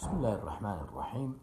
[0.00, 1.40] بسم الله الرحمن الرحيم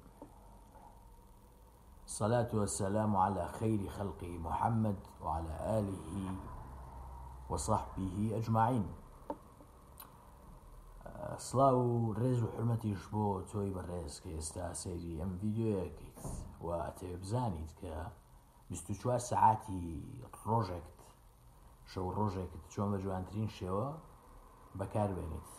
[2.06, 6.12] الصلاة والسلام على خير خلق محمد وعلى آله
[7.52, 8.86] وصحبه أجمعين
[11.52, 11.80] صلاة
[12.20, 14.74] ڕێز و حرمەتیش توي تۆی بەڕێز کە ام
[15.40, 17.34] فيديو يكيت یددیوەکەیت
[17.82, 18.02] و كا
[18.70, 19.82] بستوشوا ساعاتي
[20.34, 20.82] 24
[21.92, 23.92] شو ڕۆژێکت شو مجوان ترين شو
[24.80, 25.50] بكار بينيت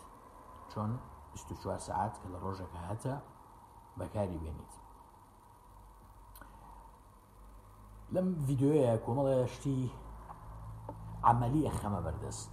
[0.75, 0.91] شون
[1.39, 3.15] 24 سعات کە لە ڕۆژەکە هاتە
[3.99, 4.73] بەکاری بێنیت
[8.13, 9.77] لەم یددیوەیە کۆمەڵە شتی
[11.31, 12.51] عملیە خەمە بەردەست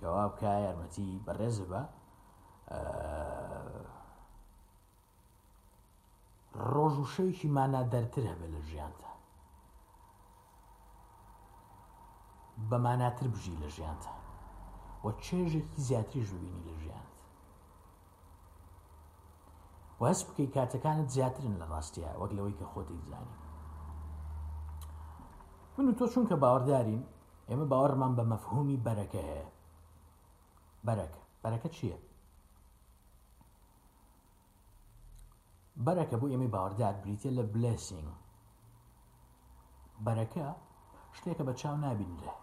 [0.00, 1.80] کەوا بکە یارمەتی بەڕێز بە
[6.72, 9.10] ڕۆژ و شەوێکی مانا دەرتر هەبێ لە ژیانتە
[12.70, 14.12] بەماناتر بژی لە ژیانتە
[15.04, 17.06] و چێژێکی زیاتریش ببینی لە ژیان
[20.02, 23.34] واز بکەی کاتەکانت زیاترن لە ڕاستیە وەک لەوەی کە خۆتی زانی
[25.76, 27.02] من و تۆ چونکە باوەڕدارین
[27.50, 29.46] ئێمە باوەڕمان بە مەفهومی بەرەکە هەیە
[30.86, 31.98] بەرەک بەرەکە چییە
[35.86, 38.08] بەرەکە بۆ ئێمە باوەڕدار بریتە لە بلسینگ
[40.04, 40.46] بەرەکە
[41.16, 42.34] شتێکە بە چاو نبینرە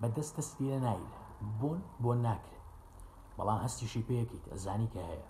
[0.00, 1.18] بەدەست دەستی لە نایرە
[1.60, 2.66] بۆن بۆ ناکرێت
[3.36, 5.28] بەڵام هەستیشی پێیەکەیت ئەزانی کە هەیە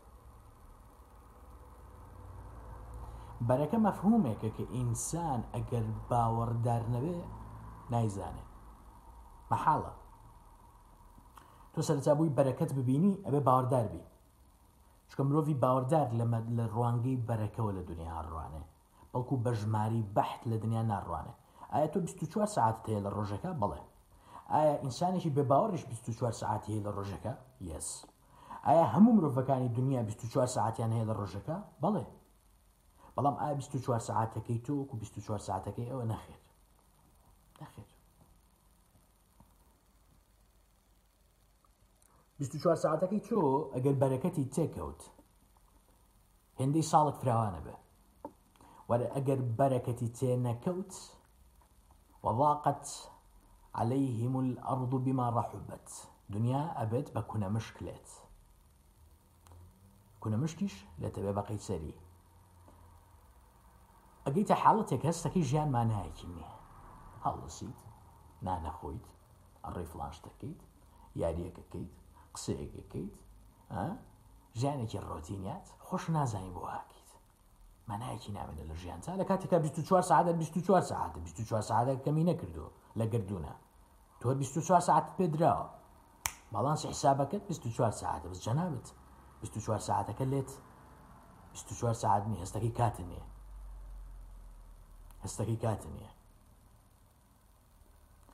[3.48, 7.18] بەرەکە مەفهومێکە کە ئینسان ئەگەر باوەڕدار نەوێ
[7.92, 8.44] نایزانێ
[9.50, 9.92] مەحاڵە
[11.72, 14.00] تۆ سەرچبووی بەرەکەت ببینی ئەبێ باوەڕدار بی
[15.10, 18.62] چکە مرۆڤ باوەڕدار لەمە لە ڕوانگەی بەرەکەەوە لە دنیا ڕوانێ
[19.12, 21.34] بەڵکو بە ژماری بەحت لە دنیا ناڕوانێ
[21.72, 23.82] ئایا تۆ 24 ساعت هەیە لە ڕۆژەکە بڵێ
[24.52, 27.32] ئایا ئینسانێکی بێ باوەڕش 24 ساعت هەیە لە ڕۆژەکە
[27.70, 27.88] یس
[28.66, 32.04] ئایا هەموو مرۆڤەکانی دنیا 24 ساعتیان هەیە لە ڕۆژەکە بڵێ
[33.16, 36.44] بەڵام ئا آه، 24 ساعتەکەی تۆ وەکو 24 ساعتەکەی ئەوە نەخێت
[37.60, 37.90] نەخێت
[42.38, 43.40] 24 ساعتەکەی چۆ
[43.74, 45.00] ئەگەر بەرەکەتی تێکەوت
[46.60, 47.76] هێندەی ساڵک فراوانە بێ
[48.88, 50.92] وەرە ئەگەر بەرەکەتی تێ نەکەوت
[52.24, 52.86] وەڵاقت
[53.80, 55.88] عليهم الأرض بما رحبت
[56.34, 58.08] دنيا أبد بكون مشكلات
[60.20, 61.32] كنا مشكش لا لە تەبێ
[64.26, 66.52] ئەگەیتە حاڵەتێک هەستەکەی ژیانمان نایەکی نییە
[67.24, 67.78] هەڵسییت
[68.46, 69.06] نانەخۆیت
[69.64, 70.60] ئەڕێ فلانش دەکەیت
[71.20, 71.92] یاریەکەکەیت
[72.34, 73.14] قسەیەکەکەیت
[74.58, 77.10] ژیانێکی ڕۆتینات خۆش نازانی بۆ هاکەیت
[77.88, 82.66] مەنایەکی نامێنە لە ژیان تا لە کاتێکا 24 ساعت 24 ساعت 24 ساعت کەمی نەکردو
[82.98, 83.54] لە گردونە
[84.20, 85.66] تۆ 24 ساعت پێدراوە
[86.52, 88.88] بەڵانسی حسابەکەت 24 ساعت بس جەنابێت
[89.44, 90.50] 24 ساعتەکە لێت
[91.54, 93.22] 24 ساعت نی هەستەکەی کاتنێ
[95.26, 96.10] هەستەکەی کاتنیە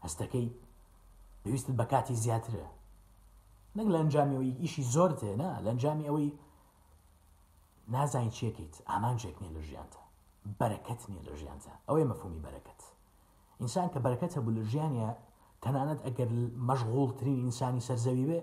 [0.05, 0.49] هەستەکەی
[1.43, 2.69] پێویستت بە کاتی زیاترە
[3.77, 6.29] نەک لە ئەنجامیەوەی ئیشی زۆر تێنا لە ئەنجامی ئەوەی
[7.95, 10.01] نازانین چێکیت ئامانجێک نیە لە ژیانتە
[10.61, 12.81] بەرەکەت نیە لە ژیانتە ئەوەی مەفهومی بەرەکەت
[13.61, 15.09] ئینسان کە بەرەکەت هەبوو لە ژیانە
[15.63, 16.31] تەنانەت ئەگەر
[16.69, 18.39] مەشغوڵترین ئینسانی سەرزەوی بێ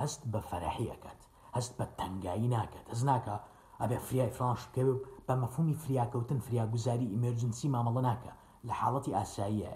[0.00, 1.20] هەست بە فەرەحیەکەت
[1.56, 3.36] هەست بە تەنگایی ناکەت هەز ناکە
[3.82, 4.94] ئەبێ فریای فلانش بکەوێ
[5.30, 8.32] بە مەفهومی فریاکەوتن فریاگوزاری ئیمرجنسی مامەڵە ناکە
[8.66, 9.72] لە حاڵەتی ئاساییە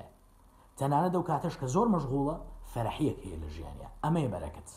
[0.79, 2.37] تەنانە دەو کاتەش کە زۆر مەشغوڵە
[2.73, 4.71] فەرحیەک هەیە لە ژیانە ئەمەیە بەرەکەت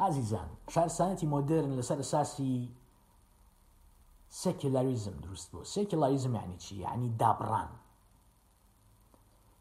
[0.00, 2.52] ئازیزان شارسانەتی مۆدرن لەسەر ئەساسی
[4.40, 7.70] سێکلاریزم دروست بوو سێکلاریزم یعنی چی یعنی دابڕان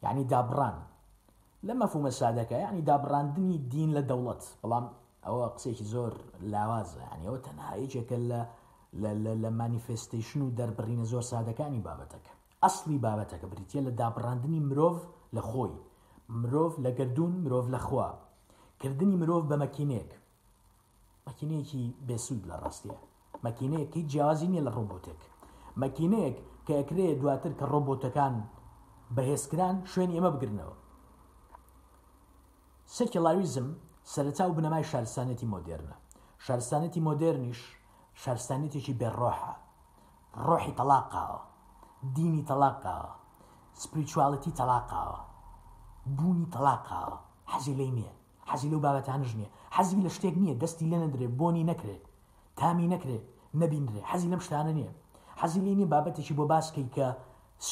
[0.04, 0.78] یعنی دابڕان
[1.68, 4.86] لە مەفهومە سادەکە یعنی دابڕاندنی دین لە دەوڵەت بەڵام
[5.26, 6.12] ئەوە قسێکی زۆر
[6.52, 8.42] لاوازە ینی ئەوە تەنهایەکێکە لە
[9.04, 12.32] لە مانیفستیشن و دەربڕینە زۆر سادەکانی بابەتەکە
[12.64, 14.98] ئەسلی بابەتەکە بریتە لە دابڕاندنی مرۆڤ
[15.36, 15.74] لە خۆی
[16.42, 18.08] مرۆڤ لە گردون مرۆڤ لە خوا
[18.80, 20.12] کردنی مرۆڤ بە مەکینێک
[21.28, 22.98] مەکینەیەکی بێسوود لە ڕاستیە
[23.46, 25.22] مەکینەیەکی جیازی نیە لە ڕۆبۆتێک
[25.84, 28.36] مەکینەیەک کە ئەکرێت دواتر کە ڕۆبۆتەکان
[29.16, 30.76] بەهێزکران شوێن ئێمە بگرنەوە
[32.96, 33.68] سێکلاویزم
[34.14, 35.96] سەرچاو بنەمای شارستانەتی مۆدررنە
[36.46, 37.62] شارستانەتی مۆدررنیش
[38.24, 39.54] شارستانێتێکی بێڕۆحە
[40.48, 41.40] ڕۆحی تەلاقاوە
[42.16, 43.12] دینی تەلاقاوە
[43.82, 45.20] سپریچواڵەتی تەلاقاوە
[46.18, 47.18] بوونی تەلاقاوە
[47.54, 48.14] حەزی لی نییە
[48.52, 52.04] حەزی لەو بابەتانش نییە حەزی لە شتێک نییە دەستی لە نەدرێت بۆنی نەکرێت
[52.60, 53.24] تامی نەکرێت
[53.62, 54.92] نەبینرێ حەزی لەم شتانە نییە
[55.42, 57.08] حەزی لی نیە بابەتێکی بۆ باسکەی کە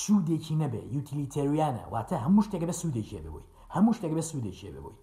[0.02, 4.98] سوودێکی نەبێ یوتیلیتەریانە واتە هەموو شتێک بە سوودێکێ ببووی هەموو شتێک بە سوودێکێ ببووی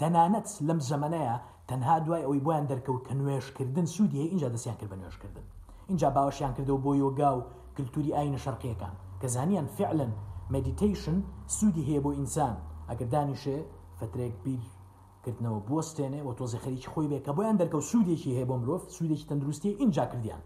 [0.00, 1.34] تەنانەت لەم زەمەەیە
[1.68, 5.44] تەنها دوای ئەوی بۆیان دەرکەوت کە نوێشکردن سوودیە اینجا دەستیان کرد بە نوێشکردن
[5.90, 7.40] اینجا باوەشیان کردەوە بۆ یۆگا و
[7.76, 10.12] کللتوری ئاینە شەرقیەکان کە زانیان فعلن
[10.54, 11.18] مدیتیشن
[11.56, 12.54] سوودی هەیە بۆ ئینسان
[12.90, 13.58] ئەگەر دانیشێ
[13.98, 18.80] فترێک بیرکردنەوە بستێنێ بۆ تۆزی خەریکی خۆی بێ کە بۆیان دەرکەوت سوودێکی هەیە بۆ مرۆڤ
[18.96, 20.42] سوودێکی تەندروستی اینجا کردیان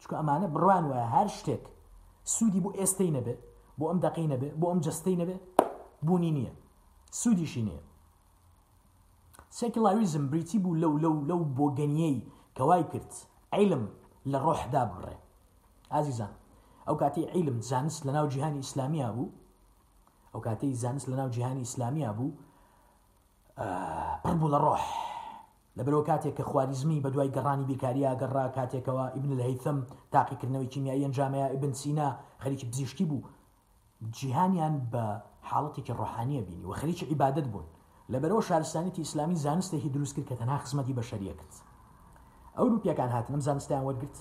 [0.00, 1.64] چکە ئەمانە بڕوان وە هەر شتێک
[2.34, 3.40] سوودی بۆ ئێستەی نەبێت
[3.78, 5.42] بۆ ئەم دەقی نەبێت بۆ ئەم جستەی نەبێت
[6.06, 6.52] بوونی نییە
[7.22, 7.82] سوودیشی نییە
[9.58, 12.16] سێکلاویزم بریتی بوو لەو لەو لەو بۆگەنیەی
[12.56, 13.12] کەوای کرد
[13.56, 13.84] عیلم
[14.32, 15.14] لە ڕۆحدا بڕێ
[15.92, 16.32] ئازیزان
[16.88, 19.28] ئەو کاتی عیلم زانست لە ناو جیهانی ئیسلامیا بوو
[20.32, 22.30] ئەو کاتەی زانست لە ناو جیهانی ئیسلامیا بوو
[24.24, 24.84] پڕبوو لە ڕۆح
[25.76, 29.78] لە بەرەوە کاتێک کە خواریزمی بە دوای گەڕانی بیکاریا گەڕا کاتێکەوە ئیبن لە هەیثم
[30.14, 32.08] تاقیکردنەوەی کیمیایی ئەنجامەیە ئیبن سینا
[32.42, 33.20] خەریکی پزیشتی بوو
[34.16, 35.02] جیهانیان بە
[35.50, 37.66] حاڵەتێکی ڕۆحانیە بینی و خەریکی عیبادت بوون
[38.12, 41.54] لەبەرەوە شارستانێتی ئیسلامی زانستێکی دروست کرد کە تەنها خزمەتی بە شەریەکرد
[42.58, 44.16] ئەوروپیەکان هاتن ئەم زانستیان وەرگرت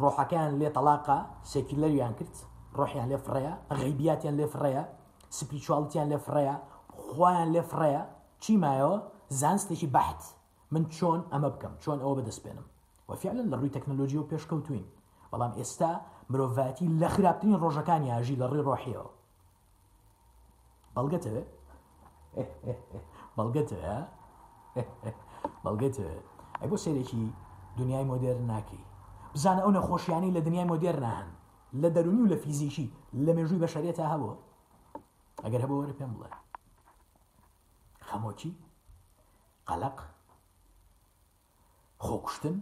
[0.00, 1.18] ڕۆحەکان لێ تەلاقا
[1.52, 2.34] سێکیلەریان کرد
[2.78, 4.82] ڕۆحیان لێ فڕەیە غیبیاتیان لێ فڕەیە
[5.38, 6.56] سپیچوالتیان لێ فڕەیە
[7.12, 8.02] خۆیان لێ فڕەیە
[8.44, 8.96] چیمایەوە
[9.40, 10.22] زانستێکی بەحت
[10.74, 12.66] من چۆن ئەمە بکەم چۆن ئەوە بەدەستپێنم
[13.08, 14.86] وەفیالن لە ڕووی تەکنەلۆژی و پێشکەوتوین
[15.32, 15.92] بەڵام ئێستا
[16.32, 19.08] مرۆڤەتی لە خراپترین ڕۆژەکانی ئاژی لە ڕێ ڕۆحیەوە
[20.96, 21.50] بەڵگەتەوێت
[23.36, 23.78] بەڵگەتە
[25.64, 26.04] بەڵگەتە
[26.60, 27.24] ئە بۆ سێرێکی
[27.78, 28.84] دنیای مۆدێر ناکەی
[29.34, 31.26] بزانە ئەو نەخۆشیانی لە دنیای مۆدێر نان
[31.82, 32.86] لە دەرونی و لە فیزیکی
[33.26, 34.40] لە مێژووی بە شەرێتە هەبوو
[35.44, 36.30] ئەگەر هەبوو وەرە پێم بڵێ
[38.08, 38.52] خەمۆکی
[39.68, 39.96] قەلق
[42.06, 42.56] خۆکوشتن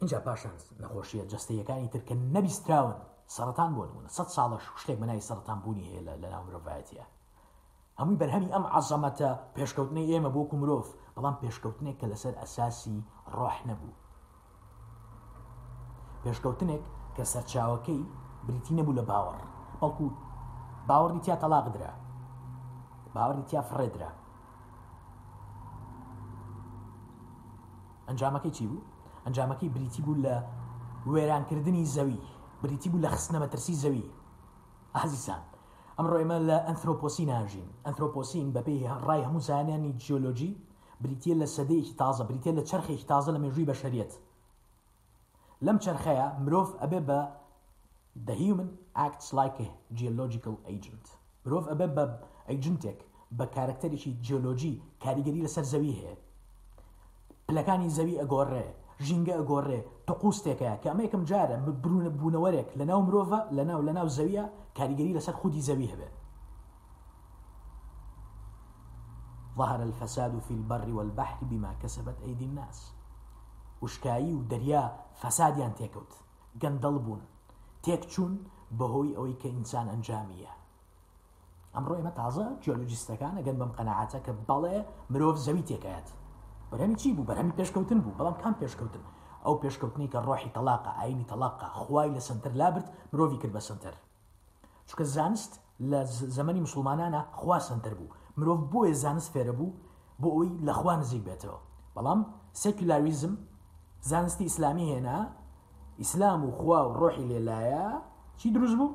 [0.00, 2.96] اینجا پاشان نەخۆشیە جستەیەکانی ترکە نەبیستراون
[3.34, 7.04] سەران بۆ نمونە سە ساڵە شتێک بنای سەران بوونی هەیە لە ناو مرۆڤایەتە
[7.98, 10.84] هەمووی بەرهەمی ئەم عزەمەتە پێشکەوتنی ئێمە بۆ کومرۆڤ
[11.14, 12.98] بەڵام پێشکەوتنێک کە لەسەر ئەساسی
[13.36, 13.98] ڕۆح نەبوو
[16.22, 16.84] پێشکەوتنێک
[17.16, 18.00] کە سەرچاوەکەی
[18.46, 19.38] بریتی نەبوو لە باوەڕ
[19.80, 20.06] بەڵکو
[20.88, 21.92] باوەڕی تیا تەلاقدرا
[23.14, 24.10] باوەڕی تیا فڕێدرا
[28.08, 28.86] ئەنجامەکەی چی بوو؟
[29.24, 30.34] ئەنجامەکەی بریتی بوو لە
[31.12, 32.20] وێرانکردنی زەوی
[32.66, 34.04] بریتی بوو لە خستنە مەترسی زەوی
[34.96, 35.42] ئازیسان
[35.96, 40.50] ئەمڕۆ ئێمە لە ئەنترۆپۆسی ناژین ئەنترۆپۆسین بەپی ڕای هەموو زانیانی جیۆلۆجی
[41.02, 44.12] بریتە لە سەدەیەکی تازە بریتە لە چرخێکی تازە لە مێژووی بە شەریەت
[45.66, 47.18] لەم چرخەیە مرۆڤ ئەبێ بە
[48.26, 48.70] the human
[49.06, 49.68] acts like a
[49.98, 51.04] geological agent
[51.44, 52.04] مرۆڤ ئەبە بە
[52.48, 53.00] ئەیجنتێک
[53.38, 56.14] بە کارکتەرێکی جیۆلۆجی کاریگەری لەسەر زەوی هەیە
[57.48, 58.66] پلەکانی زەوی ئەگۆڕێ
[59.04, 64.08] ژینگە ئەگۆڕێ تەقوستێکە کە ئەمێکم جارە برونە بوونەوەرێک لە ناو مرۆڤ لە ناو لە ناو
[64.16, 64.44] زەویە
[64.76, 66.14] کاریگەری لەسەر خودی زەوی هەبێت
[69.58, 72.78] ظهر الفساد في البر والبحر بما كسبت أيدي الناس
[73.82, 74.82] وشكایی و دەریا
[75.20, 76.12] فەسادیان تێکەوت
[76.62, 77.22] گەندەڵ بوون
[77.84, 78.34] تێکچوون
[78.78, 80.52] بەهۆی ئەوەی کە ئینسان ئەنجامیە
[81.74, 84.76] ئەمڕۆ ئمە تازە جیۆلوجیستەکان ئەگەن بەم قەنەعاتە کە بەڵێ
[85.12, 86.08] مرۆڤ زەوی تێکایەت
[86.70, 89.04] بەرەمی چی بوو بەرەمی پێشکەوتن بوو بەڵام کام پێشکەوتن
[89.44, 93.94] ئەو پێشکەوتنی کە ڕۆحی تەلاقە ئاینی تەلاقە خوای لە سنتەر لابرد مرۆڤی کرد بە سنتەر
[94.88, 95.52] چکە زانست
[95.90, 96.00] لە
[96.36, 98.08] زەمەنی مسلمانانە خوا سنتەر بوو
[98.38, 99.68] مرۆڤ بۆیە زانست فێرە بوو
[100.20, 101.58] بۆ ئەوی لە خوا نزیک بێتەوە
[101.94, 102.20] بەڵام
[102.62, 103.34] سەکولاریزم
[104.10, 105.18] زانستی ئیسلامی هێنا
[106.02, 107.84] ئیسلام و خوا و ڕۆحی لێلایە
[108.38, 108.88] چی دروست بوو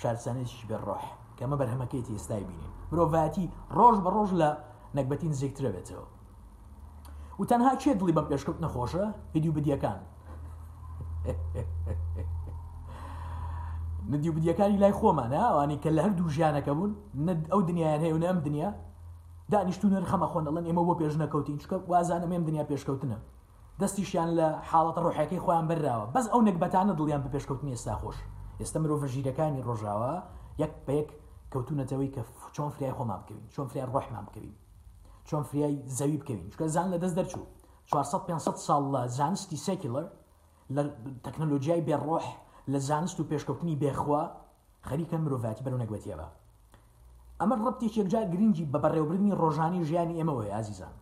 [0.00, 1.04] شارسانێکیش بێ ڕۆح
[1.38, 3.44] کەمە بەرهەمەکەیتی ئێستای بینین مرۆڤاتی
[3.78, 4.50] ڕۆژ بە ڕۆژ لە
[4.96, 6.06] نەکبەتی نزیکترە بێتەوە
[7.40, 9.04] و تەنها چێ دڵی بەم پێشکەوت نەخۆشە
[9.36, 9.98] هدی و بدیەکان
[14.10, 16.92] ندی و بدیەکانی لای خۆمانە ئەوانی کە لە هەردوو ژیانەکە بوون
[17.52, 18.70] ئەو دنیایان هەیە و ئەم دنیا
[19.52, 23.18] دانیشتون خەمە خۆن دەڵێن ئێمە بۆ پێش نەکەوتین چکە وازانم ئێم دنیا پێشکەوتنە
[23.80, 28.18] دەستیشیان لە حاڵەت ڕۆحەکەی خۆیان بەرراوە بەس ئەو نەکبەتانە دڵیان بە پێشکەوتن ئێستا خۆش
[28.60, 30.12] ئێستا مرۆڤ ژیرەکانی ڕۆژاوە
[30.62, 31.08] یەک بەیەک
[31.52, 32.22] کەوتونەتەوەی کە
[32.56, 34.46] چۆن فریای خۆمان بکەین چۆن فریان ڕۆحمان بکەین
[35.30, 37.46] چۆن فریای زەوی بکەین چکە زان لە دەست دەرچوو
[37.90, 40.06] 500 ساڵ لە زانستی سێکیلەر
[40.74, 40.82] لە
[41.24, 42.24] تەکنەلۆژیای بێڕۆح
[42.72, 44.22] لە زانست و پێشکەوتنی بێخوا
[44.88, 46.26] خەریکە مرۆڤاتی بەرو نەگوەتیەوە
[47.40, 50.94] ئەمە ڕەتی شێکجار گرنگی بە بەڕێوبردننی ڕۆژانی ژیانی ئێمەوەی ئازیزان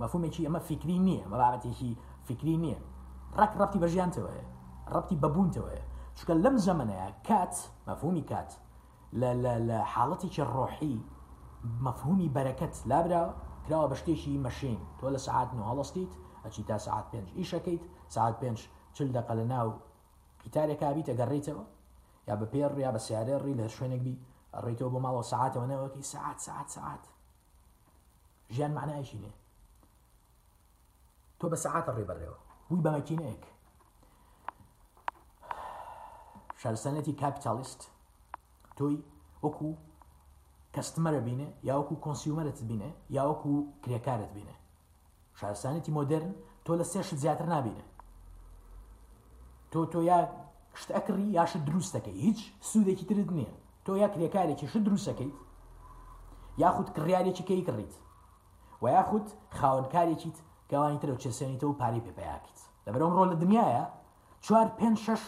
[0.00, 1.92] مەفومێکی ئەمە فکری نییە مەبابەتێکی
[2.28, 2.78] فکری نییە
[3.38, 4.34] ڕک ڕەتی بە ژیانتەوەە
[4.94, 5.82] ڕەتی بەبوونتەوەە
[6.18, 7.54] چکە لەم زەمنەیە کات
[7.88, 8.50] مەفومی کات
[9.72, 10.98] لە حاڵەتێکی ڕۆحی
[11.64, 13.22] مەفهومی بەرەکەت لابرا
[13.66, 16.12] کراوە بە شتێکی مەشین تۆ لە سعات نوهڵستیت
[16.44, 17.82] ئەچی تا سعات پێنج ئیشەکەیت
[18.14, 18.58] سعات پێنج
[18.96, 19.68] چل دەقە لە ناو
[20.40, 21.64] پیتارێکا بی تەگەڕێیتەوە
[22.28, 24.14] یا بە پێڕ یا بە سیارە ڕی لە شوێنێک بی
[24.64, 27.04] ڕێیتەوە بۆ ماڵەوە سعاتەوە نەوەکی سعات سعات سعات
[28.54, 29.32] ژیان معنایشی نێ
[31.40, 32.38] تۆ بە سعاتە ڕێبەرێەوە
[32.70, 33.42] وی بەمەکینەیەک
[36.62, 37.80] شارستانەتی کاپیتالیست
[38.76, 38.96] تۆی
[39.44, 39.74] وەکوو
[40.76, 44.56] کەستمەرە بینێ یاوەکو کۆنسیومەرت بینێ یاوەکو کرێکارت بینێ
[45.38, 46.32] شارستانێتی مۆدررن
[46.64, 47.84] تۆ لە سێش زیاتر نبینێ
[49.72, 50.18] تۆ تۆ یا
[50.80, 53.54] شت ئەکڕی یاش دروستەکەی هیچ سوودێکی ترت نییە
[53.86, 55.36] تۆ یا کرێکارێکی ش دروستەکەیت
[56.62, 57.92] یاخود کڕیارێکی کەی کڕیت
[58.82, 59.26] و یاخود
[59.58, 60.36] خاوەنکارێکیت
[60.70, 63.84] گەوانی ترە چێسێنیتەوە پاری پێپیاکیت لەبەرەوە ڕۆ لە دنیاە
[64.44, 65.22] چوار پێ شش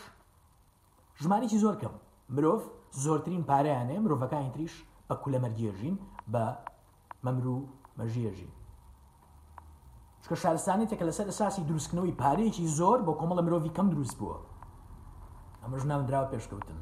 [1.22, 1.94] ژمارێکی زۆر کەم
[2.34, 2.60] مرۆڤ
[3.04, 4.74] زۆرترین پارەیانێ مرۆڤەکانی تریش
[5.12, 5.96] ئەکو لە مەرگێژین
[6.32, 6.44] بە
[7.24, 7.56] مەمر و
[7.98, 8.52] مەژێژین
[10.22, 14.38] چکە شارستانی تێکە لەسەر ئەساسی دروستکردنەوەی پارەیەکی زۆر بۆ کۆمەڵە مرۆڤ کەم دروست بووە
[15.62, 16.78] ئەمەژ ناودراوە پێشکەوتن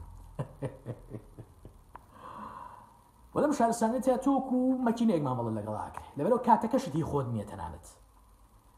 [3.35, 7.87] وەڵم شارستانێت یا تۆک و مەکینەیەک مامەڵە لەگەڵاکرێ لەبەرەوە کاتەکەشتی خۆت نیە تەنانەت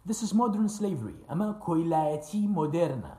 [0.09, 3.14] This is modern slavery ئەمە کۆیلایەتی مۆدررنە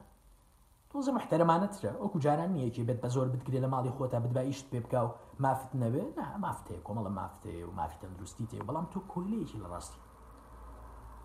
[0.94, 5.00] تۆزە محتەرەمانەترە ئەوکو جاران نیەکی بێت بە زۆر بگرێ لە ماڵی خۆتا بدبایشت پێ بکە
[5.06, 5.10] و
[5.46, 6.04] مافت نەوێ
[6.44, 10.00] مافتەیە کۆمەڵە مافتەیە و مافی تەندروستی تێ بەڵام تۆ کلەیەکی لە ڕاستی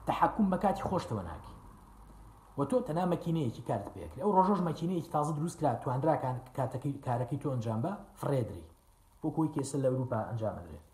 [0.06, 1.54] تحکوم بە کاتی خۆشتەوە ناکی
[2.58, 7.48] وە تۆ تەنا مەکینەیەکی کارت پێکرێ ئەو ڕۆژۆژ مەکینەیەکی تازە دروستکرا توانراکان کاتەکەی کارەکەی تۆ
[7.52, 8.66] ئەنجام بە فرێدری
[9.20, 10.86] بۆ کۆی کێسە لە ئەوروپا ئەنجامدرێت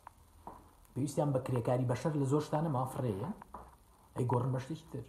[0.94, 3.30] پێویستیان بە کرێکاری بەشەر لە زۆشتانە مافرەیە
[4.16, 5.04] ئەی گۆڕن بەشتێکی تر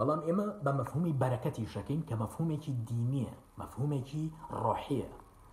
[0.00, 4.24] بەڵام ئێمە بە مەفهومی بەرەکەتی شەکەین کە مەفهومێکی دینیە مەفهومێکی
[4.62, 5.10] ڕۆحەیە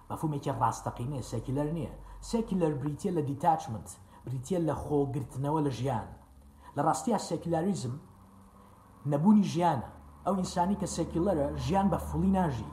[0.10, 1.94] مەفهومێکی ڕاستەقینێ سێکیلەر نییە
[2.32, 3.90] سێکیلەر بریتە لە دیتاچمنت
[4.26, 6.08] بریتە لە خۆگرتنەوە لە ژیان
[6.76, 7.94] لە ڕاستیا سێکیلاریزم
[9.12, 9.90] نەبوونی ژیانە
[10.26, 12.72] ئەو ئینسانی کە سێکیلەرە ژیان بە فڵی ناژی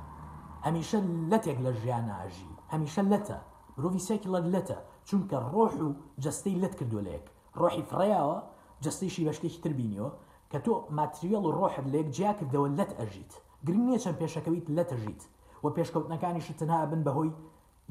[0.67, 0.99] هەمیشە
[1.31, 3.37] لەتێک لە ژیان ئاژی هەمیشە لەتە
[3.77, 4.79] مرۆڤ سێکیلەر لەتە
[5.09, 5.89] چونکە ڕۆح و
[6.23, 7.25] جستەی لەت کردو لەیەک
[7.61, 8.39] ڕۆحی فڕیاوە
[8.85, 10.11] جستەیشی بەشتێکی تربینیەوە
[10.55, 13.33] کە تۆ ماتریۆڵ و ڕۆحت لە یەک جیا کردەوە لەت ئەژیت
[13.67, 15.21] گرنگ نییە چەند پێشەکەویت لە تەژیت
[15.63, 17.33] و پێشکەوتنەکانیشت تەنها بن بەهۆی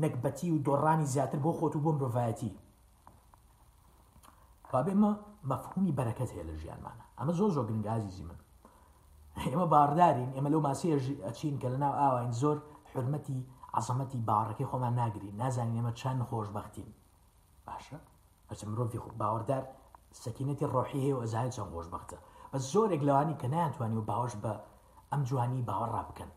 [0.04, 2.52] نەکبەتی و دۆڕانی زیاتر بۆ خۆت و بۆ مرۆڤایەتی
[4.74, 5.12] بابێمە
[5.50, 8.40] مەفهومی بەرەکەت هەیە لە ژیانمانە ئەمە زۆ زۆر گرنگازیزی من
[9.48, 10.94] ئێمە باردارین ئێمە لەو ماسیە
[11.28, 12.58] ئەچین کە لەناو ئاواین زۆر
[12.92, 13.38] حرمەتی
[13.78, 16.90] عزەمەتی باڕەکەی خۆمان ناگرین نازانین ئێمە چەند خۆشببختین
[17.68, 17.98] باشە
[18.50, 19.64] ئەچ مرۆڤی باوەڕدار
[20.24, 22.18] سەکینەتی ڕۆحی هەیە و ئەزای چەند خۆشببختە
[22.54, 24.54] بە زۆرێک لەوانی کە ناتوانانی و باوەش بە
[25.12, 26.32] ئەم جوانی باوە ڕاب بکەن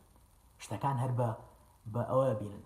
[0.63, 1.29] شتەکان هەر بە
[1.93, 2.63] بە ئەوە بینن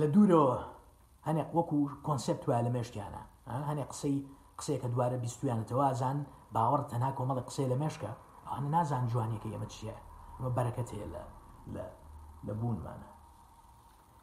[0.00, 0.56] لە دوورەوە
[1.28, 3.22] هەنێک وەکو کۆنسپت وای لە مێشتیانە
[3.70, 4.16] هەنێک قسەی
[4.58, 6.18] قسێکە دوارە بیستویانەتەوازان
[6.54, 8.10] باوەڕ تەنا کۆمەڵی قسەی لە مێشکە
[8.46, 9.96] ئەوانە نازان جوانێکی ئێمە چییە
[10.42, 11.22] وە بەرەکەت هەیە لە
[11.74, 11.84] لە
[12.46, 13.08] لە بوونمانە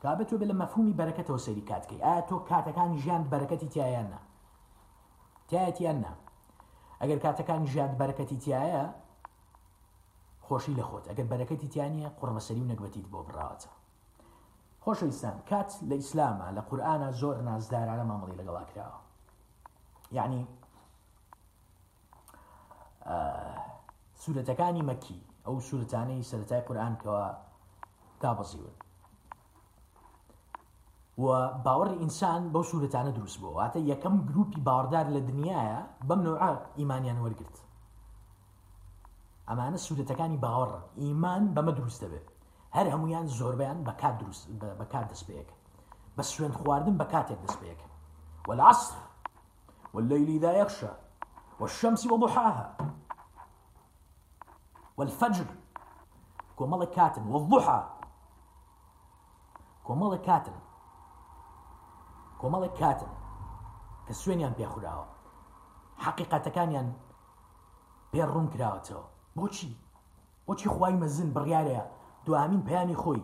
[0.04, 4.20] کابەت تۆ بێ لە مەفهومی بەرەکەتەوە سەری کاتکەی ئایا تۆ کاتەکانی ژیان بەرەکەتی تایانە
[5.52, 6.12] تایەتیان نا
[7.02, 8.86] ئەگەر کاتەکان ژاد بەرەکەتی تایە
[10.46, 13.72] خۆشی لە خۆت ئەگەر بەرەکەتی تیانە قڕمەسەری و نەگوەتیت بۆ بڕاتە
[14.84, 19.00] خۆشەویستان کات لە ئیسلامە لە قورآە زۆر نازدارانە مامەڵی لەگەڵا کراوە
[20.18, 20.42] یعنی
[24.22, 27.24] سوورەتەکانی مەکی ئەو سوورەتانەی سەتای قورآانکەوە
[28.22, 28.76] تابەزیون
[31.20, 37.20] باوەڕی ئینسان بەو سوورەتانە دروست بوو واتە یەکەم گروپی باوەڕدار لە دنیاە بەم نوعا ئیمانیان
[37.24, 37.58] وەرگرت
[39.50, 40.72] ئەمانە سوودەتەکانی باوەڕ
[41.04, 42.28] ئیمان بەمە دروست دەبێت
[42.76, 44.44] هەر هەمویان زۆربیان بەکار دروست
[44.82, 45.50] بەکار دەستپێک
[46.16, 47.80] بە سوێن خواردن بە کاتێک دەستپێک
[48.48, 48.96] والعصر
[49.96, 50.92] والليل إذا يغشى
[51.62, 52.66] والشمس وضحاها
[54.98, 55.48] والفجر
[56.58, 57.82] كومالا كاتن والضحى
[59.84, 60.58] كومالا كاتن
[62.42, 63.14] کۆمەڵێک کاتن
[64.06, 65.06] کە سوێنیان پێخراوە
[66.04, 66.88] حقیقەتەکانیان
[68.12, 69.06] پێ ڕوون کراوەتەوە
[69.38, 69.72] بۆچی
[70.46, 71.84] بۆچی خی مەزن بڕیارەیە
[72.26, 73.24] دوامین پەیامی خۆی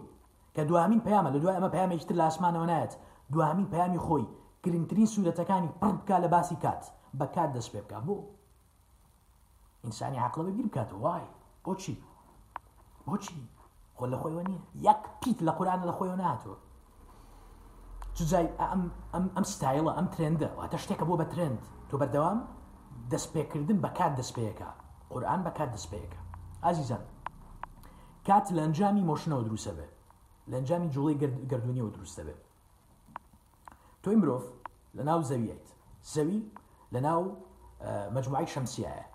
[0.55, 2.93] کە دوامین پەیامە لە دوای ئەمە پامێکتر لاسمانەوە نایەت
[3.33, 4.25] دوامین پەیامی خۆی
[4.63, 6.83] گرنگترین سوورەتەکانی پڕ بکە لە باسی کات
[7.19, 8.15] بەکات دەست پێ بکە بۆ
[9.83, 11.25] ئینسانی عقلەوە بیر بکات وای
[11.63, 11.93] بۆچی
[13.07, 13.37] بۆچی
[13.97, 16.55] خۆ لە خۆیەوە نیە یەک پیت لە قورانە لە خۆیەوە ناتوە
[18.19, 18.45] جزای
[19.13, 21.59] ئەم ستایلە ئەم ترێندە واتە شتێکە بۆ بە ترند
[21.89, 22.39] تۆ بەردەوام
[23.11, 24.69] دەستپێکردن بەکات دەستپێکە
[25.11, 26.19] قورآن بەکات دەستپێکە
[26.65, 27.03] ئازیزان
[28.27, 29.87] کات لە ئەنجامی مۆشنەوە دروستە بێ
[30.49, 31.15] لە ئەنجامی جوڵی
[31.51, 32.35] گردردونیەوە دروستە بێ
[34.03, 34.43] تۆی مرۆڤ
[34.97, 35.65] لە ناو زەوییت
[36.13, 36.39] زەوی
[36.93, 37.21] لە ناو
[38.15, 39.05] مجموعی شەمسیایە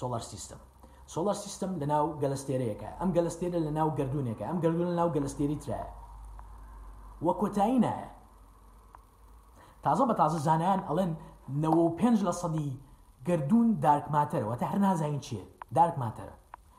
[0.00, 0.60] سۆلار سیستم
[1.14, 5.58] سۆلار سیستم لە ناو گەلستێرەیەەکە ئەم گەلستێرە لە ناو گردونێکە ئەم گردون لە ناو گەلستێری
[5.64, 5.90] ترایە
[7.26, 8.08] وە کۆتایی نایە
[9.84, 11.12] تازە بە تازە زانیان ئەڵێن
[11.62, 12.70] نەوە و پێنج لە سەدی
[13.28, 15.42] گردون دارکماتەرەوە تا هەر نازانین چیە
[15.76, 16.34] دارکماتەرە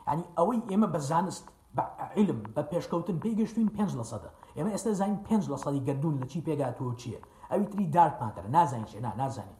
[0.09, 1.45] ینی ئەوەی ئێمە بە زانست
[1.77, 6.25] بەعلم بە پێشکەوتن پێگەشتوین پێنج لە سەدە ئێمە ئێستا زانین پێنج لە سەدی گردون لە
[6.31, 7.19] چی پێگاتەوە چییە
[7.51, 9.57] ئەوی تری دارکماتەرە نازانین چێ نازانین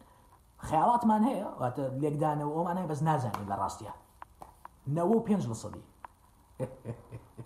[0.68, 3.94] خیاڵاتمان هەیە واتە لێکدانەوە ئەومانای بەس نازانین لە ڕاستیە
[4.96, 5.84] نەوە پێنج لە سەدی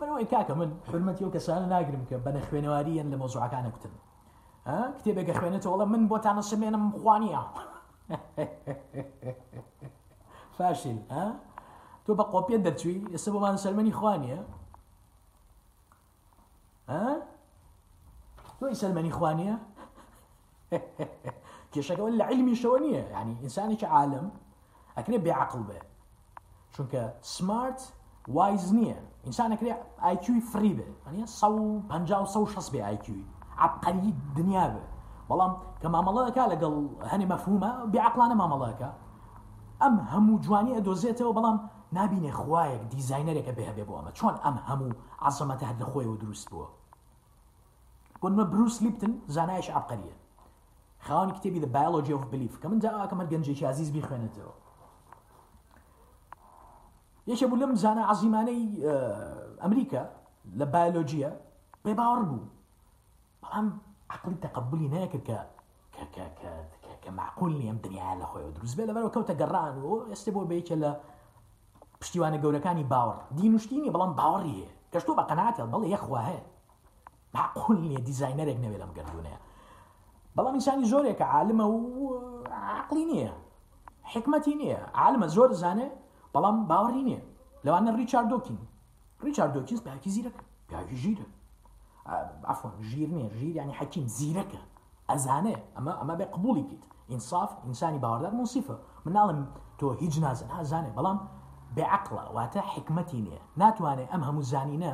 [0.00, 3.94] بەەوەی کاکە من حرمەتی و کەسانە ناگرم کە بەنە خوێنەواریەن لە مۆزوعەکانە کوتن
[4.98, 7.42] کتێبێکە خوێنێتەوەڵە من بۆ تاە سمێنم خوانیا
[10.58, 10.98] فاشین
[12.04, 14.38] تۆ بە قۆپێن دەچوی ئێستا بۆمان سەرمەنی خوانیە
[18.58, 19.54] تۆی سەرمەنی خوانیە
[21.72, 24.26] کێشەکەەوە لە علمی علمي نییە يعني ئینسانێکی عالم
[24.98, 25.78] اكني بێعقل بێ
[26.74, 27.02] چونکە
[27.34, 27.80] سمارت
[28.36, 29.72] وايز نییە ئینسانەکرێ
[30.04, 33.24] ئایکیوی فری بێ ئەنیە 16 بێ ئایکیوی
[33.64, 34.84] عبقەری دنیا بێ
[35.28, 36.74] بەڵام کە مامەڵەکە لەگەڵ
[37.10, 38.90] هەنی مەفهومە بیعقلانە مامەڵەکە
[39.82, 41.56] ئەم هەموو جوانی ئەدۆزێتەوە بەڵام
[41.98, 44.96] نبینێ خوایەک دیزینەرێکە بێهبێ بۆ ئەمە چۆن ئەم هەموو
[45.28, 46.68] عزەمەتە هەر لە خۆیەوە دروست بووە
[48.20, 50.16] بۆنمە بروس لیپتن زانایش عبقەریە
[51.06, 54.52] خاوەنی کتێبی دە بایلۆجی و بلیف کە من جاکەمە گەنجێکی عزیز بیخوێنێتەوە
[57.30, 58.62] یەکێ بوو لەم زانە عزیمانەی
[59.62, 60.02] ئەمریکا
[60.58, 61.30] لە بایلۆجیە
[61.84, 62.48] پێ باوەڕ بوو
[63.42, 63.66] بەڵام
[64.14, 66.04] عقلی تەقبلی نەکرد کە
[67.02, 70.76] کە معقولنی ئەم دنیا لە خۆی دروست بێ لەبەرەوە کەوتە گەڕان و ئێستا بۆ بەیەکە
[70.82, 70.90] لە
[72.00, 76.42] پشتیوانە گەورەکانی باوەڕ دینوشتینی بەڵام باوەڕی هەیە کەشتۆ بە قەناتە بەڵێ یەخوا هەیە
[77.34, 79.38] معقول نیە دیزینەرێک نەوێت لەم گەردونەیە
[80.36, 81.78] بەڵام ئینسانی زۆرێکە عالمە و
[82.80, 83.32] عقلی نییە
[84.12, 85.92] حکمەتی نییە عالمە زۆر زانێت
[86.34, 87.20] بەڵام باوەڕی نییە
[87.64, 88.58] لەوانە ریچارد دۆکین
[89.26, 91.26] ریچارد دۆکینس پیاکی زیرەکە پیاکی ژیرە
[92.50, 94.62] ئەفۆن اه، جیر نیە ژیر ینی حەکیم زیرەکە
[95.10, 97.98] ئەزانێ اما اما به قبولی بیت ئینصاف ئینسانی
[98.38, 99.38] منصفه من مناڵم
[99.78, 101.18] تو هیچ نازن بلام ئازانێ بەڵام
[101.76, 104.92] بێعقلە واتە حکمەتی نییە ناتوانێت ئەم هەموو زانینە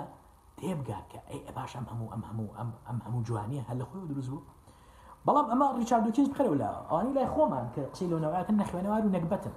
[0.59, 3.95] تێبگات کە ئەی باش ئەم هەموو ئەم هەموو ئەم ئەم هەموو جوانیە هەل لە خۆی
[3.99, 4.45] بلام اما
[5.27, 9.55] بەڵام ئەمە ریچاردوکیز بخەرەوە لە ئەوانی لای خۆمان کە قسەی لەەوەکن نەخوێنەوار و نەکبەتن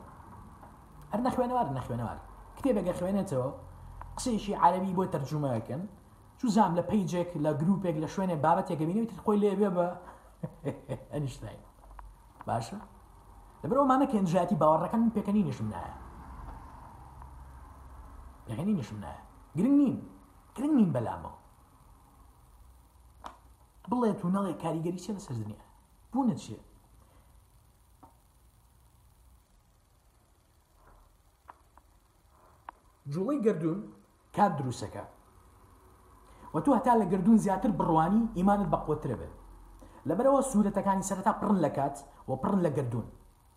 [1.12, 2.18] هەر نەخوێنەوار نەخوێنەوار
[2.58, 3.48] کتێبێکگە خوێنێتەوە
[4.18, 5.82] قسێکی عربی بۆ تەرجمەکەن
[6.40, 9.86] چو زام لە پیجێک لە گرروپێک لە شوێنێ بابەتێکبینیت خۆی لێبێ بە
[11.14, 11.58] ئەنیشتای
[12.48, 12.80] باشە
[13.62, 15.96] لەبەرەوەمانە کێنجاتی باوەڕەکان پێکەنی نیشم نایە
[18.48, 19.22] پێکەنی نیشم نایە
[19.58, 19.98] گرنگ نین
[20.56, 21.32] گرنگ نین بەلامەوە
[23.92, 25.62] بڵێت و نەڵێ کاریگەری چێ لە سەردنیا
[26.14, 26.60] بوونە چیە
[33.10, 33.80] جوڵی گردون
[34.36, 35.02] کات دروستەکە
[36.54, 39.36] و تو هەتا لە گردون زیاتر بڕوانی ئیمانت بە قوترە بێت
[40.10, 43.04] لەبەرەوە سوورەتەکانی سەرەتا پڕن لە کات و پڕن لە گردون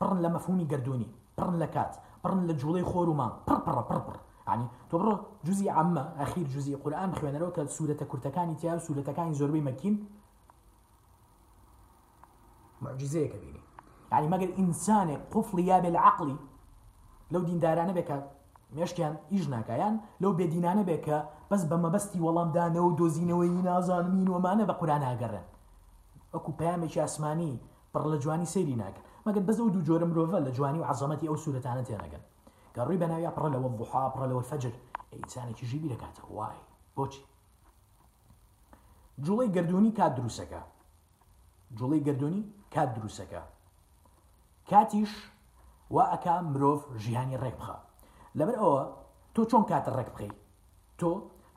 [0.00, 1.08] پڕن لە مەفهومی گردونی
[1.40, 1.92] پڕن لە کات
[2.24, 4.16] پڕن لە جوڵی خۆرومان پڕپڕ پڕپڕ
[4.52, 9.34] عنی تۆ بڕۆ جوزی ئەممە ئەخیر جوزی قورآان خوێنەرەوە کە سوورەتە کورتەکانی تیا و سوورەتەکانی
[9.40, 10.08] مكين
[12.82, 13.36] معجزة معجزەیەکە
[14.12, 16.32] يعني ما قال إنسان قفل یابێ لە
[17.30, 18.34] لو دين دارانا بك
[18.80, 21.18] مێشکیان ئیش ناکایان لەو بێدینانە بێ کە
[21.50, 25.46] بەس بە مەبەستی وەڵامدانەوە و دۆزینەوەی نازانین ومانە بە قوران ئاگەڕێن
[26.34, 27.52] ئەکو پامێکی ئاسمانی
[27.92, 31.28] پڕ لە جوانی سەیری ناکەن مەگەن بەزە و دوو جۆرە مرۆڤە لە جوانی و عزمەتی
[31.30, 32.24] ئەو سوورەتانە تێنەگەن
[32.74, 34.72] کە ڕووی بەناوی پڕە لەوە بحا پڕە لەوە فەجر
[35.12, 36.58] ئەیسانێکی ژیبی دەکاتە وای
[36.96, 37.22] بۆچی
[39.24, 40.60] جوڵی گردردونی کات دروسەکە
[41.78, 42.42] جوڵی گردردونی
[42.74, 43.42] کات دروسەکە
[44.70, 45.12] کاتیش
[45.94, 47.76] وا ئەک مرۆڤ ژیانی ڕێک بخە
[48.38, 48.80] لەبەر ئەوە
[49.34, 50.30] تۆ چۆن کاتە ڕێک بخی
[50.98, 51.10] تۆ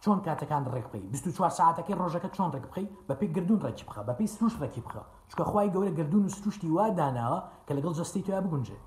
[0.04, 4.02] چۆن کاتەکان ڕێک بخی 24 ساعتەکە ڕۆژەکە چۆن ڕێک بخی بە پێی گردون ڕێکی بخە
[4.08, 7.94] بە پێی سروش ڕێکی بخە چکە خی گەورە گردون و سروشتی وا داناوە کە لەگەڵ
[8.00, 8.78] جستی تویا بگونجێ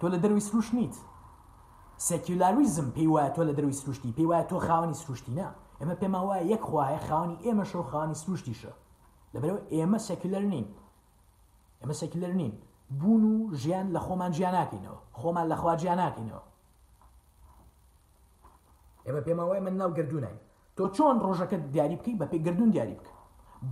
[0.00, 0.94] تۆ لە دەروی سروش نیت
[2.08, 5.48] سەکیولاریزم پێی وایە تۆ لە دەروی سروشتی پێی وایە تۆ خاوەنی سروشتی نا
[5.80, 8.72] ئەمە پێما وایە یەک خوایە خاوەنی ئێمە شەو خاوەنی سروشتیشە
[9.34, 10.66] لەبەرەوە ئێمە سەکیلەر نین
[11.80, 12.52] ئێمە سەکیلەر نین
[12.90, 16.42] بوون و ژیان لە خۆمان ژیان ناکەینەوە خۆمان لە خواجیان ناکەینەوە
[19.06, 20.38] ئێمە پێماوای من ناو گردونای
[20.76, 23.14] تۆ چۆن ڕۆژەکەت دیاری بکەیت بە پێی گردون دیاری بکە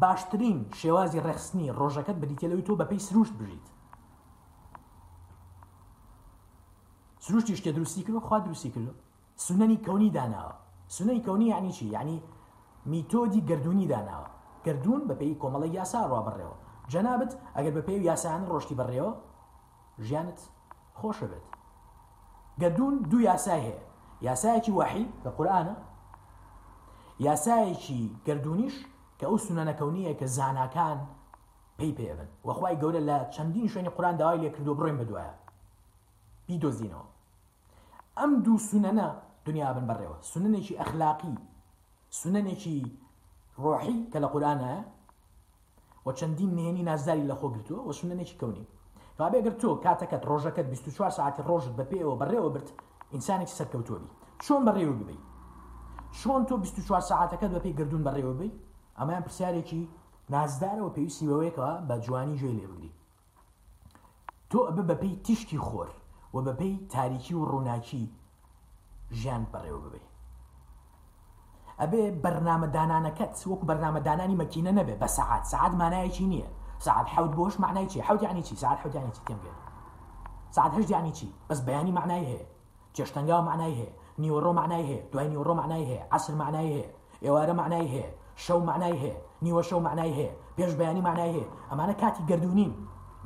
[0.00, 3.66] باشترین شێوازی ڕخستنی ڕۆژەکەت بریتێلەوەی تۆ بە پێی سروشت بژیت
[7.18, 8.92] سروشتی شتە دروستی کردو خوا دروستی کردو
[9.46, 10.54] سنەنی کەونی داناوە
[10.88, 12.22] سنەی کەونی یعنی چی یعنی
[12.92, 14.30] میتۆدی گردردونی داناوە
[14.64, 16.61] گردون بە پێی کۆمەڵی یاسا ڕابڕێەوە
[16.92, 19.12] جەنابەت ئەگەر بە پێی یاسایان ڕۆشتی بڕێەوە
[20.06, 20.38] ژیانت
[20.98, 21.46] خۆشە بێت
[22.62, 23.80] گەدون دوو یاسای هەیە
[24.28, 25.76] یاسایەکی وحی لە قورآانە
[27.26, 28.74] یاسایەکی گردردونیش
[29.18, 30.98] کە ئەو سونەنەکەونیە کە زانکان
[31.78, 35.34] پێی پێبن وەخوای گەورە لە چەندین شوێنی قورآان داوای لێ کردو بڕێن بدوایە
[36.48, 37.06] بیدۆزینەوە
[38.18, 39.08] ئەم دوو سونەنە
[39.46, 41.34] دنیا بن بڕێەوە سونەنێکی ئەخلاقی
[42.20, 42.78] سونەنێکی
[43.62, 44.72] ڕۆحی کە لە قورآانە
[46.06, 48.66] و چەندین نێنی نازداری لەخۆ گرتووە و سونەنێکی کەونی
[49.20, 52.68] ڕابێگر تۆ کاتەکەت ڕۆژەکەت 24 ساعتی ڕۆژت بەپێەوە بەڕێوە برت
[53.12, 54.10] ئینسانێکی سەرکەوتۆبی
[54.44, 55.18] چۆن بەڕێوە ببی
[56.18, 58.50] چۆن تۆ 24 ساعتەکەت بەپی گردون بەڕێوە بی
[58.98, 59.82] ئەمایان پرسیارێکی
[60.34, 62.90] نازدارەوە پێویستی بەوەیەکەوە بە جوانی جوێ لێبگری
[64.50, 65.90] تۆ ئەبە بەپی تیشتی خۆر
[66.34, 68.04] و بەپی تاریکی و ڕووناکی
[69.18, 70.06] ژیان بەڕێوە ببی
[71.80, 76.48] ئەبێ بەرنامەدانانەکەت وەکو بەرنامەدانانی مەکینە نەبێ بە سعات سعات مانایەکی نییە
[76.86, 79.56] سعات حەوت بۆش معنای چی حوت یانی چی سعات حوت یانی چی تێم بێت
[80.56, 82.44] سعات هەشت یانی چی بەس بەیانی معنای هەیە
[82.96, 83.90] چێشتەنگا معنای هەیە
[84.22, 86.86] نیوەڕۆ معنای هەیە دوای نیوەڕۆ معنای هەیە عسر معنای هەیە
[87.24, 88.08] ئێوارە معنای هەیە
[88.44, 92.72] شەو معنای هەیە نیوە شەو معنای هەیە پێش بەیانی معنای هەیە ئەمانە کاتی گردردونین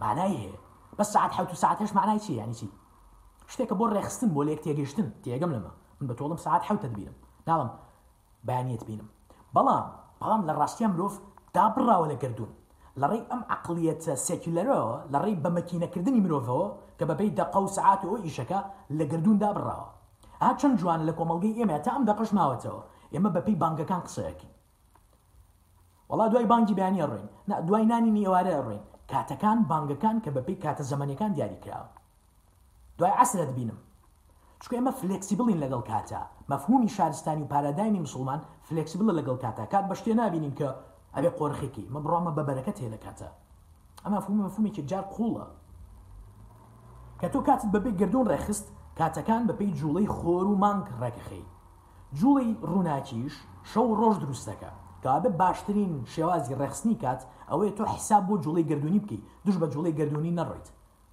[0.02, 0.54] معنای هەیە
[0.98, 2.66] بەس سعات حوت و ساعتش معنای چی یانی چی
[3.52, 7.16] شتێکە بۆ ڕێخستن بۆ لێک تێگەشتن تێگەم لەمە من بە تۆڵم سعات حوتە دەبیرم
[7.48, 7.68] ناڵم
[8.48, 9.08] بەیانێت بینم
[9.54, 9.86] بەڵام
[10.20, 11.12] بەڵام لە ڕاستیان مرۆڤ
[11.54, 12.50] دابڕاوە لە گردون
[13.00, 16.66] لەڕێی ئەم عقلیەتە سێکیلەرەوە لە ڕێی بەمەکینەکردنی مرۆڤەوە
[16.98, 18.60] کە بەبەی دەقە و سعاتەوە ئیشەکە
[18.98, 19.86] لە گردون دابڕاوە
[20.42, 22.82] ها چەند جوان لە کۆمەڵگەی ئێمە تا ئەم دەقش ماوەتەوە
[23.14, 24.48] ئێمە بەپی بانگەکان قسەیەکی
[26.10, 27.26] وڵا دوای بانگی بیانی ڕێن
[27.68, 31.90] دوای نانی نیێوارە ڕێن کاتەکان بانگەکان کە بەپی کاتە زەمانەکان دیاریکراوە
[32.98, 33.78] دوای عسرت بینم
[34.62, 36.20] چکە ئێمە فلکسیبلین لەگەڵ کاتە
[36.52, 40.68] مەفهومی شارستانی و پارادایمی مسلمان فلکسیبل لەگەڵ کاتە کات بە شتێ نبینین کە
[41.16, 43.28] ئەوێ قۆرخێکی مە بڕامە بەبەرەکەت هێ لە کاتە
[44.04, 45.46] ئەمە فوم مەفهومێکی جار قوڵە
[47.20, 48.66] کە تۆ کاتت بەبێ گردون ڕێخست
[48.98, 51.42] کاتەکان بەپی جوڵەی خۆر و مانگ ڕێکخی
[52.18, 53.34] جوڵی ڕووناکیش
[53.70, 54.70] شەو ڕۆژ دروستەکە
[55.04, 59.92] کابێ باشترین شێوازی ڕێخستنی کات ئەوەیە تۆ حیساب بۆ جوڵی گردونی بکەی دوش بە جوڵی
[59.98, 60.66] گردونی نەڕیت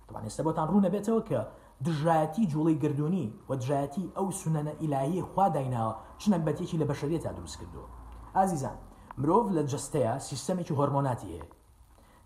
[0.08, 1.42] توان ئێستا بۆتان ڕوونە بێتەوە کە
[1.86, 7.32] دژاتی جوڵی گردوونی و دژاتی ئەو سونەنە ئیلایی خوا دایناوە چنە بەتێکی لە بەشرێت تا
[7.38, 7.88] دروست کردووە
[8.36, 8.78] ئازیزان
[9.22, 11.48] مرۆڤ لە جستەیە سیستەمێکی هۆرمۆناتی هەیە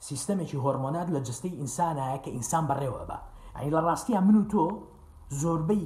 [0.07, 3.17] سیستەمێکی هۆرمۆنات لە جستەی ئینسانایە کە ئینسان بڕێوە بە
[3.57, 4.63] ئەنی لە ڕاستیان من و تۆ
[5.41, 5.85] زۆربەی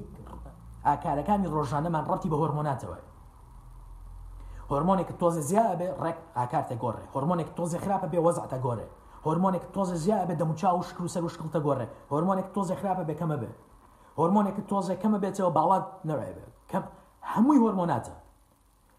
[0.87, 2.97] ئاکارەکانی ڕۆژانەمان ڕەتی بە هۆرمۆناتەوە
[4.71, 8.87] هۆرمۆنێک تۆزە زیابێ ڕێک ئاکارتە گۆڕێ هۆرمۆنێک تۆزی خراپە بێ وەزعتە گۆڕێ
[9.25, 13.03] هۆرمۆنێک تۆزە زیایە بێ دەموچا و شکر و سەر و شکڵتە گۆڕێ هۆرمۆنێک تۆزە خراپە
[13.09, 13.51] بێکەمە بێ
[14.17, 16.83] هۆرمۆنێکی تۆزە کەمە بێتەوە باڵات نەڕێ بێ کەم
[17.31, 18.15] هەمووی هۆرمۆناتە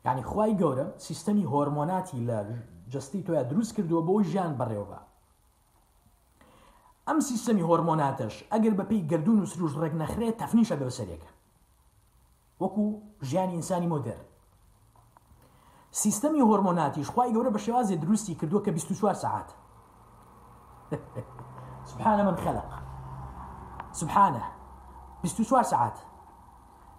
[0.06, 2.38] یعنی خی گەورە سیستەمی هۆرمۆناتی لە
[2.92, 4.98] جستی تۆیە دروست کردووە بۆ ژیان بەڕێوە
[7.08, 11.24] ئەم سیستەمی هۆرمۆناتش ئەگەر بەپی گردون و سروش ڕێک نەخرێت تەفنیشە بەسەرێک
[12.60, 12.84] وەکو
[13.28, 14.18] ژیانی ئینسانی مۆدر
[16.02, 19.48] سیستەمی هۆرمۆناتیش خی گەورە بە شێوازێ دروستی کردووە کە 24 ساعت
[21.92, 22.66] سبحانە من خەلق
[24.00, 24.42] سبحانە
[25.22, 25.98] 24 سعات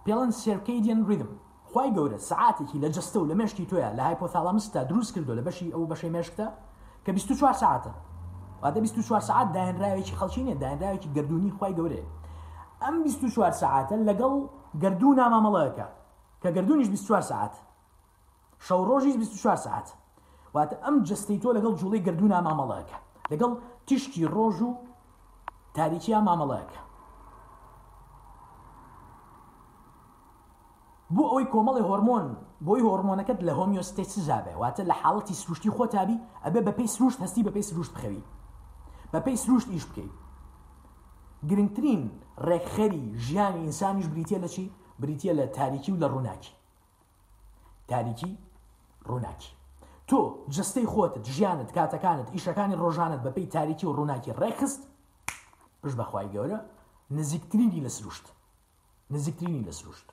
[0.06, 1.28] پێڵەن سێرکەیدیان ریدم
[1.74, 5.72] خی گەورە سعاتێکی لە جستە و لە مشکی توۆە لە هایپۆثاڵامستا دروست کردو لە بەشی
[5.74, 6.46] ئەو بەشەی مێشکتە
[7.04, 7.90] کە 24 ساعتە
[8.62, 12.02] وادە 24 ساعت داهێنراوێکی خەڵچینە داهێنراوێکی گردردونی خی گەورێ
[12.82, 14.34] ئەم 24 ساعتە لەگەڵ
[14.82, 15.86] گردوو نامامەڵەکە
[16.42, 17.54] کە گردردونیش 24 ساعت
[18.66, 19.88] شەو ڕۆژیش 24 ساعت
[20.54, 22.98] واتە ئەم جستەی تۆ لەگەڵ جوڵی گردوو نامامەڵەکە
[23.32, 23.52] لەگەڵ
[23.88, 24.68] تشکی ڕۆژ و
[25.76, 26.80] تاریکییا مامەڵەکە
[31.14, 32.26] بۆ ئەوەی کۆمەڵی هۆرمۆن
[32.66, 37.42] بۆی هۆرمۆنەکەت لە هۆمیۆستێ سزابێ واتە لە حاڵەتی سروشتی خۆتابی ئەبێ بە پێی سروشت هەستی
[37.46, 38.22] بە پێی سروشت بخەوی
[39.12, 40.14] بە پێی سروشت ئیش بکەیت
[41.48, 42.02] گرنگترین
[42.48, 44.64] ڕێکخەری ژیانی ئینسانیش بریتە لە چی
[45.00, 46.52] بریتە لە تاریکی و لە ڕووناکی
[47.88, 48.30] تاریکی
[49.08, 49.52] ڕووناکی
[50.06, 54.82] تۆ جستەی خۆتت ژیانت کاتەکانت ئیشەکانی ڕۆژانت بەپی تاریکی و ڕووناکی ڕێکخست
[55.82, 56.58] پش بەخوای گەورە
[57.18, 58.26] نزیکترینی لە سروشت
[59.14, 60.06] نزیکترینی لە سروشت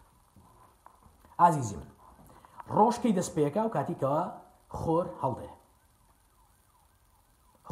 [1.39, 1.89] ئازیزی من
[2.77, 4.23] ڕۆژکەی دەستپێکا و کاتیکەوە
[4.79, 5.51] خۆر هەڵدێ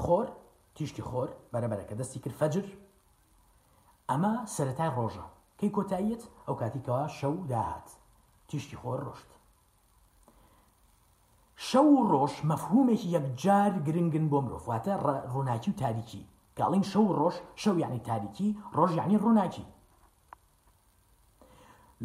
[0.01, 0.27] خۆر
[0.75, 2.67] تیشتی خۆر بەرەبەرەکە دەستی کرد فەجر
[4.09, 5.25] ئەمە سەتای ڕۆژە
[5.59, 7.87] کەی کۆتاییت ئەو کاتیکەوە شەو داهات
[8.49, 9.31] تیشتی خۆر ڕۆشت
[11.67, 14.93] شەو و ڕۆژ مەفهومێکی یەکجار گرنگن بۆ مرۆڤواتە
[15.33, 16.21] ڕووناکی و تاریکی
[16.57, 19.65] کاڵین شەو ڕۆژ شەو یعنی تاریکی ڕۆژ یعنی ڕووناکی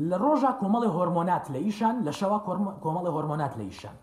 [0.09, 2.38] لە ڕۆژە کۆمەڵی هۆرمۆنات لە ئیشان لە شەوە
[2.85, 3.97] کۆمەڵی هۆرمۆنات لە ئیشان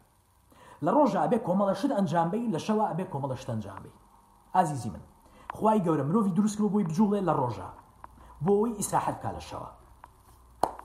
[0.86, 3.94] لە ڕۆژە ئەبێ کۆمەڵە شت ئەنجامبی لە شەوە ئەبێ کۆمەڵە شت ئەنجامبی
[4.56, 5.04] ئازیزی من
[5.58, 7.70] خی گەورە مرۆڤی دروستکرۆ بۆی بجوڵێ لە ڕۆژە
[8.46, 9.70] بۆ ئەوی ئیساحەت کا لە شەوە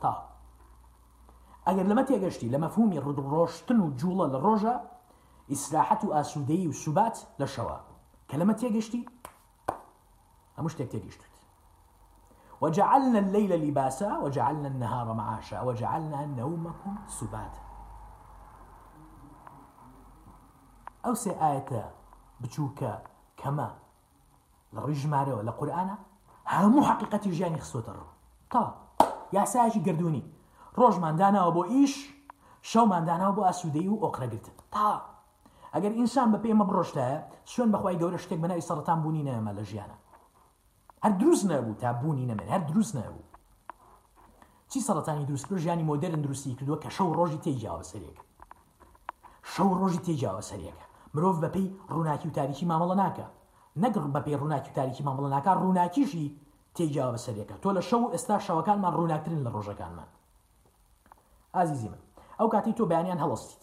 [0.03, 0.13] تا
[1.69, 4.75] ئەگەر لەمە تێگەشتی لما مەفهومی روشتن و جوڵە لە ڕۆژە
[5.53, 7.79] ئیسراحەت و ئاسوودەی و سوبات لە شەوە
[8.29, 9.03] کە لەمە تێگەشتی
[12.63, 17.61] وجعلنا الليل لباسا وجعلنا النهار معاشا وجعلنا نومكم سباتا
[21.07, 21.71] أو سي آية
[22.41, 23.03] بتشوكا
[23.37, 23.71] كما
[24.75, 25.97] لە ولا قرآن قورآانە
[26.55, 28.71] هەموو حقیقەتی ژیانی خسۆتە ڕوو
[29.33, 30.36] يا ساجي قردوني
[30.83, 31.95] ڕۆژمانداناوە بۆ ئیش
[32.71, 34.87] شەومانداناوە بۆ ئاسوودەی و ئۆقرەگرتن تا
[35.75, 37.19] ئەگەر ئینسان بە پێمە بڕۆشتایە
[37.53, 39.97] سوێن بەخوای گەورە شتێک بەناوی سەرتان بوونی نەمە لە ژیانە
[41.05, 43.23] هەر دروست نەبوو تا بوونی نەمێن هەر دروست نەبوو
[44.71, 48.19] چی سەڵەتانی دروستکرد ژیانی مۆدەرن درستی کردووە کە شەو ڕۆژی تێجیاوە سەرێک
[49.55, 50.79] شەو ڕۆژی تێجیاوە سەرێک
[51.15, 53.27] مرۆڤ بەپی ڕووناکی و تاریکی مامەڵە ناکە
[53.83, 56.27] نەگەڕ بەپی ڕووناکی و تاریکی مامەڵە ناکە ڕووناکیشی
[56.77, 60.09] تێجیاوە سەرێکە تۆ لە شەو ئێستا شەوەکانمان ڕووناکترین لە ڕۆژەکانمان
[61.57, 61.99] ئازیزی من
[62.41, 63.63] ئەو کاتی تۆ بەیانیان هەڵستیت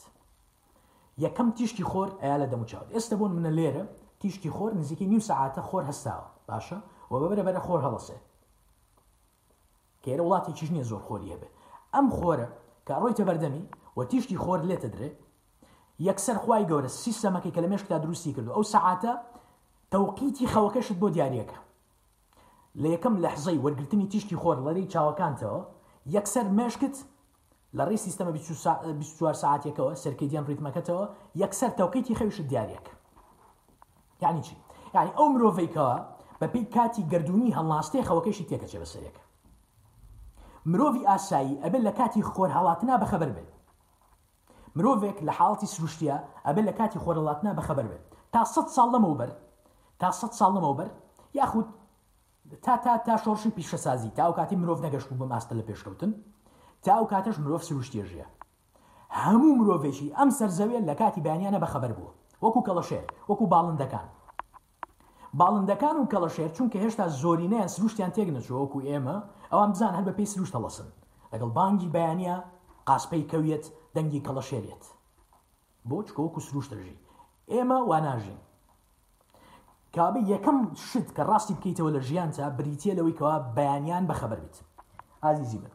[1.23, 3.83] یەکەم تیشتی خۆر ئایا لە دەموچاوت ئێستا بۆن منە لێرە
[4.21, 6.77] تیشتی خۆر نزیکی نی سعاتە خۆر هەستاوە باشە
[7.11, 8.17] و بەبرە بەرە خۆر هەڵسێ
[10.03, 11.47] کێرە وڵاتی چش نیە زۆر خۆری هەبێ
[11.93, 12.47] ئەم خۆرە
[12.87, 13.63] کە ڕۆیتە بەردەمی
[13.97, 15.09] و تیشتی خۆر لێتە درێ
[16.07, 19.13] یەکسەر خی گەورە سیستەمەکە کە لە مێشکدا دروستی کردو ئەو سعاتە
[19.93, 21.59] تەوقیتی خەوەکەشت بۆ دیارەکە
[22.81, 25.61] لە یەکەم لەحزەی وەرگرتنی تیشتی خۆر لەرەی چاوەکانتەوە
[26.17, 26.95] یەکسەر مێشکت
[27.77, 31.05] لە ڕێی سیستەمە 24 ساعتێکەوە سەرکەیدیان ڕیتمەکەتەوە
[31.41, 32.85] یەکسەر تەوقیتی خەویش دیارێک
[34.23, 34.55] یعنی چی
[34.95, 35.93] یعنی ئەو مرۆڤیکەوە
[36.41, 39.15] بە پێی کاتی گردردونی هەڵناستی خەوەکەشی تێکەچێ بە سەرێک
[40.71, 43.51] مرۆڤ ئاسایی ئەبێت لە کاتی خۆر هاڵاتنا بەخەبەر بێت
[44.77, 49.31] مرۆڤێک لە حاڵی سروشتیە ئەبێت لە کاتی خۆرەڵاتنا بەخەبەر بێت تا 100 ساڵ لەمەوبەر
[49.99, 50.89] تا 100 ساڵ لەمەوبەر
[51.39, 51.67] یاخود
[52.65, 56.11] تا تا تا شۆڕشی پیشەسازی تا ئەو کاتی مرۆڤ نەگەشت بۆ ماستە لە پێشکەوتن
[56.83, 58.25] تا ئەو کاتەش مرۆڤ سروشتێژە
[59.23, 62.11] هەموو مرۆڤێکی ئەم سەرزەوێت لە کاتی بانیانە بەخەبەر بووە
[62.43, 64.07] وەکو کەڵەشێر وەکو باڵندەکان
[65.39, 69.15] باڵندەکان و کەڵەشێر چونکە هێشتا زۆرینەیە سروشتیان تێک نەچوەکو ئێمە
[69.51, 70.89] ئەوان بزان هەر بە پێی سروشتە لەسن
[71.31, 72.35] لەگەڵ بانگی بەیانە
[72.87, 73.65] قاسپەی کەویێت
[73.95, 74.83] دەنگی کەڵەشێرێت
[75.89, 76.97] بۆ چکۆکو سروشتەژی
[77.53, 78.39] ئێمە واناژین
[79.95, 80.57] کابە یەکەم
[80.89, 84.55] شت کە ڕاستی بکەیتەوە لە ژیان تا بریتە لەوەی کەوا بەیانیان بەخەبەر بیت
[85.25, 85.72] ئازیزی من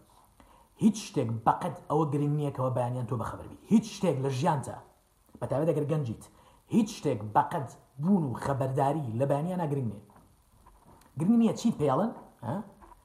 [0.82, 4.76] هیچ شتێک بەقەت ئەوە گرنگ نییەکەوە بەیانیان تۆ بەخبربی هیچ شتێک لە ژیانتە
[5.40, 6.22] بەتاوێت دەگەر گەنجیت
[6.74, 7.68] هیچ شتێک بەقەت
[8.04, 10.00] بوون و خەبەرداری لە بەیانیان ناگرنگێ
[11.18, 12.10] گرنگ نییە چیت پێڵن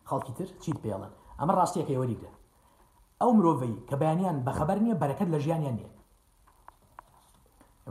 [0.10, 2.32] خەڵکی تر چیت پێڵن ئەمە ڕاستیەکەی وەریگرە
[3.22, 5.92] ئەو مرۆڤی کە بەیانیان بەخەبەر نییە بەرەکەت لە ژیانیان نییە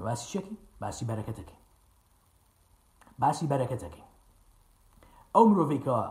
[0.04, 1.58] باسی چێکی باسی بەرەکەتەکەی
[3.22, 4.04] باسی بەرەکەتەکەی
[5.34, 6.04] ئەو مرۆڤێکەوە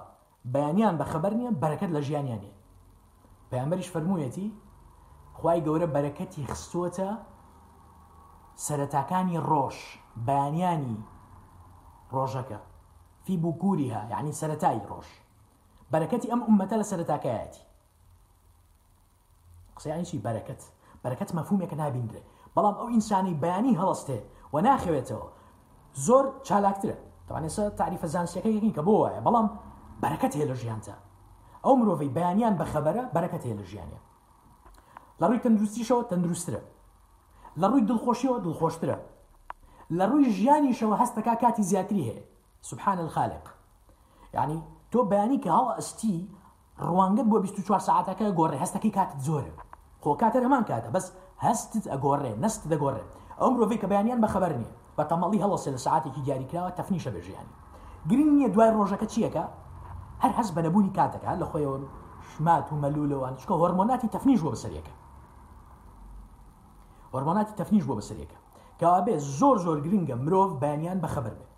[0.53, 2.55] بەیانیان بەخەبەر نییە بەرەکەت لە ژیانیان نیە
[3.51, 4.47] پەیامەریش فەرموویەتی
[5.41, 7.09] خی گەورە بەرەکەتی خستووەتە
[8.65, 9.77] سەرەتاکانی ڕۆژ
[10.27, 10.97] بەیانیانی
[12.15, 12.59] ڕۆژەکە
[13.25, 13.35] فی
[13.93, 15.07] ها یعنی سەتایی ڕۆژ
[15.91, 17.63] بەرەکەتی ئەم عومەتە لە سەرتاکایەتی
[19.75, 20.61] قسەیانیشی بەرەکەت
[21.03, 22.21] بەرەکەت مەفومێکە نابیندرێ
[22.55, 24.19] بەڵام ئەو ئینسانی بەیانی هەڵستێ
[24.53, 25.27] و ناخەوێتەوە
[26.05, 26.95] زۆر چالاکترە
[27.27, 29.47] توانێت تعریفە زانسیەکە یەکین کە بۆ وایە بەڵام
[30.01, 30.95] بەرەکەت هێ لە ژیانتە
[31.63, 34.00] ئەو مرۆڤی بەیانیان بە خەبەرە بەرەکەت هەیە لە ژیانە
[35.21, 36.62] لە ڕووی تەندروستیشەوە تەندروسترە
[37.62, 38.97] لە ڕووی دڵخۆشیەوە دڵخۆشترە
[39.97, 42.24] لە ڕووی ژیانیشەوە هەستەکە کاتی زیاتری هەیە
[42.69, 43.45] سبحان الخالق
[44.34, 44.58] یعنی
[44.91, 46.15] تۆ بەیانی کە هاو ئەستی
[46.88, 49.54] ڕوانگت بۆ 24 ساعتەکە گۆڕێ هەستەکەی کاتت زۆرە
[50.04, 51.06] خۆ کاتەر هەمان کاتە بەس
[51.45, 53.04] هەستت ئەگۆڕێ نست دەگۆڕێ
[53.39, 57.54] ئەو مرۆڤی کە بەیانیان بەخەبەر نیە بە تەمەڵی هەڵەسێ لە سعاتێکی دیاریکراوە تەفنیشە بێژیانی
[58.10, 59.43] گرین نیە دوای ڕۆژەکە چیەکە
[60.21, 61.77] هەر هەست بە نەبوونی کاتەکە لە خۆیەوە
[62.34, 64.91] شمات و مەلوولەوان چکە هۆرمۆناتی تەفنیش بۆ بەسەرەکە
[67.13, 68.38] هۆرمۆناتی تەفنیش بۆ بەسەرەکە
[68.79, 71.51] کەوابێ زۆر زۆر گرنگە مرۆڤ بانیان بەخەبەر بێت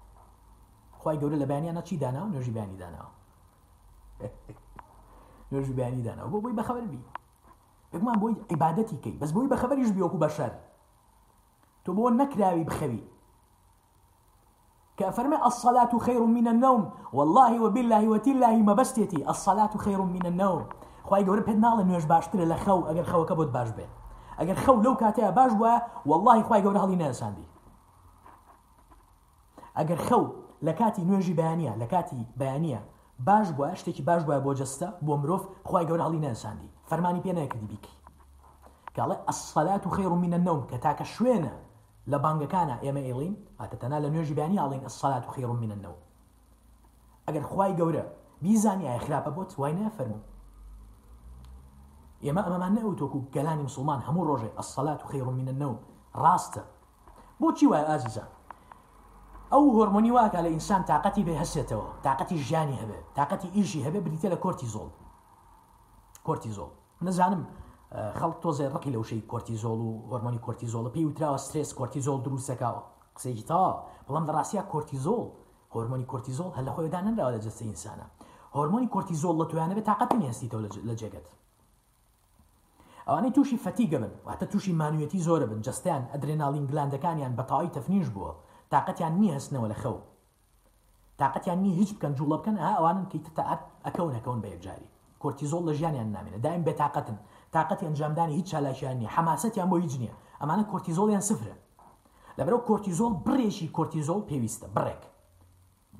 [1.01, 3.09] خی گەورە لە بانیانە چی داناوە نوێژی بانی داناوە
[5.51, 7.01] نوێژی بانی داناوە بۆ بۆی بەخەبەر بی
[7.93, 10.53] بگومان بۆی عیباەتی کەی بەس بۆی بەخەبەریش بیوەکو بەشەر
[11.85, 13.01] تۆ بۆ نەکراوی بخەوی
[14.97, 20.65] كفرمي الصلاة خير من النوم والله وبالله وتالله ما بستيتي الصلاة خير من النوم
[21.03, 23.85] خواهي قورب هد نالا نوش باشتر لخو اگر خو كبوت باش بي
[24.39, 27.43] اگر خو لو كاتيا باش بوا والله خواهي قورب هالي ناسان دي
[29.79, 30.21] اگر خو
[30.61, 32.85] لكاتي نوجي بيانية لكاتي بيانية
[33.19, 37.65] باش بوا اشتكي باش بوا بوجستا بومروف خواهي قورب هالي ناسان دي فرماني بيانا يكدي
[37.65, 37.93] بيكي
[38.99, 41.57] قال الصلاة خير من النوم كتاك شوينه
[42.11, 45.99] لە بانگەکانە ئێمە ئێڵین ئاتەتەنا لە نوێژی بیانی ئاڵین ئەسەڵات و خێڕم منەوە
[47.25, 48.03] ئەگەر خی گەورە
[48.43, 50.19] بیزانی ئای خراپە بۆ توای نەفەرمو
[52.25, 55.77] ئێمە ئەمەمان نەوتۆکو گەلانی مسلمان هەموو ڕۆژێ ئەسەلات و خێڕم منەوە
[56.23, 56.63] ڕاستە
[57.39, 58.29] بۆچی وایە ئازیزان
[59.51, 64.27] ئەو هۆرمۆنی واکە لە ئینسان تااقەتی بێ هەسێتەوە تااقەتی ژیانی هەبێ تااقەتی ئیژی هەبێ بریتە
[64.33, 64.89] لە کۆرتی زۆڵ
[66.27, 66.71] کۆرتی زۆڵ
[67.05, 67.43] نەزانم
[67.93, 72.81] خەڵک تۆزێ ڕقی لەو شەی کورتیزۆڵ و هۆرمۆنی کورتیزۆڵ پێی وتراوە سرس کورتیزۆڵ دروستەکەەوە
[73.15, 73.61] قسەی تا
[74.05, 75.23] بەڵام ڕاستیا کورتیزۆڵ
[75.73, 78.05] هۆرمۆنی کورتیزۆڵ هەل لە خۆیدانەراوە لە جستی ئینسانە
[78.55, 81.27] هۆرمۆنی کورتیزۆڵ لە توانە بە تااقەتی نیستیتەوە لە جێگەت
[83.07, 88.31] ئەوانەی تووشی فەتیگە بن واتە تووشی مانوێتی زۆرە بن جستیان ئەدرێناڵین گلاندەکانیان بەتاوی تەفنیش بووە
[88.71, 89.95] تااقەتیان نی هەستنەوە لە خەو
[91.19, 93.43] تااقەتیان نی هیچ بکەن جوڵە بکەن ئەوانن کەیتە
[93.85, 94.87] ئەکەون ئەەکەون بە یەکجاری
[95.21, 97.17] کورتیزۆڵ لە ژیانیان نامێنە دایم بێتاقەتن
[97.53, 101.55] تااقەتی ئەنجامدانی هیچ چالاکیاننی حماسەتیان بۆ هیچ نییە ئەمانە کورتیزۆڵیان سفرە
[102.37, 105.01] لەبرەو کورتیزۆل بڕێشی کورتیزۆل پێویستە بڕێک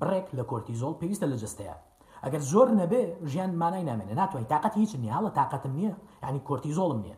[0.02, 1.76] بڕێک لە کورتیزۆل پێویستە لە جستەیە
[2.24, 5.94] ئەگەر زۆر نەبێ ژیان مانای نامێنە ناتوانین تااقەت هیچ نیە لە تااقەتم نییە
[6.28, 7.18] ینی کورتیزۆڵم نییە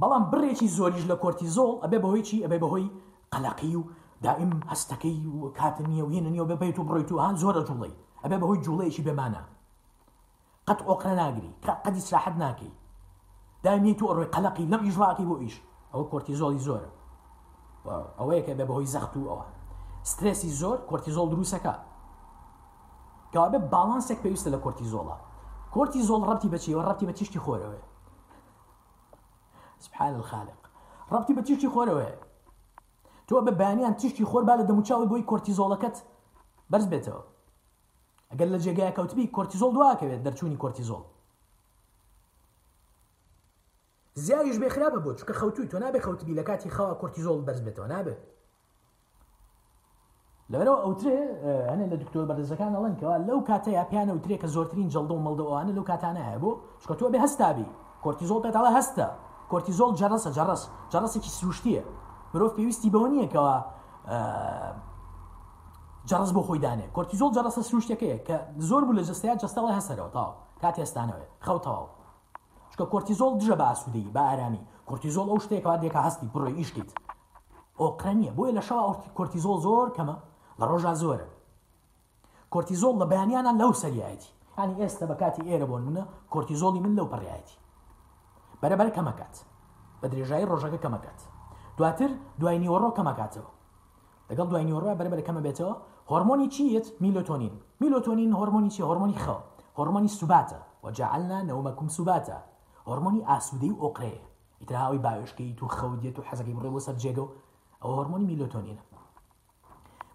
[0.00, 2.86] بەڵام بڕێکی زۆریش لە کورتیزۆل ئەبێ بەهۆی چی ئەبێ بەهۆی
[3.32, 3.82] قەلاقی و
[4.24, 8.62] دائیم هەستەکەی و کاتنیە و هێننیەوە بەبێت و بڕێت و هاان زۆرە جوڵی ئەبێ بەهۆی
[8.64, 9.42] جوڵەیەکی بێمانە
[10.70, 11.50] قەت ئۆقرە ناگری
[11.84, 12.72] قەدی سراحەت ناکەی
[13.64, 15.56] دامی تو ئەڕۆی قەلقی لەم ئیژواکی بۆ ئیش
[15.92, 16.90] ئەوە کورتیزۆڵی زۆرە
[18.18, 19.46] ئەوەیە کە بێ بەهۆی زەخت و ئەوە
[20.10, 21.74] سترسی زۆر کورتیزۆڵ دروستەکە
[23.32, 25.16] کەوابێ باڵانسێک پێویستە لە کورتیزۆڵە
[25.74, 27.82] کورتیزۆڵ ڕەتی بەچیەوە ڕەتی بە تیشتی خۆرەوەێ
[29.84, 30.60] سبحان الخالق
[31.12, 32.10] ڕەتی بە تیشتی خۆرەوەێ
[33.28, 35.96] تۆ بە بەیانیان تیشتی خۆر با لە دەموچاوی بۆی کورتیزۆڵەکەت
[36.70, 37.22] بەرز بێتەوە
[38.32, 41.02] ئەگەر لە جێگای کەوتبی کورتیزۆل دواکەوێت دەرچوونی کورتیزۆل
[44.24, 48.20] زیایش بێخراپە بۆ چکە خەوتوی تۆ نابێ خەوتبی لە کاتی خەوا کورتیزۆل بەرز بێتەوە نابێت
[50.52, 51.18] لەەوە ئەوترێ
[51.72, 55.72] هەنێ لە دکتۆر بەردەزەکان ئەڵەن کەەوە لەو کاتەیە پیانە وترێ کە زۆرترین جەڵدە و مەڵدەوانە
[55.76, 56.50] لەو کاتانە هەیە بۆ
[56.82, 57.66] چکە تۆ بێ هەستابی
[58.04, 59.06] کورتیزۆل پێتاڵە هەستە
[59.50, 60.62] کورتیزۆل جەڕسە جەڕس
[60.92, 61.82] جەڕسێکی سروشتیە
[62.32, 63.54] مرۆڤ پێویستی بەوە نییەکەوە
[66.10, 68.36] جەرز بۆ خۆی دانێ کۆرتیزۆل جەرەسە سروشتەکەیە کە
[68.68, 70.28] زۆر بوو لە جستەیە جستەڵە هەسەرەوە تاو
[70.62, 71.86] کات ئێستانەوەێت خەوتەوە
[72.72, 76.90] چکە کۆرتیزۆل دژە بە ئاسوودەی بە ئارامی کۆرتیزۆل ئەو شتێکەوە دێکە هەستی پڕۆی ئیشتیت
[77.80, 78.82] ئۆقرەنیە بۆیە لە شەوە
[79.16, 80.16] کۆرتیزۆل زۆر کەمە
[80.60, 81.26] لە ڕۆژە زۆرە
[82.52, 84.30] کۆرتیزۆل لە بەیانیانە لەو سەریایەتی
[84.62, 87.56] ینی ئێستا بە کاتی ئێرە بۆ منە کۆرتیزۆلی من لەو پڕایەتی
[88.62, 89.36] بەرەبەر کەمەکات
[90.00, 91.20] بە درێژایی ڕۆژەکە کەمەکات
[91.78, 93.50] دواتر دوای نیوەڕۆ کەمەکاتەوە
[94.30, 95.72] لەگەڵ دوای نیوەڕۆ بەرەبەر کەمە بێتەوە
[96.10, 99.30] هرموني تشيت ميلوتونين ميلوتونين هرموني تشي هرموني خ
[99.78, 102.42] هرموني سباتا وجعلنا نومكم سباتا
[102.86, 104.22] هرموني اسودي وقريه
[104.60, 107.28] يتراوي باوشكي تو خوديت تو حزقي بري وسط جيجو
[107.84, 108.76] او هرموني ميلوتونين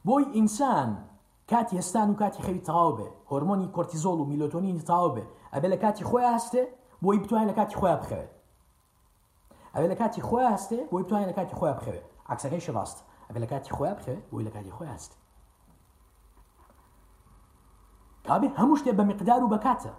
[0.05, 1.05] بوي انسان
[1.47, 5.21] کاتی هەستان و کاتی خەوی تەواو بێ هۆرمۆنی کۆرتیزۆڵ و میلۆتۆنینی تەواو بێ
[5.55, 6.59] ئەبێ لە کاتی خۆی هەستێ
[7.03, 8.29] بۆی بتوانین لە کاتی خۆیان بخەوێت
[9.75, 12.97] ئەوێ لە کاتی خۆی هەستێ بۆی بتوانین لە کاتی خۆیان بخەوێت عکسەکەی شڕاست
[13.29, 13.71] ئەبێ لە کاتی
[18.29, 19.91] کابێ هەموو شتێ بە مقدار و بەکاتە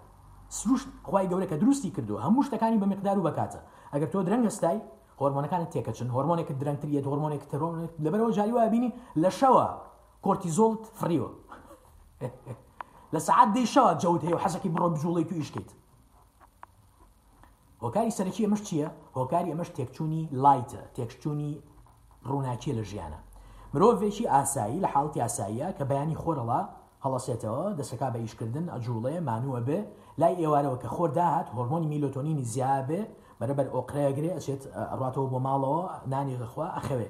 [0.57, 3.59] سروشت خی گەورە کە دروستی کردو هەموو شتەکانی بە مقدار و بەکاتە
[3.93, 4.79] ئەگەر تۆ درەنگەستای
[5.19, 8.89] هۆرمۆنەکانت تێکەچن هۆرمۆنێک درەنگتریە هۆرمۆنێک تەرۆنێک لەبەرەوە جاریوە بینی
[9.23, 9.65] لە شەوە
[10.25, 11.29] کۆرتیزۆڵت فریوە
[13.13, 15.69] لە سعات دی شەوە جەوت هەیە و حەزەکی بڕۆ بژوڵی تو یشکیت
[17.83, 18.87] هۆکاری سەرکی ئەمەش چییە؟
[19.17, 21.51] هۆکاری ئەمەش تێکچوونی لایتە تێکچوونی
[22.29, 23.19] ڕووناچی لە ژیانە
[23.73, 26.61] مرۆڤێکی ئاسایی لە حڵتی ئاساییە کە بەیانی خۆرەڵە
[27.07, 29.79] هەڵەسێتەوە دەسەکا بە ئیشکردن ئەجوڵێ مانووە بێ
[30.21, 33.01] لای ئێوارەوە کە خۆرداهات هۆرمۆنی میلۆتۆنینی زیابێ
[33.39, 34.61] بەرەبەر ئۆقرەیەگرێ ئەچێت
[35.01, 37.09] ڕاتەوە بۆ ماڵەوە نانی دەخوا ئەخەوێ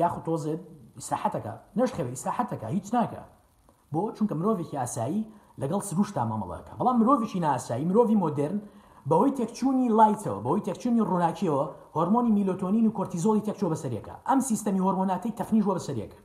[0.00, 0.62] یاخود تۆزێت
[0.98, 3.22] ئیساحەتەکە نشخەوە ئیساحەتەکە هیچ ناکە
[3.92, 5.20] بۆ چونکە مرۆڤێکی ئاسایی
[5.60, 8.58] لەگەڵ سروشتا مامەڵەکە بەڵام مرۆڤێکی ناسایی مرۆڤی مۆدررن
[9.10, 11.64] بەوەی تێکچوونی لایتەوە بەوەی تێکچوونی ڕووناکیەوە
[11.96, 16.18] هۆرمۆنی میلۆتۆنین و کۆرتیزۆڵی تێکچۆ بەسەرێکە ئەم سیستەمی هۆرمۆناتی تەخنیژوە بەسەرێکە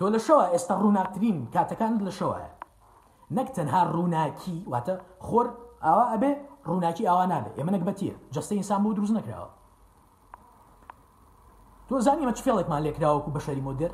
[0.00, 2.48] تۆ لە شەوە ئێستا ڕووناکترین کاتەکان لە شەوەە
[3.36, 4.94] نەک تەنها ڕووناکی واتە
[5.26, 5.46] خۆر
[5.84, 6.30] ئاوا ئەبێ
[6.68, 9.50] ڕووناکی ئاوا نابێت ئێمە نەک بەتیە جستە ئینسان بۆ دروست نکراوە
[11.88, 13.90] تۆ زانی مە فێڵێکمان لێکراوەکو بە شەری مۆدر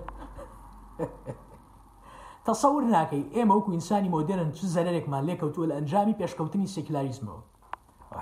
[2.46, 7.42] تەسەور ناکەی ئێمە وکو ئینسانی مۆدرن چ زەرێکمان لێکەوتووە لە ئەنجامی پێشکەوتنی سێکلاریزمەوە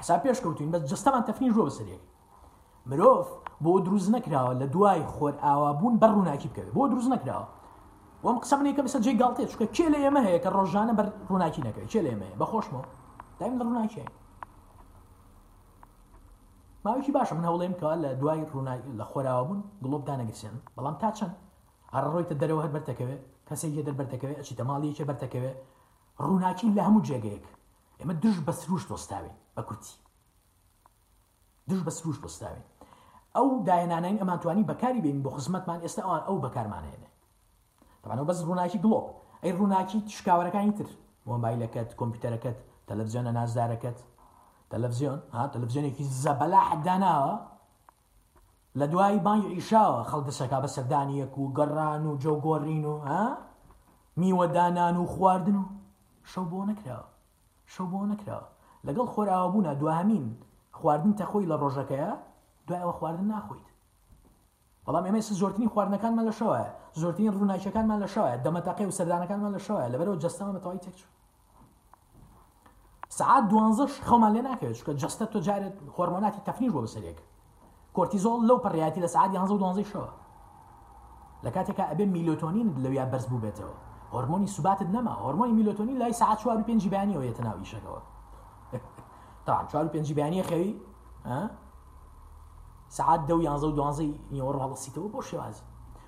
[0.00, 2.02] حسا پێشکەوتین بە جستەمان تەفنین ڕۆ بەسەرێک
[2.88, 3.24] مرۆڤ
[3.64, 7.46] بۆ دروست نەکراوە لە دوای خۆر ئاوابوون بە ڕووناکی بکەوێت بۆ دروست نەکراوە
[8.26, 11.62] وەم قسە منێککە بەسەر جێ گڵتێ چکە کێ لە ئێمە هەیە کە ڕۆژانە بەر ڕووناکی
[11.66, 12.84] نەکەی چێ لە ئێمەیە بەخۆشمەوە
[13.38, 14.06] دایم لە ڕووناکیێ
[16.84, 21.08] ماوەکی باشە من هەوڵێم کە لە دوای ڕوونای لە خۆراوە بوون گڵۆب دانەگەسێن بەڵام تا
[21.18, 21.34] چەند
[21.94, 25.56] هەر ڕۆیتە دەرەوە هەر بەرتەکەوێت کەسێکی دەر بەرتەکەوێت ئەچی تەماڵیەکە بەرتەکەوێت
[26.24, 27.44] ڕووناکی لە هەموو جێگەیەک
[28.00, 29.94] ئێمە دژ بە سروش دۆستاوین بە کورتی
[31.68, 32.64] دژ بە سروش دۆستاوین
[33.36, 37.10] ئەو داهێنانین ئەمانتوانی بەکاری بین بۆ خزمەتمان ئێستا ئەوان ئەو بەکارمانێنێ
[38.02, 39.10] طبعا هو بس روناكي جلوب
[39.44, 40.96] اي روناكي تشكاورا كانتر يعني
[41.26, 44.04] موبايلكت كمبيوتركت تلفزيون ناس داركت
[44.70, 47.46] تلفزيون ها تلفزيون في زبلة حد انا
[48.74, 53.38] لدواي بان يعيشا خلد السكا بس دانيك وقران وجو قورينو ها
[54.16, 55.62] مي ودانان خواردنو
[56.24, 57.04] شو بو نكرا
[57.66, 58.48] شو بو نكرا
[58.84, 60.40] لقل خورا ابونا دوامين
[60.72, 62.22] خواردن تخوي لبروجكا
[62.68, 63.66] دوا خواردن ناخويت
[64.86, 66.58] بەڵام ئێمە زۆرتنی خواردنەکانمان لە شەوە
[67.02, 71.00] زۆرترین ڕووناکیەکانمان لە شەوە دەمەتەقی و سەردانەکانمان لە شەوە لەبەرەوە جستەمە بەتەواوی تێکچ
[73.18, 77.18] سعات دوانزش خەمان لێ ناکەوێت چکە جستە تۆ جارێت خۆرمۆناتی تەفنیش بۆ بەسەرێک
[77.96, 80.08] کۆرتیزۆڵ لەو پڕیاتی لە سعات 12 شەوە
[81.44, 83.74] لە کاتێکا ئەبێ میلۆتۆنین لەویا بەرز بوو بێتەوە
[84.14, 88.00] هۆرمۆنی سوباتت نەما هۆرمۆنی میلۆتۆنی لای سعات چوار پێنج بیانیەوە یەتەناویشەکەەوە
[89.46, 90.70] تا چوار پێنج بیانیە خەوی
[92.92, 95.64] ساعات دو يانزا و یانزە و دوانزەی نیوەڕ هەڵسیتەوە بۆ شێوازی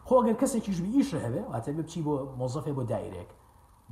[0.09, 3.31] خۆگەن کەسێکیش بئیش هەبێ واتە بێ بچی بۆ مۆزەفێ بۆ دایرێک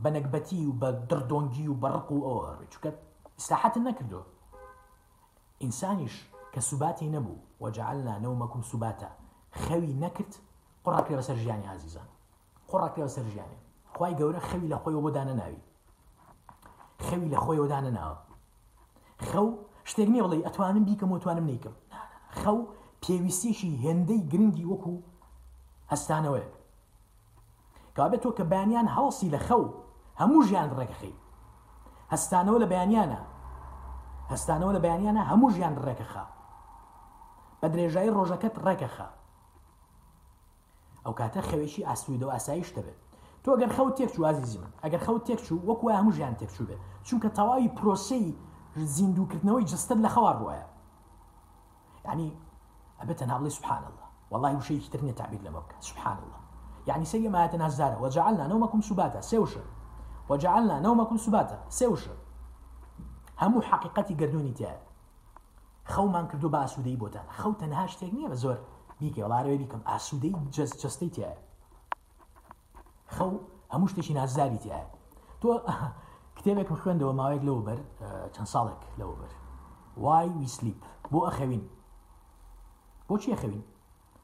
[0.03, 2.90] بە نەکبەتی و بە دردۆنگی و بەڕق و ئەوە هەڕێ چکە
[3.38, 4.20] ئستاحت نەکردو
[5.62, 6.14] ئینسانیش
[6.55, 9.09] کە سوباتی نەبوو وەجعلنا نەومەکم سوباتە
[9.64, 10.32] خەوی نەکرد
[10.84, 12.09] قڕاکرێ بەسەر ژیانی عزیزان
[12.70, 13.59] قڕاکرێ بەسەر ژیانی
[13.97, 15.61] خی گەورە خەوی لە خۆی بۆدانە ناوی
[17.07, 18.16] خەوی لە خۆی ودانە ناوي
[19.28, 19.43] خو
[19.90, 21.74] شتێک نیە اتوانم بيكم بیکەم وتوانم نیکەم
[22.43, 22.57] خەو
[23.07, 24.94] پێویستیشی هێندەی گرنگی وەکو
[25.92, 26.48] هەستانەوەی
[27.96, 29.64] کابێت تۆ کە بەیانیان هاوسی لە خەو
[30.20, 31.14] هەموو ژیان ڕێکەخی
[32.12, 33.20] هەستانەوە لە بەیانیانە
[34.32, 36.24] هەستانەوە لە بەیانیانە هەموو ژیان ڕێکەخە
[37.61, 39.09] بە درێژایی ڕۆژەکەت ڕێکەخە
[41.05, 42.98] ئەو کاتە خەوێکی ئاسوودە و ئاساییشتە بێت
[43.42, 47.72] تۆ ئەگەر خەو تێکچوازی زیمن ئەگەر خەو تێکچوو وەکو هەموو ژیان تێکچوو بێت چونکە تەواوی
[47.78, 48.24] پرۆسی
[48.94, 50.57] زیندوکردنەوەی جستت لە خەوار بواە
[52.09, 52.30] ینی
[53.03, 56.40] ئەبێتەنا بڵێ سبحان الله والله وشي ترنیە تعبیر لما بکە سبحان الله
[56.88, 59.53] يعني سي ما يتنازل وجعلنا نومكم سباتا سيوش
[60.30, 62.03] وجعلنا نومكم سباتا سيوش
[63.42, 64.78] همو حقيقتي قردوني تيار
[65.86, 68.59] خو ما بە بأسودي بۆتان خو تنهاش شتێک نییە بيكي زۆر
[69.00, 69.22] بیکە
[69.59, 71.36] بيكم أسودي ئاسوودەی جستەی تایە
[73.16, 73.28] خو
[73.72, 74.86] هموش شتێکی نازاری تایە
[75.40, 75.59] تو
[76.36, 77.78] كتابك مخوان دو ماويك لوبر
[78.34, 79.32] تنصالك لوبر لەوە بەر
[79.98, 80.32] وای
[81.11, 81.68] بو أخوين
[83.12, 83.62] بۆچی خەوین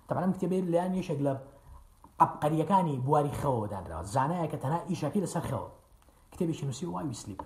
[0.09, 1.33] تەبانم کتێبێت لایەن یشێک لە
[2.21, 5.69] ئەبقەریەکانی بواری خەوەدانراوە زانایە کە تەنها ئیشەکەی لەسەر خەوە
[6.33, 7.41] کتێبێکی نووسی وای ویسلیپ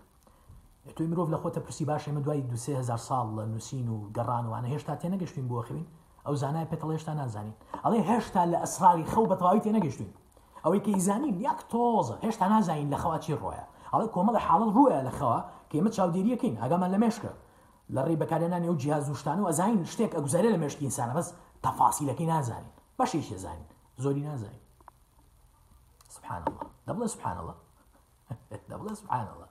[0.97, 4.68] توی مرۆڤ لە خۆتە پرسی باشە مە دوای دو هزار ساڵ لە نووسین و گەڕانوانە
[4.74, 5.86] هێشتا تێنەگەشتین بۆ خەوین
[6.26, 10.11] ئەو زانای پێتەڵ هێشتا نازانین ئەڵێ هێشتا لە ئەسراری خەو بەتەواوی تێنەگەشتین
[10.64, 15.01] ئەوەی کە ئیزانین یەک تۆزە هێشتا نازانین لە خەوا چی ڕۆیە ئەڵێ کۆمەڵە حاڵت ڕووە
[15.09, 15.38] لە خەوە
[15.70, 17.32] کێمە چاودێریەکەین ئەگەمان لە مێشکە
[17.95, 21.28] لە ڕێ بەکارێنانی ئەو جیاز زوشتان و ئەزین شتێک ئەگوزارە لە مێشکی ئینسانە بەس
[21.64, 23.68] تەفاسیلەکەی نازانین بەشێکی زانین
[24.03, 24.62] زۆری نازانین
[26.16, 27.55] سبحان الله دەبڵە سبحان الله
[28.70, 29.49] دەبڵە سبحان الله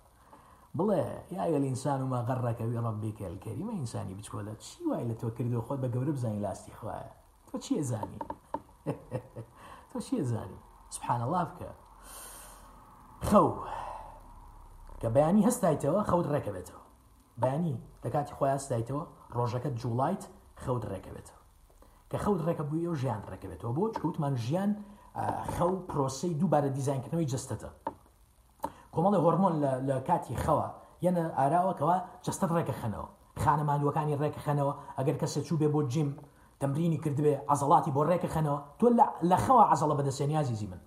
[0.78, 1.02] بڵێ
[1.36, 5.80] یاە ئینسان و ما گەڕەکەوی ڕبێکە کەریمە ئینسانی بچکۆلە چی وای لە تۆ کردو خۆت
[5.84, 7.10] بە گەورە بزانین لاستی خوایە
[7.48, 8.20] تۆ چیە زانی
[9.92, 10.60] تۆ چیە زانی
[10.96, 11.70] سبحان الله بکە
[13.30, 13.48] خەو
[15.02, 16.84] کە بەیانی هەستایتەوە خەوت ڕێکە بێتەوە
[17.42, 19.04] بەیانی لە کاتی خۆیان سدایتەوە
[19.38, 20.24] ڕۆژەکە جوڵایت
[20.64, 21.40] خەوت ڕێکەوێتەوە
[22.10, 24.72] کە خەوت ڕێکە بووی و ژیان ڕێکەوێتەوە بۆ چکەوتمان ژیان
[25.56, 27.70] خەو پرۆسی دووبارە دیزانکردنەوەی جستەتە
[28.94, 29.54] کۆمەڵی هۆرمۆن
[29.90, 30.66] لە کاتی خەوە
[31.06, 31.96] یەنە ئاراوەکەوە
[32.26, 33.08] جستە ڕێکەخەنەوە
[33.44, 36.10] خانەمانوەکانی ڕێکەخەنەوە ئەگەر کەسە چوو بێ بۆ جیم
[36.62, 38.88] تەمرینی کردبێ ئازڵاتی بۆ ڕێکەخەنەوە تۆ
[39.30, 40.82] لە خەوە عزڵە بەدەسێنیازی زی من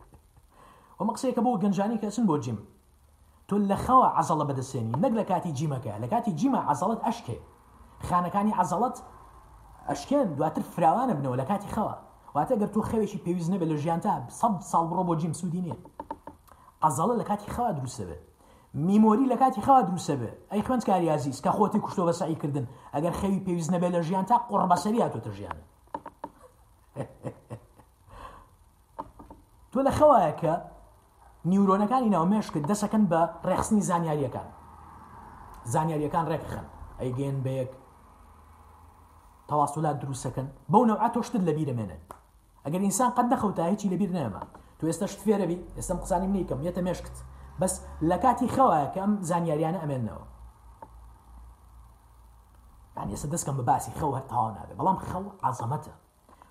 [0.98, 2.58] ومە قسەیەکە بۆ گەنجانی کەسن بۆ جیم
[3.48, 7.36] تۆ لە خەوە عزەڵە بەدەسێنی نەک لە کاتی جیمەکە لە کاتی جیمە عزەڵت ئەشکێ
[8.08, 8.96] خانەکانی عزەڵت
[9.88, 11.94] ئەشکێن دواتر فراوانە بنەوە لە کاتی خەوە
[12.36, 15.62] واتە گەر تۆ خەوێکی پێویست نەبێت لە ژیان تا سەب ساڵ بڕۆ بۆ جیم سوودی
[15.66, 15.76] نیە
[16.86, 18.22] عزەڵە لە کاتی خەوا دروسەبێت
[18.86, 23.70] میمۆری لە کاتی خەوا دروسەبێ ئەی خوند کاریازیز کە خۆتی کوشتۆ بەساییکردن ئەگەر خەوی پێویست
[23.74, 25.64] نەبێت لە ژیان تا قڕبەسەری هاتۆتە ژیانە
[29.72, 30.54] تۆ لە خەوایەکە
[31.50, 34.48] نیورۆنەکانی ناومێش کرد دەسەکەن بە ڕێخستنی زانیاریەکان
[35.72, 36.66] زانیاریەکان ڕێکخن
[37.00, 37.70] ئەیگەن بەیەک
[39.48, 42.02] تەواسولات دروستەکەن بەو نەوعات تۆشتر لە بیرەمێنن
[42.64, 44.42] ئەگەر ئینسان قەت نەخەوتا هیچی لەبییر نەما
[44.78, 47.16] تو ئێستا شتێرەبی ئێستم قسانی نیکەم یەتە مێشکت
[47.60, 47.74] بەس
[48.10, 50.24] لە کاتی خەوایەکە ئەم زانیاریانە ئەمێنەوە
[53.00, 55.92] ینی ئێستا دەستکەم بە باسی خەو هەر تاوا نابێ بەڵام خەو عزەمەتە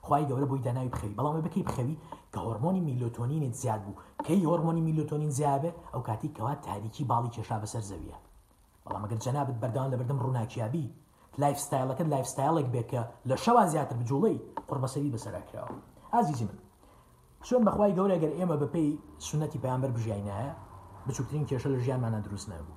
[0.08, 1.95] خی گەورە بۆی داناوی بخەوی بەڵام بکەی بخەوی
[2.34, 3.95] کە هۆرمۆنی میلۆتۆنینت زیاد بوو
[4.26, 8.18] کەی هۆرمۆنی میلۆتۆنین زیابێ ئەو کاتی کەوا تاریکی باڵی کێشا بەسەر زەویە
[8.86, 10.86] بەڵام ئەگەر جەنابەت بەردان لە بەردەم ڕووناکیابی
[11.41, 14.38] لایف ستایلەکە لایف ستایلێک بێکە لە شەوا زیاتر بجوڵی
[14.70, 15.72] قڕبەسەری بەسەرکراوە
[16.14, 16.58] ئازیزی من
[17.47, 18.88] چۆن بەخوای گەورە گەر ئێمە بەپی
[19.28, 20.51] سونەتی پامبەر بژینایە
[21.08, 22.76] بچووترین کێشە لە ژیانمانە دروست نەبوو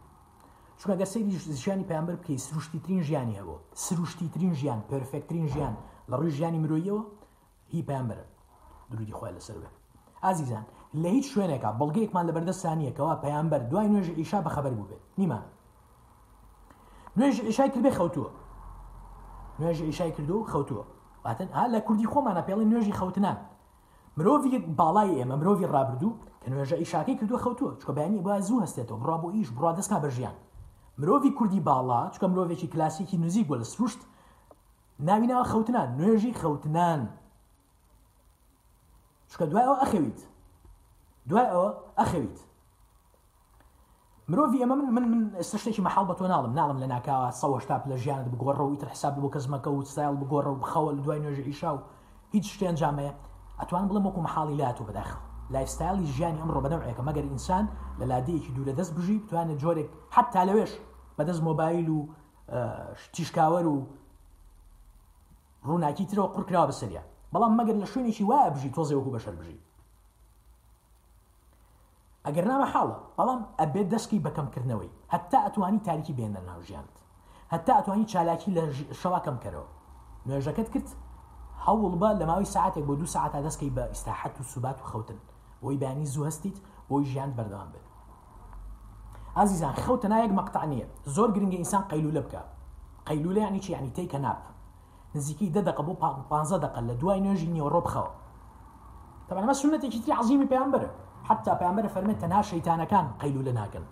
[0.80, 1.22] چونکە گەسەی
[1.62, 5.74] ژیانی پامبەر بکەی سروشتی ترین ژیانی هەبوو سروشتی ترین ژیان پرفێکترین ژیان
[6.10, 7.00] لە ڕووی ژیانی مرۆیەوە
[7.68, 8.24] هی پامبرن
[8.90, 9.74] درودی خۆی لەسەر بێت
[10.24, 10.64] ئازیزان
[11.02, 15.44] لە هیچ شوێنێکە بەڵگەیەکمان لە بەردەستانیەکەەوە پەیامبەر دوای نوێژ ئیشا بە خەبەر بوو بێت نیمان
[17.18, 18.30] نوێژ ئیشای کردێ خەوتووە
[19.60, 20.84] نوێژ ئیشای کردو و خەوتووە
[21.24, 23.38] باتەن ها لە کوردی خۆمانە پێڵی نوێژی خەوتنان
[24.18, 24.40] مرۆڤ
[24.80, 26.12] باڵای ئێمە مرۆڤ ڕابردوو
[26.42, 29.98] کە نوێژە ئیشاکەی کردووە خەوتووە چکە بەیانی با زوو هەستێتەوە بڕا بۆ ئیش بڕا دەستکا
[30.04, 30.36] بەژیان
[31.00, 34.00] مرۆڤی کوردی باڵا چکە مرۆڤێکی کلاسیکی نوزیک بۆ لە سروشت
[35.08, 37.00] ناوینەوە خەوتنان نوێژی خەوتنان
[39.30, 40.18] چکە دوای ئەو ئەخەویت
[41.30, 41.68] دوای ئەوە
[42.00, 42.36] ئەخەویت
[44.30, 45.20] مرۆڤ ئەمە من من
[45.50, 49.12] سشتێکی مەحاڵ بە تۆ ناڵم ناڵم لە ناکاوە سەوەشتا لە ژیانت بگۆڕە و ئیتر حساب
[49.22, 51.78] بۆ کەزمەکە و سایل بگۆڕە و بخەوە لە دوای نوێژ ئیشا و
[52.34, 53.12] هیچ شتێن جامەیە
[53.60, 55.18] ئەتوان بڵم وەکو مەحاڵی لات و بەداخل
[55.54, 57.64] لایفستایلی ژیانی ئەمڕۆ بەدەمڕێکە مەگەر ئینسان
[58.00, 60.72] لە لادەیەکی دوورە دەست بژی بتوانێت جۆرێک حتا لەوێش
[61.18, 61.98] بەدەست مۆبایل و
[63.14, 63.76] تیشکاوەر و
[65.66, 67.02] ڕووناکی ترەوە قڕکراوە بەسەریە
[67.32, 69.60] بەڵام مەگەر لە شوێنێکی وایە بژی تۆزێوەکو بەشەر بژی
[72.26, 76.94] ئەگەر نامە حاڵە بەڵام ئەبێ دەستکی بەکەمکردنەوەی هەتا ئەتوانی تاریکی بێنە ناوژیانت
[77.52, 78.62] هەتا ئەتوانی چالاکی لە
[79.00, 79.70] شەواکەم کەرەوە
[80.28, 80.88] نوێژەکەت کرد
[81.66, 85.18] هەوڵ بە لە ماوەی ساعتێک بۆ دو ساعتا دەستکەی بە ئیسراحەت و سوبات و خەوتن
[85.62, 86.56] بۆی بانی زوو هەستیت
[86.88, 87.86] بۆی ژیان بەردەوام بێت
[89.36, 92.42] ئازیزان خەوتە نایەک مەقتانیە زۆر گرنگگە ئینسان قەیلولە بکە
[93.06, 94.42] قەیلولە ینی چی ینی تیکە ناپ
[95.14, 95.96] نزيكي ده دقبو
[96.30, 98.08] بانزا دقا لدوا انرجي نيو روب خوا
[99.28, 100.90] طبعا ما سنة كتير عظيمة بيامبر
[101.24, 103.82] حتى بيامبر فرمي تنها شيطانا كان قيلو لنا كان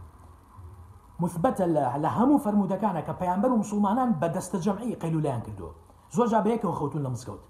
[1.21, 5.69] مثبت لهمو فرمو دكانا كبيامبر ومسلمانا بدست جمعي قيلو لنا كدو
[6.13, 7.41] زوجا بيك وخوتون لمسكوت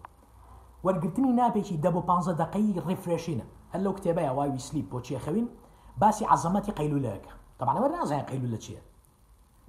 [0.85, 5.49] ورقرتني نابي كي دبو بانزا دقي ريفريشين هل لو كتابا يا واي سليب بوتشي خوين
[5.99, 8.83] باسي عظمتي قيلو لك طبعا ما نازان قيلو لك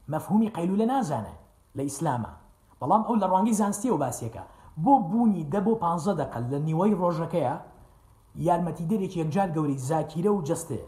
[0.07, 1.33] مفهومي قيلو لنا زانا
[1.75, 2.44] لإسلامه
[2.81, 4.43] بەڵام ئەو لە ڕەنگی زانستی و باسیەکە
[4.83, 5.85] بۆ بوونی دە بۆ پ
[6.19, 7.55] دەقل لە نیوەی ڕۆژەکەیە
[8.47, 10.81] یارمەتی دەرێکی یەکجار گەوری زاکیرە و جستێ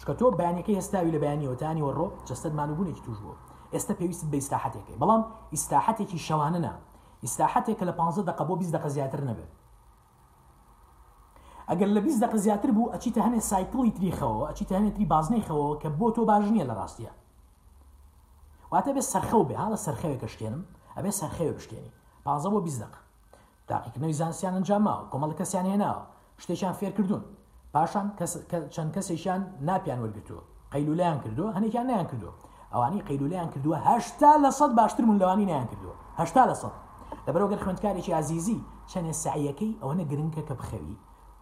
[0.00, 3.34] چکە تۆ بەیانەکەی هێستاوی لە بەیانیەوەتانی وەڕۆ جستەتمانوبوونێکی توش بوو
[3.74, 5.22] ئێستا پێویست بە ئستاحاتێکی بەڵام
[5.56, 6.72] ئستاحاتێکی شەوانەنا
[7.26, 9.50] ئستاحاتێکە لە 15 دق بۆ 20 دق زیاتر نەبێت
[11.68, 15.88] ئەگەر لە 20 دق زیاتر بوو ئەچیتە هەنێ سایکڵی تریخەوە ئەچیتە هەنێ تری بازنەیخەوە کە
[15.98, 17.12] بۆ تۆ باش نییە لە ڕاستیە
[18.72, 20.62] واتە بێت سەرخەو بێ ها لە سەرخەوێ کەشتێنم
[20.98, 21.92] ئەبێ سەرخێوی بشکێنی
[22.24, 22.94] پازە بۆ بیزدەق
[23.70, 26.02] داقیکردنەوەی زانسییان ئەنجاماوە کۆمەڵ کەسیان هێناوە
[26.42, 27.24] شتێکیان فێر کردوون
[27.74, 28.06] پاشان
[28.74, 30.42] چەند کەسێکیان ناپیان وەرگتووە
[30.72, 32.34] قەیلولیان کردووە هەنێکیان نیان کردووە
[32.72, 36.74] ئەوانی قەیلولیان کردووە هەشتا لە سەد باشتر من لەوانی نیان کردووە هەشتا لە سەد
[37.26, 38.58] لەبەرەوەگەر خوندکارێکی عزیزی
[38.90, 40.96] چەندێ سعیەکەی ئەوەنە گرنگکە کە بخەوی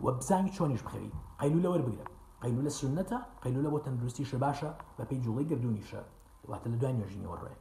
[0.05, 2.07] و بزانانی چۆنیش بخەوی قەیلولە وەربگرە
[2.43, 6.03] قەیلولە سنەتە قەیلولە بۆ تەندروستی شە باشە بە پێی جوڵی گردونیشە
[6.51, 7.53] واتە لە دوای نوێژینەوە ڕێ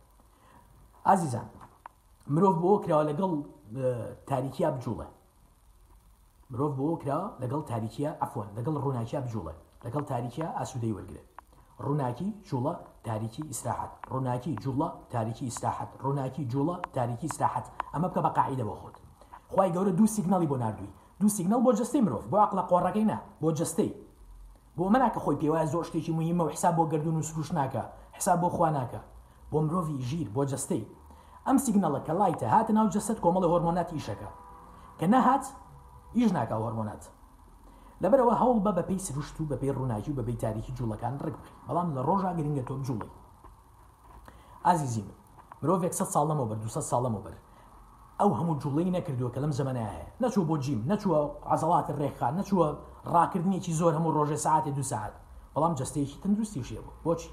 [1.13, 1.47] عزیزان
[2.33, 3.31] مرۆڤ بۆ کرا لەگەڵ
[4.29, 5.05] تاریکیا بجوڵە
[6.51, 9.53] مرۆڤ بۆ کرا لەگەڵ تاریکیا ئەفوان لەگەڵ ڕووناکیا بجوڵە
[9.85, 11.23] لەگەڵ تاریکیا ئاسوودەی وەرگرە
[11.85, 12.73] ڕووناکی جوڵە
[13.07, 18.75] تاریکی ئیسراحەت ڕووناکی جوڵە تاریکی ئیسراحەت ڕووناکی جوڵە تاریکی ئیسراحەت ئەمە بکە بە قاعدە بۆ
[18.81, 18.97] خۆت
[19.53, 23.17] خی گەورە دوو سیگناڵی بۆ نردووی دوو سیگنال بۆ جستەی مرۆڤ بۆ عقلە قۆڕەکەی نا
[23.41, 23.91] بۆ جستەی
[24.77, 27.81] بۆ منناکە خۆی پێوایە زۆر شتێکی مویمە و حساب بۆ گردون و سروش ناکە
[28.17, 29.01] حساب بۆ خواناکە
[29.51, 30.83] بۆ مرۆڤی ژیر بۆ جستەی
[31.47, 34.29] ئەم سیگنەڵە کە لایتە هاتە ناو جەسەد کۆمەڵی هۆرمۆنات ئیشەکە
[34.99, 35.45] کە نەهات
[36.17, 37.03] ئیش ناکە هۆرمۆنات
[38.03, 41.87] لەبەرەوە هەوڵ بە بەپی سروشت و بەپی ڕووناکی و بەبی تاریکی جوڵەکان ڕک بخی بەڵام
[41.97, 43.11] لە ڕۆژا گرنگە تۆ جوڵی
[44.65, 45.13] ئازیزی من
[45.61, 47.35] مرۆڤێک سە ساڵەمەوە بەر دو ساڵەمەوە بەر
[48.19, 51.19] ئەو هەموو جوڵی نەکردووە کە لەم زمانایە نەچوو بۆ جیم نەچووە
[51.53, 52.67] عزەڵات ڕێکخان نەچووە
[53.13, 55.13] ڕاکردنیێکی زۆر هەموو ڕۆژێ ساعتی دو ساعت
[55.53, 57.29] بەڵام جستەیەکی تەندروستیشێ بۆچی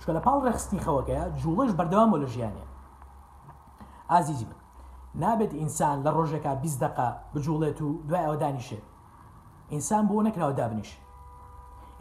[0.00, 2.64] شکە لە پاڵ ڕخستنی خەوەکەە جوڵش بەردەوام و لە ژیانێ
[4.14, 4.58] ئازیزی بن
[5.24, 8.84] نابێت ئینسان لە ڕۆژێکا بی دقا بجوڵێت و دوای ئەوە دانیشێت
[9.72, 10.90] ئینسان بۆ نەکراوە دابنیش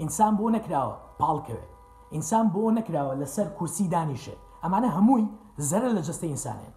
[0.01, 1.69] ئینسان بۆ نەکراوە پاڵکەوێت
[2.13, 5.25] ئینسان بۆ نەکراوە لەسەر کورسی دانیشێت ئەمانە هەمووی
[5.69, 6.73] زەرە لە جستە ئینسانێن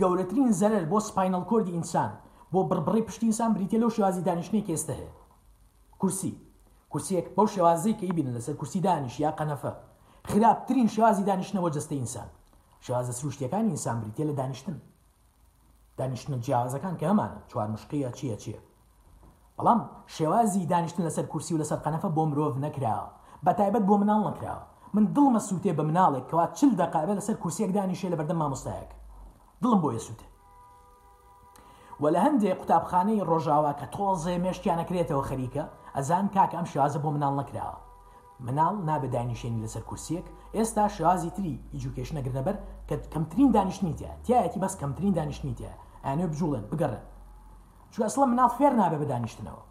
[0.00, 2.10] گەورەترین زەرر بۆ سپینل کۆردی ئینسان
[2.52, 5.12] بۆ بربڕی پشتی ئینسان بریتە لەو شێوازی دانیشتنی کێستە هەیە
[6.00, 6.32] کورسی
[6.92, 9.70] کورسیەک بەو شێوازەی کە بینن لەسەر کورسی دانیش یا قەنەفە
[10.30, 12.28] خراپترین شێوازی دانیشتنەوە جستە ئینسان
[12.84, 14.76] شازە سروشتیەکانی ئینسان بریتێ لە دانیشتن
[15.98, 18.60] دانیشتن جیازەکان کە هەمانە چوار مشقیە چییە چییە
[19.58, 19.80] بەڵام
[20.14, 23.08] شێوازی دانیشتن لەسەر کورسی و لەسەر قەنەفە بۆ مرۆڤ نەکراوە
[23.44, 24.62] بە تایبەت بۆ مناڵ نەکراوە
[24.94, 28.90] من دڵمە سووتێ بە مناڵێک کەوا چل دەقابە لەسەر کورسێک دانیشێ لە بەردەم مامۆستایەک
[29.62, 30.26] دڵم بۆیە سووتێ
[32.02, 35.64] وە لە هەندێک قوتابخانەی ڕۆژاوا کە تۆزێ مێشتیان نەکرێتەوە خەریکە
[35.96, 37.78] ئەزان کاکە ئەم شێوازە بۆ مناڵ نەکراوە
[38.46, 40.26] مناڵ نابێ دانیشێنی لەسەر کورسیەک
[40.58, 42.56] ئێستا شازی تری ئیجوکیشنە گردەبەر
[42.88, 45.70] کە کەمترین دانیشتنیتە تایەتی بەس کەمترین دانیشتنیتە
[46.06, 47.02] ئەێ بجوڵێن بگەڕن
[47.92, 49.62] چو ئەسڵە مناڵ فێر نابێ بە دانیشتنەوە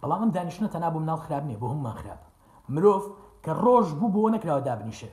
[0.00, 2.20] بەڵام ئەم دانیشتە تەنا بۆ مناڵ خراپ نیە بۆ هەممان خراپ
[2.74, 3.02] مرۆڤ
[3.44, 5.10] کە ڕۆژ بوو بۆ نەکراوە دابنیشێ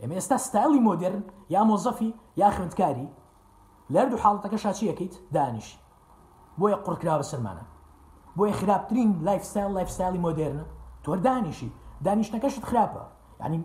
[0.00, 1.22] ئێمە ئێستا ستایلی مۆدرن
[1.54, 2.10] یا مۆزەفی
[2.42, 3.08] یا خوندکاری
[3.94, 5.76] لەردوو حاڵەتەکە شاچی یەکەیت دانیشی
[6.58, 7.64] بۆیە قڕکرا بە سەرمانە
[8.36, 10.64] بۆیە خراپترین لایفستایل لایفستایلی مۆدررنە
[11.04, 11.70] تۆر دانیشی
[12.06, 13.02] دانیشتەکەشت خراپە
[13.44, 13.58] ینی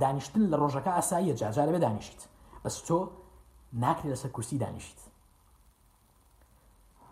[0.00, 2.18] دانیشتن لە ڕۆژەکە ئاساییە جاجارە بە دانیشت
[2.64, 2.98] بەس تۆ
[3.82, 4.98] ناکرێت لەسەر کورسی دانیشت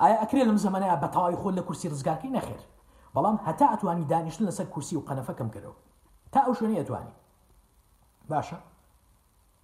[0.00, 2.62] ئایا ئەکرێت لەم زمانەیە بەتەواوی خۆل لە کورسی ڕزگارکەی نەخێر
[3.14, 5.78] بەڵام هەتا ئەتوانی دانیشتن لەسەر کورسی و قەنەفەکەم کردەوە
[6.32, 7.14] تا ئەو شوێنی ئەتوانی
[8.30, 8.58] باشە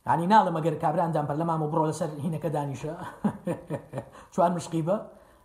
[0.07, 2.93] ینی ناڵە مەگەر کابراندان پەر لەمام و بڕۆ لەسەر هینەکە دانیشە
[4.35, 4.97] چوان مشقی بە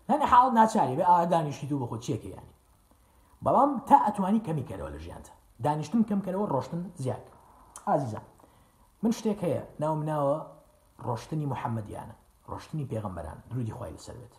[0.10, 2.52] نەنە حاڵ ناچاری بێ ئا دانیشتی دوو بەخۆ چیەکە ینی
[3.46, 5.34] بەڵام تا ئەتوانی کەمی کەرەوە لە ژیانتە
[5.64, 7.22] دانیشتن کەمکەرەوە ڕۆشتن زیاد
[7.88, 8.22] ئازیزان
[9.04, 10.38] من شتێک هەیە ناو مناوە
[11.08, 12.16] ڕۆشتنی محەممەدیانە
[12.52, 14.36] ڕۆشتنی پێغمبەران درودی خی لەسەر بێت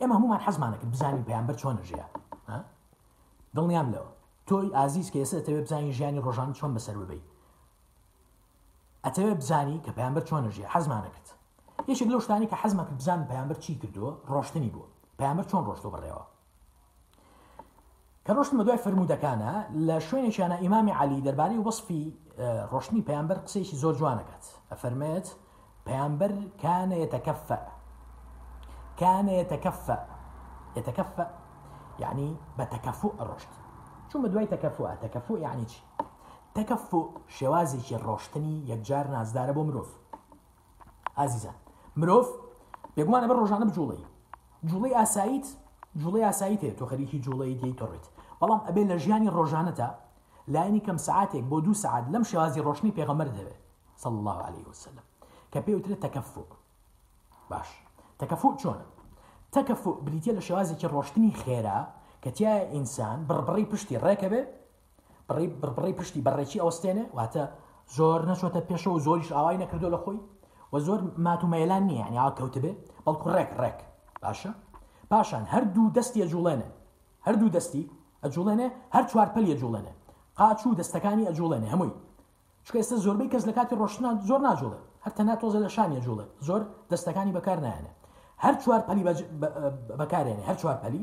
[0.00, 2.06] ئێمە هەمومان حەزمانەکرد بزانین پێیانبەر چۆن ژەیە
[3.56, 4.10] دڵنیام لەوە
[4.48, 7.22] تۆی ئازیز کە ئێستا ئەتەوێ بزانانی ژیانی ڕۆژان چۆن بەسەر ببی
[9.04, 11.26] ئەتەوێ بزانی کە پێیانبەر چۆنە ژە حەزمانەکرد
[11.90, 16.24] یەشێک لەو شتانی کە حەزمەکە بزان پەیانبەر چی کردووە ڕۆشتنی بووە پەیامبەر چۆن ڕۆشتۆ بڕێەوە
[18.26, 19.52] کە ڕۆشتمە دوای فرمودەکانە
[19.88, 22.04] لە شوێنێکیانە ئیمامی علی دەربارەی وەصفی
[22.38, 25.26] اه، ڕۆشنی پەیامبەر قسەیەکی زۆر جوانەکەات ئەفەرمێت
[25.86, 27.56] پەیامبەر کانە یتەکەفە
[29.00, 29.98] كان يتكفأ
[30.78, 31.26] يتكفأ
[32.02, 33.52] يعني بتكفؤ الرشد
[34.10, 35.80] شو مدوي تكفؤ تكفؤ يعني چی
[36.54, 39.88] تكفؤ شوازێکی ڕۆشتنی یەکجار نازدارە بۆ مرۆڤ
[41.18, 41.52] ئازیزە
[42.00, 42.24] مرۆڤ
[42.96, 44.04] بێگومانە بە ڕۆژانە بجوڵی
[44.68, 45.46] جوڵی ئاساییت
[46.00, 48.06] جوڵی ئاسایی تێ تۆ خەریکی جوڵی دەی تۆڕێت
[48.40, 49.88] بەڵام ئەبێ لە ژیانی ڕۆژانەتە
[50.54, 53.60] لاینی کەم سعاتێک بۆ دو سعات لەم شێوازی ڕۆشنی پێغەمەر دەوێت
[54.02, 55.04] صل الله عليه وسلم
[55.52, 56.50] کە پێوترێت تەکەفوق
[57.50, 57.68] باش
[58.20, 58.86] تەکەفوق چۆنە
[59.56, 61.78] تەکەفوق بریتە لە شێوازێکی ڕۆشتنی خێرا
[62.22, 64.42] کە تایە ئینسان بربڕی پشتی ڕێکە بێ
[65.62, 67.44] بربڕی پشتی بەڕێکی ئەوستێنێ واتە
[67.96, 70.18] زۆر نەچۆتە پێشە و زۆریش ئاوای نەکردو لە خۆی
[70.72, 72.72] و زۆر ماتومەلان نییە ینی کەوت بێ
[73.04, 73.78] بەڵکو ڕێک ڕێک
[74.22, 74.52] باشە
[75.10, 76.68] پاشان هەردوو دەستی جوڵێنە
[77.26, 77.84] هەردوو دەستی
[78.26, 79.92] ئەجوڵێنێ هەر چوار پەلی ئەجوڵێنێ
[80.38, 81.94] قاچ و دەستەکانی ئەجوڵێنێ هەمووی
[82.66, 86.60] چکە ئێستا زۆربەی کەس لە کاتی ڕۆشتنا زۆر ناجوڵێ هەرتە ناتۆزە لە شانە جوڵێ زۆر
[86.90, 87.92] دەستەکانی بەکار نایەنێ
[88.44, 89.04] هەر چوار پەلی
[90.00, 91.02] بەکارێنێ هەر چوار پەلی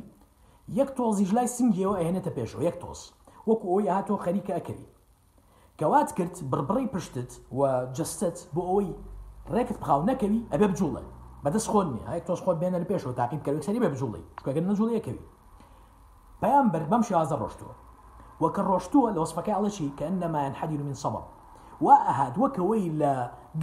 [0.79, 2.99] یەک تۆزیش لای سنگیەوە ئەهێنێتە پێشەوە یەک تۆز
[3.49, 4.87] وەکو ئەوی هاتۆ خەریکە ئەکەوی
[5.79, 7.59] کەوات کرد بربڕی پشتت و
[7.97, 8.89] جستت بۆ ئەوەی
[9.55, 11.03] ڕێکت پخاو نەکەوی ئەبێ بجوڵێ
[11.43, 15.21] بەدەست خۆنی هەیە تۆز خۆت بێنە لە پێشەوە تاقیب کەوی سەری بێ بجوڵی چکەگەن نەجوڵیەکەوی
[16.43, 17.65] بامبر بمشي هذا الرشتو
[18.39, 21.23] وكان رشتو لو صفك على شيء كانما ينحدر من صبب
[21.81, 23.03] واهد وكويل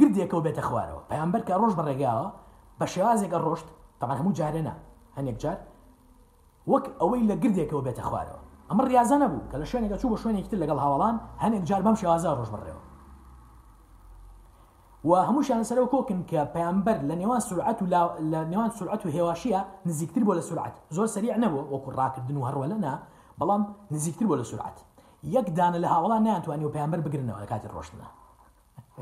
[0.01, 2.33] قردي كو بيت اخواره بامبر كروش برجاء
[2.81, 3.65] بشازك الرشت
[4.01, 4.75] طبعا هم جارنا
[5.17, 5.59] هنيك جار
[6.67, 8.39] وك اويل قردي كو بيت اخواره
[8.73, 12.33] امر يا زنبو قال شلون قال شو شلون يقتل قال هولان هنيك جار بمشي هذا
[12.33, 12.77] الرشت برجاء
[15.05, 17.87] و هەمووشیان سەرەوە کۆکن کە پەیامبەر لە نێوان سرعەت و
[18.33, 22.45] لە نێوان سرعەت و هێواشیە نزیکتر بۆ لە سرعەت زۆر سریع نەبوو وەکو ڕاکردن و
[22.49, 22.93] هەروە لەنا
[23.41, 23.63] بەڵام
[23.95, 24.77] نزیکتر بۆ لە سرعەت
[25.37, 28.07] یەک دانە لە هاوڵان نیانتوانی و پەیامبەر بگرنەوە لە کاتی ڕۆشتنە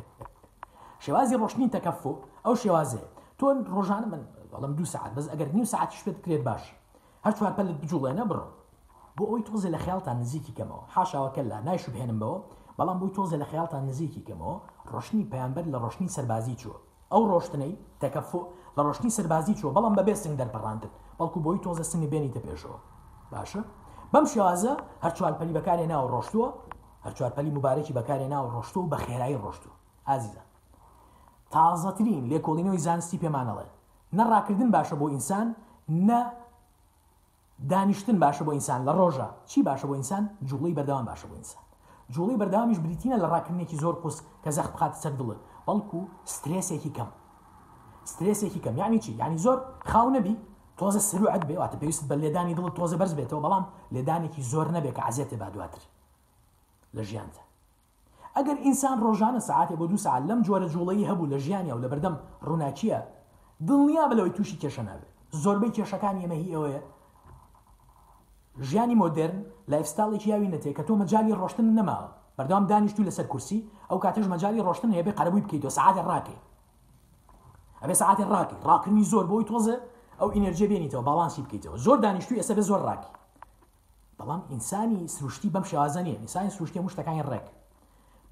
[1.04, 2.12] شێوازی ڕۆشتنی تەکەفۆ
[2.46, 3.02] ئەو شێوازێ
[3.38, 3.46] تۆ
[3.76, 4.22] ڕۆژان من
[4.52, 6.62] بەڵم دو سعات بەس ئەگەر نی سعات شپێت کرێت باش
[7.26, 8.46] هەر چوار پەلت بجوڵێنە بڕۆ
[9.16, 12.36] بۆ ئەوی تۆزێ لە خیاڵتان نزیکی کەمەوە حاشاوەکە لە نایشوبهێنم بەوە
[12.78, 14.56] بەڵام بووی تۆزە لە خیالتان نزیکی کەمەوە
[14.92, 16.76] ڕۆشنی پەیانبەر لە ڕۆشنی سەربازی چوە
[17.12, 18.40] ئەو ڕۆشتنەی تەکەفۆ
[18.76, 22.78] لە ڕۆشنی سەربازی چوە بەڵام بەبێ سنگ دەرپەڕاندن بەڵکو بۆی تۆزە سنگی بێنیتە پێشەوە
[23.32, 23.62] باشە
[24.12, 24.72] بەم شێوازە
[25.02, 26.48] هەر چوارپەلی بەکارێ ناو ڕۆشتووە
[27.04, 29.70] هەر چوارپەلی مبارێکی بەکارێ ناو ڕۆشتو و بە خێرایی ڕۆشتو
[30.08, 30.42] ئازیزە
[31.54, 33.68] تازەترین لێکۆڵینەوەی زانستی پێمانەڵێ
[34.18, 35.46] نەڕاکردن باشە بۆ ئینسان
[36.08, 36.20] نە
[37.70, 41.67] دانیشتن باشە بۆ ئینسان لە ڕۆژە چی باشە بۆ ئینسان جوڵی بەردەوام باشە بۆ ئینسان
[42.16, 45.36] جوڵی بەردامیش بریتینە لە ڕاکردنێکی زۆر قوس کە زەخ بخات سەر دڵە
[45.66, 46.00] بەڵکو
[46.34, 47.08] سترسێکی کەم
[48.10, 49.58] سترسێکی کەم یانی چی ینی زۆر
[49.90, 50.34] خاو نەبی
[50.78, 55.02] تۆزە سروعت بێواتە پێویست بە لێدانی دڵ تۆزە بەرز بێتەوە بەڵام لێدانێکی زۆر نەبێت کە
[55.08, 55.82] عزیێتێ با دواتر
[56.96, 57.42] لە ژیانتە
[58.36, 61.88] ئەگەر ئینسان ڕۆژانە سعاتێ بۆ دو ساعت لەم جۆرە جوڵەی هەبوو لە ژیانیا و لە
[61.92, 62.14] بەردەم
[62.48, 63.00] ڕووناچیە
[63.66, 65.10] دڵنیا بلەوەی تووشی کێشە نابێت
[65.42, 66.80] زۆربەی کێشەکان ئێمەهی ئەوەیە
[68.66, 69.38] ژیانی مۆدررن
[69.70, 74.62] لایفستاڵێکی یاوی نەتێ کە تۆ مەجای ڕۆشتن نەماوە بەردام دانیشتو لەسەر کورسی ئەو کاتەش مەجای
[74.66, 76.36] ڕۆشتن هەیە بێ قەرەبووی بکەیت تۆ سعاتە ڕاکێ
[77.82, 79.74] ئەبێ سعاتێ ڕاکی ڕاکردنی زۆر بۆی تۆزە
[80.20, 83.10] ئەو ئینەرژێ بێنیتەوە باڵانسی بکەیتەوە زۆر دانیشتوی ئەسە بە زۆر ڕاکی
[84.18, 87.46] بەڵام ئینسانی سروشتی بەم شێوازانە ئینسانی سروشتی مشتەکانی ڕێک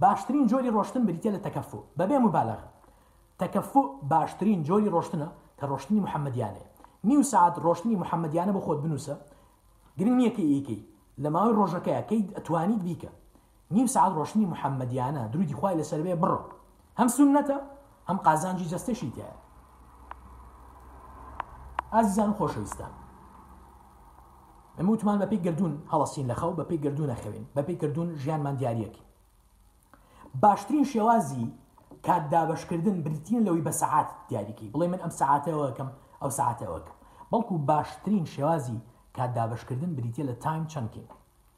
[0.03, 2.61] باشترین جۆری ڕۆشتن بریتە لە تەکەفۆ بەبێ مبالغ
[3.41, 6.65] تەکەفۆ باشترین جۆری ڕۆشتنە کە ڕۆشتنی محەممەدیانێ
[7.07, 9.15] نی سعات ڕۆشتنی محەممەدیانە بە خۆت بنووسە
[10.01, 10.79] گرنگیەکە ئیکی
[11.23, 13.11] لە ماوەی ڕۆژەکەی کەی ئەتوانیت بیکە
[13.75, 16.39] نیم سعات ڕۆشنی محەممەدیانە درودی خی لەسەر بێ بڕۆ
[16.99, 17.59] هەم سونەتە
[18.09, 19.35] ئەم قازانجی جەستەشی تایە
[21.95, 22.93] ئازیزان خۆشەویستان
[24.79, 29.03] ئەمە وتمان بەپی گردون هەڵەسین لەخەو بەپی گردون نەخەوێن بەپی گردون ژیانمان دیارەکی
[30.43, 31.47] باشترین شێوازی
[32.07, 35.91] کات دابشکردن بریتین لەوەی بە سعات دیاریکی بڵێ من ئەم سعاتەوەکەم
[36.23, 36.95] ئەو سعاتەوەکەم
[37.31, 38.81] بەڵکو باشترین شێوازی
[39.17, 41.07] کات دابشکردن بریتە لە تایم چەندکین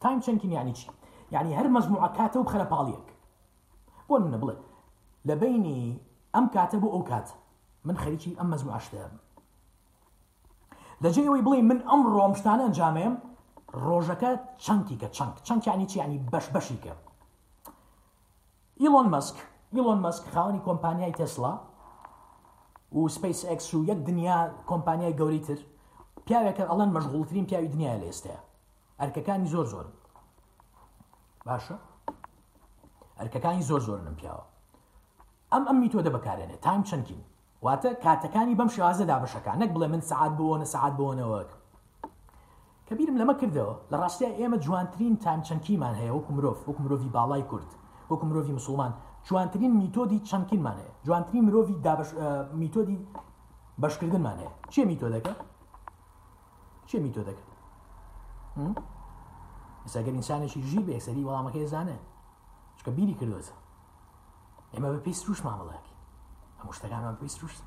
[0.00, 0.90] تایم چەندکین یعنی چی
[1.30, 3.06] یعنی هەر مەزموع کاتە و بخەرە پاڵیەک
[4.08, 4.56] بۆ منە بڵێ
[5.28, 6.00] لە بینی
[6.34, 7.28] ئەم کاتە بۆ ئەو کات
[7.84, 9.12] من خەریکی ئەم مەزموعشتم
[11.02, 13.14] لەجێ ئەوەی بڵێ من ئەم ڕۆمشتانە ئەنجامێم
[13.86, 14.30] ڕۆژەکە
[14.64, 16.92] چەندی کە چەند چەند یانی چیانی بەش بەشی کە
[18.80, 19.36] ئیلۆن مەسک
[19.74, 21.52] ئیلۆن مەسک خاوەنی کۆمپانیای تەسلا
[22.98, 24.38] و سپیس ئەکس و یەک دنیا
[24.70, 25.60] کۆمپانیای گەوریتر
[26.26, 28.40] پیاوێکە ئەڵەن مەشغوڵترین پیاوی دنیا لە ئێستەیە
[29.00, 29.86] ئەرکەکانی زۆر زۆر
[31.46, 31.76] باشە
[33.18, 34.44] ئەرکەکانی زۆر زۆرنم پیاوە
[35.52, 37.22] ئەم ئەممی تۆ دە بەکارێنێ تایم چەندکین
[37.66, 41.50] واتە کاتەکانی بەم شێوازەدا بەشەکان نەک بڵێ من سعات بۆنە سعات بۆنەوەک
[42.88, 47.42] کەبیرم لەمە کردەوە لە ڕاستیە ئێمە جوانترین تایم چەندکیمان هەیە وەکو مرۆڤ وەک مرۆڤی باڵای
[47.50, 47.70] کورد
[48.10, 48.92] وەکو مرۆڤی مسلمان
[49.28, 51.74] جوانترین میتۆدی چەندکینمان هەیە جوانترین مرۆڤی
[52.60, 52.96] میتۆدی
[53.82, 55.32] بەشکردنمان هەیە چێ میتۆ دەکە
[56.90, 57.50] چێمی تۆ دەکرد
[59.84, 61.98] ئەسەگەر ئینسانێکی ژی بێ سەری وەڵامەکەی زانێ
[62.78, 63.56] چکە بیری کردوەزە
[64.72, 65.94] ئێمە بە پێست روش مامەڵاکی
[66.58, 67.62] هەموو شتەکانمان پێست روشت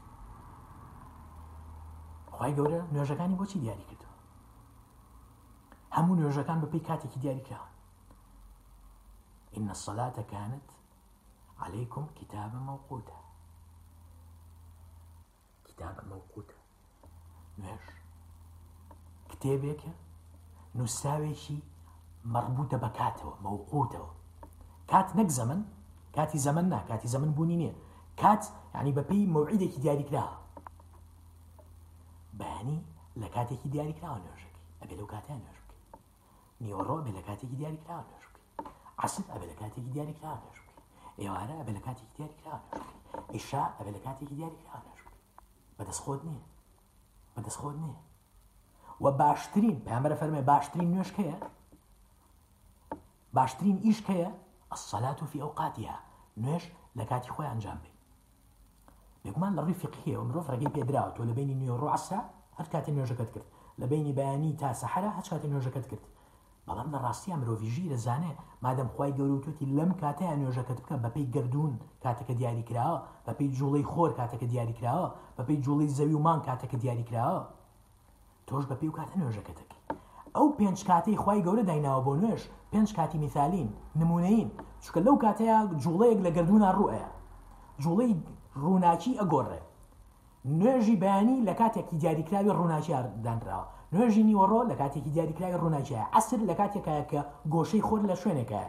[2.35, 4.09] خی گەورە نوێژەکانی بۆچی دیاری کردو
[5.95, 7.69] هەموو نوێژەکان بە پێی کاتێکی دیاریکراوە
[9.57, 10.67] إن الصلاة كانت
[11.63, 13.19] عليكم كتابا موقوتا
[15.67, 16.55] كتابا موقوتا
[17.63, 18.00] ماشي
[19.41, 19.91] کتێبێکە
[20.77, 21.57] نووساوێکی
[22.33, 24.11] مەڕبوتە بەکاتەوە مەوقوتەوە
[24.91, 25.59] کات نەک زەمن
[26.15, 27.73] کاتی زەمن نا کاتی زەمن بوونی نییە
[28.21, 28.43] کات
[28.77, 30.25] ینی بەپی مەوعیدێکی دیاریکرا
[32.39, 32.79] بەانی
[33.21, 35.59] لە کاتێکی دیاریکراوە نوێژێکی ئەبێ لەو کاتیان نوێژ
[36.63, 38.23] نیوەڕۆ بێ لە کاتێکی دیاریکرا نوێژ
[39.03, 40.59] عسد ئەبێ لە کاتێکی دیاریکرا نوێژ
[41.21, 42.87] ئێوارە ئەبێ لە کاتێکی دیاریکرا نوێژ
[43.35, 45.01] ئیشا ئەبێ لە کاتێکی دیاریکرا نوێژ
[45.77, 46.43] بەدەستخۆت نییە
[47.35, 47.99] بەدەستخۆت نییە
[49.03, 51.37] و باشترین پامەرە فەرمێ باشترین نوێشکەیە
[53.37, 54.29] باشترین ئیشکەیە
[54.71, 55.95] ئەسەلات و فی ئەوقاتیە
[56.43, 56.63] نوێش
[56.97, 57.91] لە کاتی خۆی ئەنجام بێ
[59.23, 62.19] بێگومان لە ڕیفقیە و مرۆڤ ڕگەی پێدراوە تۆ لە بینی نوێڕعسا
[62.57, 63.47] هەر کاتی نوێژەکەت کرد
[63.81, 66.03] لە بینی بەیانی تا سەحرا هەچ کاتی نوێژەکەت کرد
[66.67, 68.31] بەڵام لە ڕاستیە مرۆڤژی دەزانێ
[68.63, 71.73] مادەم خی گەوروتوتی لەم کاتەیە نوێژەکەت بکە بەپی گردردون
[72.03, 77.03] کاتەکە دیاری کراوە بەپی جوڵی خۆر کاتەکە دیاری کراوە بەپی جوڵی زەوی ومان کاتەکە دیاری
[77.09, 77.41] کراوە
[78.51, 79.75] تۆش بە پێ و کاتە نوێژەکەتەکە
[80.35, 84.49] ئەو پێنج کاتی خی گەورە دایناوە بۆ نوێش پێنج کاتی میثالین نمونەین
[84.83, 87.07] چکە لەو کاتەیە جوڵەیەک لە گردوونە ڕوئەیە
[87.83, 88.11] جوڵەی
[88.61, 89.59] ڕووناکی ئەگۆڕێ
[90.59, 97.21] نوێژی بەیانی لە کاتێکی دیاریکراوی ڕووناچیاردانراوە نوێژی نیوەڕۆ لە کاتێکی دیاریکراوی ڕووناچیە ئەسر لە کاتێکایەکە
[97.53, 98.63] گۆشەی خۆر لە شوێنێکە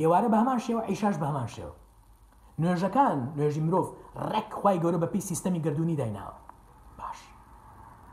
[0.00, 1.74] ئێوارە بەمان شێوە عیشاش بەمان شێوە
[2.60, 3.86] نوێژەکان نوێژی مرۆڤ
[4.32, 6.34] ڕێک خی گەورە بە پێی سیستەمی گردردونی دایناوە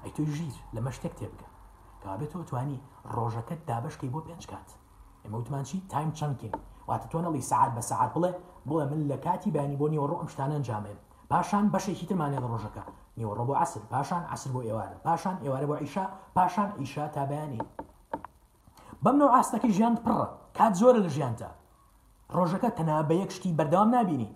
[0.03, 1.47] ئەی تۆ ژیر لەمە شتێک تێبگە
[2.03, 2.83] کابێتەوە توانی
[3.15, 4.69] ڕۆژەکەت دابشکی بۆ پێنج کات
[5.23, 6.55] ئێمە وتمانچی تایم چەندکەین
[6.89, 8.31] واتە تۆ نەڵی سعات بە سعات بڵێ
[8.67, 10.97] بڵێ من لە کاتی بانی بۆ نیوەڕۆ ئەم شتانە ئەنجامێن
[11.31, 12.83] پاشان بەشێکی ترمانێت ڕۆژەکە
[13.17, 16.05] نیوەڕۆ بۆ عسر پاشان عسر بۆ ئێوارە پاشان ئێوارە بۆ ئیشا
[16.37, 17.61] پاشان ئیشا تا بەیانی
[19.03, 20.25] بەمنەوە ئاستەکەی ژیان پڕە
[20.57, 21.49] کات زۆرە لە ژیانتە
[22.37, 24.29] ڕۆژەکە تەنا بە یەک شتی بەردەوام نبینی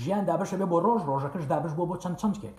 [0.00, 2.58] ژیان دابشە بێ بۆ ڕۆژ ڕۆژەکەش دابش بۆ بۆ چەند چەندکێک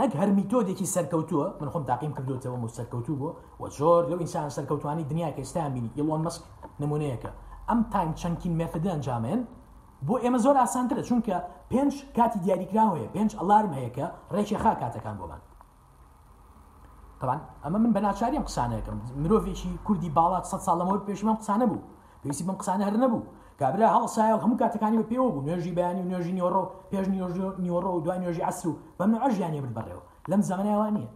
[0.00, 3.28] نەک هەرمی تۆدێکی سەرکەوتووە من خۆم تاقیم کردوتەوە و سەرکەوتو بۆ
[3.60, 6.42] و زۆر لەو ئینسان سەرکەوتوانی دنیا کە ئێستا بینی ئیلۆن مەسک
[6.82, 7.30] نمونەیەەکە
[7.68, 9.40] ئەم تایم چەندکین مێفدە ئەنجامێن
[10.06, 11.36] بۆ ئێمە زۆر ئاسانترە چونکە
[11.70, 15.40] پێنج کاتی دیاریکرا هەیە پێنج ئەلارم هەیەکە ڕێکی خا کاتەکان بۆمان
[17.20, 21.80] طبعا ئەمە من بە ناچاریم قسانەکەم مرۆڤێکی کوردی باڵات سە ساڵەمەوە پێشمان قسانە بوو
[22.22, 23.22] پێویستی بم قسانە هەر نەبوو
[23.62, 27.06] کابرا هەڵسایە هەموو کاتەکانی و پێوە بوو نوێژی بەیانی و نوێژی نیۆڕۆ پێش
[27.64, 31.10] نیۆڕۆ و دوای نوێژی ئەسر و بەم ئەژیانێ بر بەڕێەوە لەم زمانەوان نییە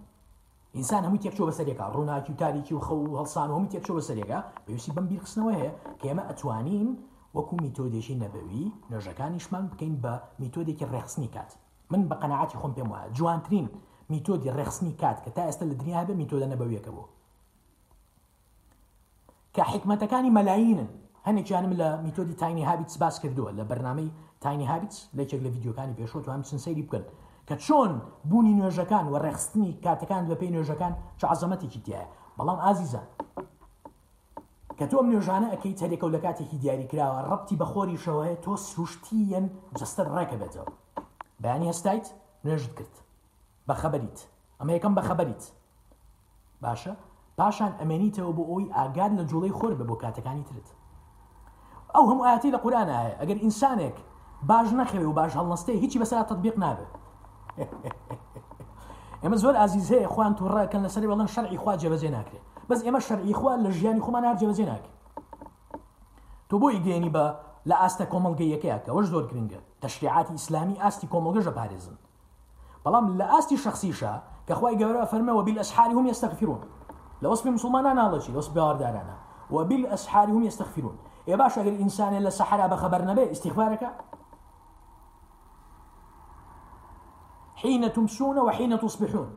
[0.77, 4.93] ئینسان هەموو تێکچۆ بەسەرێکا ڕووناکی و تاریکی و خە و هەڵسان هەموو تێکچۆ بەسەرێکا پێویستی
[4.97, 5.71] بەم بیرخستنەوە هەیە
[6.01, 6.89] کە ئێمە ئەتوانین
[7.37, 11.51] وەکو میتۆدێکی نەبەوی نوێژەکانی شمان بکەین بە میتۆدێکی ڕێخستنی کات
[11.93, 13.67] من بە قەنەعاتی خۆم پێم وایە جوانترین
[14.13, 17.05] میتۆدی ڕێخستنی کات کە تا ئێستا لە دنیا بە میتۆدە نەبەویەکەەوە
[19.55, 20.91] کە حکمەتەکانی مەلاینن
[21.29, 24.11] هەنێکیانم لە میتۆدی تاینی هابیت باس کردووە لە بەرنمەی
[24.43, 27.05] تاینی هابیت لەکێک لە یددیوکانی پێشۆت و ئەم چن سەیری بکەن
[27.49, 27.93] کە چۆن
[28.31, 32.07] بوونی نوێژەکان و ڕێخستنی کاتەکان لە پێی نوێژەکان چ عزەمەتێکی دیایە
[32.39, 33.03] بەڵام ئازیزە
[34.79, 39.47] کە تۆم نوێژانە ئەەکەی تەرێکە و لە کاتێکی دیاری کراوە ڕەتی بەخۆری شەوەیە تۆ سروشتیەن
[39.79, 40.71] جستەر ڕێکە بێتەوە
[41.43, 42.07] بەیانی هەستایت
[42.45, 42.95] نوێژت کرد
[43.69, 44.19] بە خەبەریت
[44.61, 45.43] ئەمە یەکەم بە خەبەریت
[46.63, 46.93] باشە
[47.39, 50.69] پاشان ئەمێنیتەوە بۆ ئەوی ئاگاد لە جوڵەی خۆر بە بۆ کاتەکانی ترت
[51.97, 53.95] او هم آياتي لقرآن آية اگر انسانك
[54.43, 56.87] باج نخوي وباج باج هل بس هيتي تطبيق نابه
[59.27, 62.33] اما زول عزيزه اخوان توراه كان لسري والله شرعي اخوان جبزيناك
[62.71, 64.83] بس اما شرعي اخوان لجياني خوما نار جبزيناك
[66.49, 71.41] تو بو ايجيني با لا استا كومل جيكا واش دور كرينجا تشريعات اسلامي استي كومل
[71.41, 71.93] جا باريزن
[72.87, 76.61] بلام لا استي شخصيشا كخواي جابر فرما وبالاسحار هم يستغفرون
[77.23, 79.07] لو اسمي مسلمان انا لوشي لو اسمي
[79.51, 80.97] وبالاسحار هم يستغفرون
[81.29, 83.49] يا باشا اگر انسان لە سەحرا بە خەبەر نەبێ
[87.57, 89.29] حين تمسون وحين تصبحون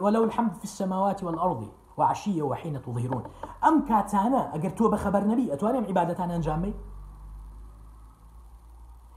[0.00, 3.22] ولو الحمد في السماوات والأرض وعشية وحين تظهرون
[3.64, 6.74] أم كاتانا اگر تو بخبر نبي أتوانم عبادتان أنجامي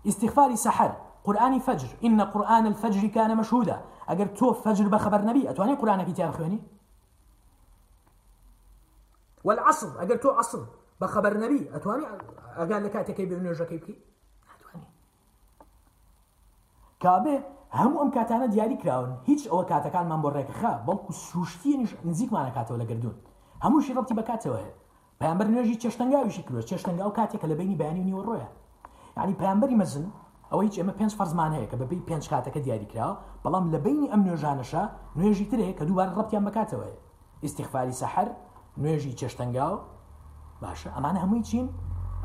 [0.08, 5.74] استغفار سحر قرآن فجر إن قرآن الفجر كان مشهودا اگر تو فجر بخبر نبي أتواني
[5.74, 6.60] قرآن كتاب خواني
[9.44, 10.60] والعصر اگر تو عصر
[11.02, 12.06] بە خەبەر نەبی ئەتوانی
[12.60, 14.02] ئەگان لە کاتەکەی بێ نوێژەکەی بکەیت
[17.04, 17.38] کابێ
[17.80, 22.86] هەموو ئەم کاتانە دیاری کراون هیچ ئەوە کاتەکانمان بۆ ڕێکخا بەڵکو سوشتی نیش نزیکمانەکاتەوە لە
[22.92, 23.16] گردون
[23.64, 24.74] هەموو شڕەتی بەکاتەوە هەیە
[25.20, 28.48] پامبەر نوێژی چێشتنگاویشی کرۆ چێشتنگاو کاتێکە لە بینی بەیانی نیوە ڕۆیە
[29.18, 30.06] ینی پامبەری مەزن
[30.52, 34.08] ئەوە هیچ ئەمە پێنج فەرزمان هەیە کە بەبی پێنج کاتەکە دیاری کراوە بەڵام لە بینی
[34.12, 34.84] ئەم نوێژانەشە
[35.20, 36.88] نوێژی تر هەیە کە دووبارە ڕەتیان بکاتەوە
[37.44, 38.28] ئیسیخفاری سەحر
[38.82, 39.74] نوێژی چێشتنگاو
[40.64, 41.66] باشە ئەمانە هەمووی چین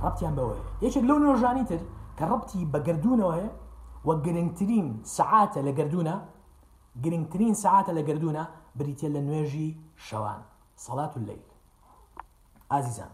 [0.05, 1.81] ڕپتیان بەوەی یەکێک لەو نۆژانی تر
[2.19, 3.51] کە ڕپتی بە گردونەوە هەیە
[4.07, 6.17] وە گرنگترین سعاتە لە گردونە
[7.05, 8.45] گرنگترین سعاتە لە گردونە
[8.79, 9.71] بریتە لە نوێژی
[10.07, 10.41] شەوان
[10.85, 11.43] سەڵات و لەیل
[12.73, 13.13] ئازیزان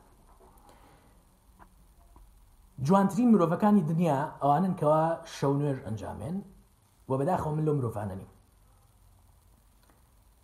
[2.87, 5.05] جوانترین مرۆڤەکانی دنیا ئەوانن کەوا
[5.37, 6.37] شەو نوێژ ئەنجامێن
[7.09, 8.31] و بەداخەوە من لەو مرۆڤانەنیم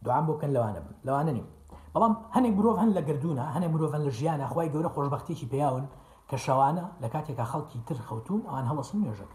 [0.05, 1.47] دوعام بۆکەن لەوانە بن لەوانە نیم
[1.95, 5.85] بەڵام هەنێک مرۆڤ هەن لە گردونە هەنێ مرۆڤەن لە ژیانە خی گەورە خۆشببختێکی پیاون
[6.29, 9.33] کە شەوانە لە کاتێکا خەڵکی تر خەوتون ئەوان هەڵەسم نوێژک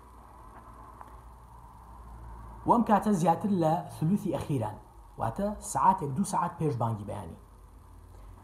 [2.70, 4.78] وەم کاتە زیاتر لە سلووتی ئەخیران
[5.20, 7.38] واتە سعاتێک دو سعات پێش بانگی بەیانی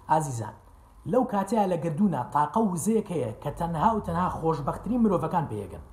[0.10, 0.56] ئازیزان
[1.12, 5.86] لەو کاتەیە لە گردونە تاقە وزەیەکەیە کە تەنها و تەنها خۆشببختترین مرۆڤەکان پێیەگەن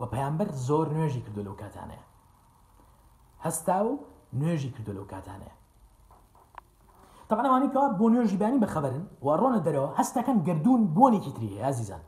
[0.00, 2.04] و پەیامبەر زۆر نوێژی کردو لەو کاتانەیە
[3.44, 3.92] هەستا و
[4.40, 5.54] نوێژی کردو لەو کاتانەیە
[7.30, 12.02] طبعا ئەوانی کەوا بۆ نوێژیبانی بەخەبن و ڕۆنە دەرەوە هەستەکەن گردون بۆنێکی تریە یازیزان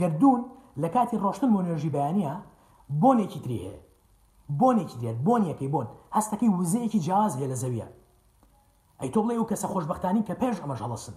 [0.00, 0.40] گردون
[0.82, 2.32] لە کاتی ڕۆشتن بۆ نوێژیبیانە
[3.02, 3.78] بۆنێکی تری هەیە
[4.60, 5.86] بۆنێکی دێت بۆنیەکەی بۆن
[6.16, 7.88] هەستەکەی وزەیەکی جیاز هەیە لە زەویە
[9.00, 11.14] ئەی تۆ بڵێ و کەسە خۆشببختانی کە پێش ئەمەش هەڵەسن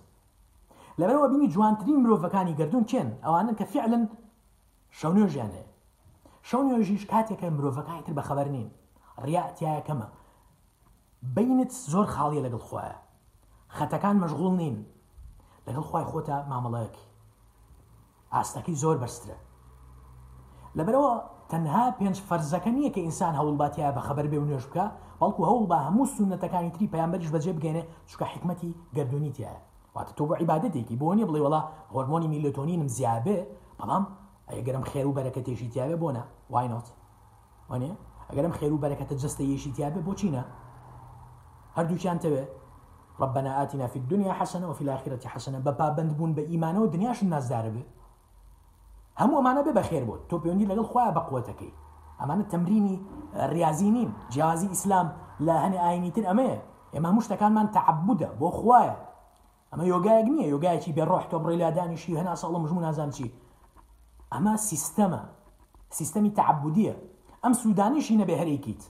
[0.99, 4.03] لەبەرەوە بینی جوانترین مرۆڤەکانی گردون چێن ئەوانن کە فعلن
[4.99, 5.69] شەونێژیان هەیە
[6.49, 8.67] شەونێژیش کاتێکە مرۆڤەکانی تر بەخەبەر نین
[9.25, 10.07] ڕیاتایەکەمە
[11.35, 12.83] بینت زۆر خاڵیە لەگەڵ خۆە
[13.77, 14.75] خەتەکان مەشغول نین
[15.67, 16.95] لەگەڵ خی خۆتە مامەڵەیەک
[18.33, 19.37] ئاستەکەی زۆر بەرزترە
[20.77, 21.13] لەبەرەوە
[21.51, 24.85] تەنها پێنج فەرزەکە نییە کە ئینسان هەوڵباتیە بە خبر بێ و نوێش بکە
[25.19, 29.57] بەڵکو هەوڵ بە هەموو سونەتەکانی تری پەیامبەرش بەجێ بگەێنێ چکە حکمەتی گردردونی تایە
[29.95, 31.61] واتە تۆ بە عیباەتێکی بۆ نیە بڵێ وڵا
[31.93, 33.37] هۆرمۆنی میلتۆنینم زیابێ
[33.79, 34.03] بەڵام
[34.49, 36.87] ئەگەرم خێر و بەرەکە تێشی تیاوێ بۆنە واینۆت
[37.69, 37.91] وانێ
[38.29, 40.43] ئەگەرم خێر و بەرەکەتە جستە یشی تیاابێ بۆچینە
[41.77, 42.43] هەردووکیان تەوێ
[43.23, 47.71] ربنا آتنا في دنیا حەسەنە وفی لاخرەتی حەسەنە بە پابند بوون بە ئیمانەوە دنیاشن نازدارە
[47.75, 47.83] بێ
[49.21, 51.71] هەموو ئەمانە بێ بەخێر بۆ تۆ پەیوەندی لەگەڵ خۆیان بە قوتەکەی
[52.19, 52.95] ئەمانە تەمرینی
[53.53, 55.07] ریاضی نین جیازی ئیسلام
[55.45, 56.57] أما هەنێ ئاینیتر ئەمەیە
[56.93, 58.93] ئێمە هەموو بو تەعبودە أما خویە
[59.71, 63.27] ئەمە یۆگایەک نییە یۆگایەکی بێڕۆح تۆ بڕێ لادانیشی هەنا ساڵم ژوو نازان چی
[64.33, 65.21] ئەمە سیستەمە
[65.99, 66.95] سیستەمی تەعبودیە
[67.43, 68.83] ئەم سوودانیشی نەبێ هەرێکیت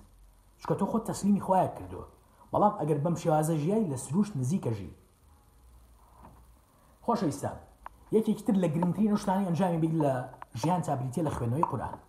[0.61, 2.05] چکە تۆ خۆت تەسلیمی خویە کردووە
[2.53, 4.91] بەڵام ئەگەر بەم شێوازە ژیای لە سروش نزیکەژی
[7.05, 7.57] خۆشەویستان
[8.15, 10.13] یەکێکتر لە گرنگترین شتانی ئەنجامی بیت لە
[10.61, 11.99] ژیان چابریتە لە خوێنەوەی قورآن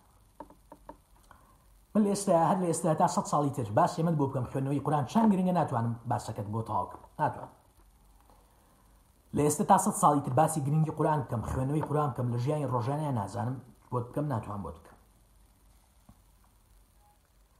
[1.93, 5.05] من ئێستا هەر لە ئێستا تا 100 ساڵی تر باسی من بۆ بکەم خوێنەوەی قورآن
[5.11, 7.49] چەند گرنگە ناتوانم باسەکەت بۆ تاواکەم ناتوان
[9.35, 12.67] لە ئێستا تا 100 ساڵی تر باسی گرنگی قورآن بکەم خوێنەوەی قورآن بکەم لە ژیانی
[12.73, 13.57] ڕۆژانیان نازانم
[13.91, 14.97] بۆ بکەم ناتوان بۆ بکەم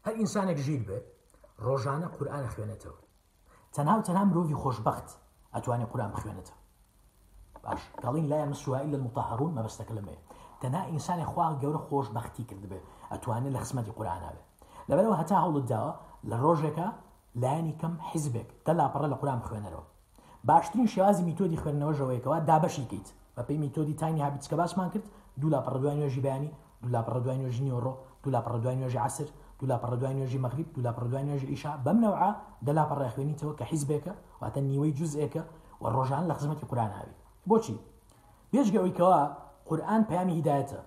[0.05, 1.05] هەر ئینسانێک ژیر بێت
[1.63, 2.99] ڕۆژانە قورآە خوێنێتەوە
[3.75, 5.07] تەناو تەنا مرۆڤی خۆشببخت
[5.55, 6.59] ئەتوانێت قورآان بخوێنێتەوە
[7.63, 10.17] باش گەڵین لایە مسوایی لە متەهڕون مەبەستەکە لەمێ
[10.61, 12.79] تەنا ئینسانی خوا گەورە خۆشببختی کردبێ
[13.11, 14.43] ئەتوانێت لە خسمەتی قورآانابێ
[14.89, 15.91] لەبەرەوە هەتا هەوڵت داوە
[16.29, 16.87] لە ڕۆژێکە
[17.41, 19.85] لایانی کەم حیزبێک دەلاپڕە لە قورآان خوێنەرەوە
[20.49, 25.05] باشترین شێوازی میتۆدی خوێندنەوەژەوەیەکەوە دابەشیکەیت بە پێی میتۆدی تانی هابیچکە باسمان کرد
[25.39, 26.49] دوو لاپڕدوای نوێژی بەیانی
[26.83, 27.91] دوو لاپڕدوای نوێژی نیۆڕۆ
[28.23, 29.27] دوو لاپڕدوای نوێژی عسر
[29.65, 32.29] دو لاپەڕە دوای نوێژی مەغریب دو لاپەڕ دوای نوێژی ئیشا بەم نەوعا
[32.67, 35.43] دەلاپەڕای خوێنیتەوە کە حیزبێکە واتە نیوەی جزئێکە
[35.81, 37.15] و ڕۆژان لە خزمەتی قوران هاوی
[37.49, 37.77] بۆچی
[38.51, 39.19] بێژگەەوەیکەوە
[39.67, 40.79] قورآن پامی هیداەتە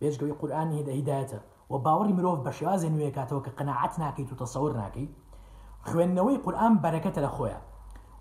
[0.00, 1.38] بێژگەوەی قورآانی هدا هیداەتە
[1.70, 5.06] و باوەڕی مرۆڤ بە شێوازە نوێ کاتەوە کە قەنەعات ناکەیت و تەسەور ناکەی
[5.88, 7.60] خوێندنەوەی قورآن بەرەکەتە لە خۆیە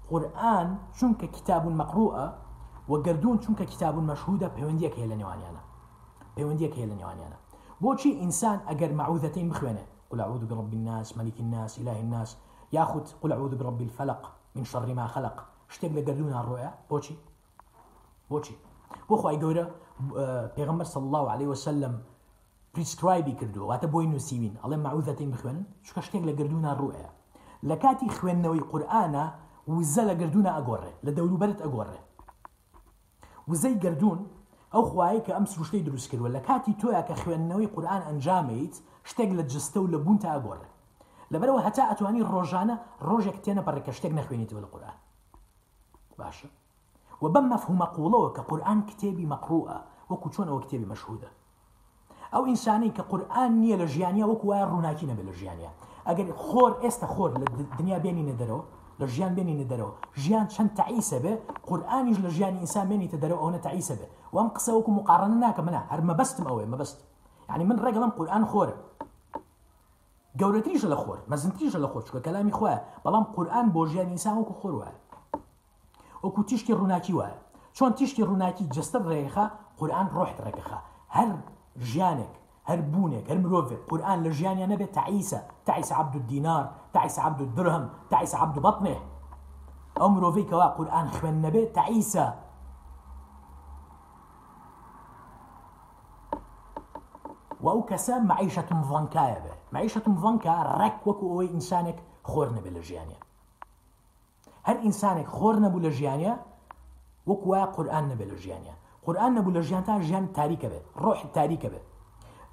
[0.10, 0.68] قورآن
[0.98, 2.28] چونکە کتابون مەقروعە
[2.89, 5.64] و گردون چونکە کتابون مەشهودە پەیوەندیەک هەیە لە نێوانیانە
[6.36, 7.39] پەیوەندیەک هەیە لە نێوانیانە
[7.82, 12.38] بوشي انسان اجر معوذتين بخوانه قل اعوذ برب الناس ملك الناس اله الناس
[12.73, 17.13] ياخذ قل اعوذ برب الفلق من شر ما خلق اشتق لقرونا الرؤيا بوشي
[18.30, 18.53] بوشي
[19.09, 19.65] بوخو بۆ خی گەورە
[20.17, 22.01] آه، پێغمبەر الله عليه وسلم
[22.78, 27.07] پریسکرایبی کردو واتە بوي نووسیوین ئەڵێ معوزەتین بخوێن چکە شتێک لە گردونا ڕوئە
[27.67, 29.28] لە کاتی خوێندنەوەی قورآە
[29.67, 31.99] وزە لە گردوونە ئەگۆڕێ لە دەوروبەرت ئەگۆڕێ
[33.49, 33.75] وزەی
[34.74, 38.76] ئەو خوایی کە ئەم سروشتەی دروست کردووە لە کاتی تۆیە کە خوێندنەوەی قورآن ئەنجامیت
[39.09, 40.68] شتێک لە جستە و لە بوون تا گۆڕێ
[41.34, 42.76] لەبەرەوە هەتا ئەتوانی ڕۆژانە
[43.07, 44.97] ڕۆژێک تێنە پڕێکە شتێک نەخوێنیتەوە لە قورآن
[46.20, 46.49] باشە
[47.22, 49.78] و بەم مەفهومە قوڵەوە کە قورآن کتێبی مەقروعە
[50.11, 51.30] وەکو چۆن ئەوە کتێبی مەشهودە
[52.34, 55.72] ئەو ئینسانەی کە قورآن نییە لە ژیانیا وەکو وایە ڕووناکی نەبێت لە ژیانیا
[56.07, 57.45] ئەگەر خۆر ئێستا خۆر لە
[57.80, 58.63] دنیا بێنینە دەرەوە
[59.01, 59.93] لە ژیان بێنینە دەرەوە
[60.24, 61.34] ژیان چەند تعیسە بێ
[61.70, 66.13] قورآانیش لە ژیانی ئینسان بێنیتە دەرەوە ئەوە تعیسە بێ وام قساوكم مقارنناك منها هر ما
[66.13, 67.05] بستم اوي ما بست
[67.49, 68.73] يعني من رجلا قرآن خور
[70.36, 72.75] جورتيش الأخور ما زنتيش الأخور شو كلامي خوا
[73.05, 74.89] بلام قرآن قورآن إنسان وكو خور وەکو
[76.23, 77.38] وكو وایە وەکو تیشتی ڕووناکی وایە
[77.80, 79.41] چۆن تیشتی ڕووناکی جستر ڕێخە
[79.80, 80.80] قورآن ڕۆحت هر
[81.15, 81.32] هەر
[81.84, 82.34] ژیانێک
[82.67, 86.63] هەر بوونێک هەر مرۆڤێک قورآن لە ژیانیان تعيس تعیسە عبد الدينار
[86.93, 88.97] تعیس عبد الدرهم تعيس عبد أمرو
[90.01, 92.34] ئەو مرۆڤێکەوە قورآن خوێن نەبێت تعيسة
[97.62, 103.20] واو كسام معيشة مظنكا به معيشة مظنكا رك وكو اوي انسانك خورنا بالجيانية
[104.64, 106.41] هل انسانك خورنا بالجيانية
[107.28, 108.78] وكوا قرآن بالجيانية
[109.08, 111.82] قرآن بالجيانة جان تاريكة به روح تاريكة به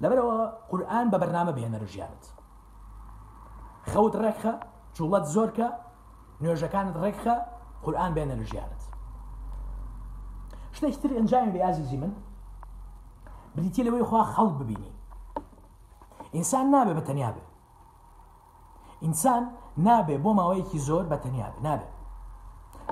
[0.01, 2.25] لبرا قرآن ببرنامه بهنا رجيانت
[3.85, 4.59] خوت ركخة
[4.95, 5.85] جولات زوركا
[6.41, 7.45] نوجا كانت ركخة
[7.83, 8.81] قرآن بهنا رجيانت
[10.71, 12.13] شتا يشتري انجاين بي عزيزي من
[13.55, 14.94] بريتي لوي خوا خلق ببيني
[16.35, 17.43] ئینسان نابێ بە تەنیا بێ
[19.05, 19.43] ئینسان
[19.87, 21.91] نابێ بۆ ماوەیەکی زۆر بە تەنیا نابێت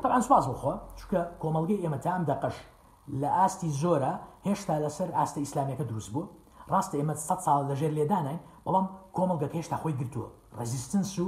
[0.03, 2.55] طبعا سواز بخۆ چکە کۆمەلگەی ئێمە تا ئەم دەقش
[3.21, 4.13] لە ئاستی زۆرە
[4.47, 6.25] هێشتا لەسەر ئاستە ئیسلامیەکە دروست بوو
[6.71, 8.85] ڕاستە ئێمە 100 ساڵ لەژێر لێدانین بەڵام
[9.15, 10.27] کۆمەلگەکە هێشتا خۆی گرتووە
[10.59, 11.27] ڕزیستنس و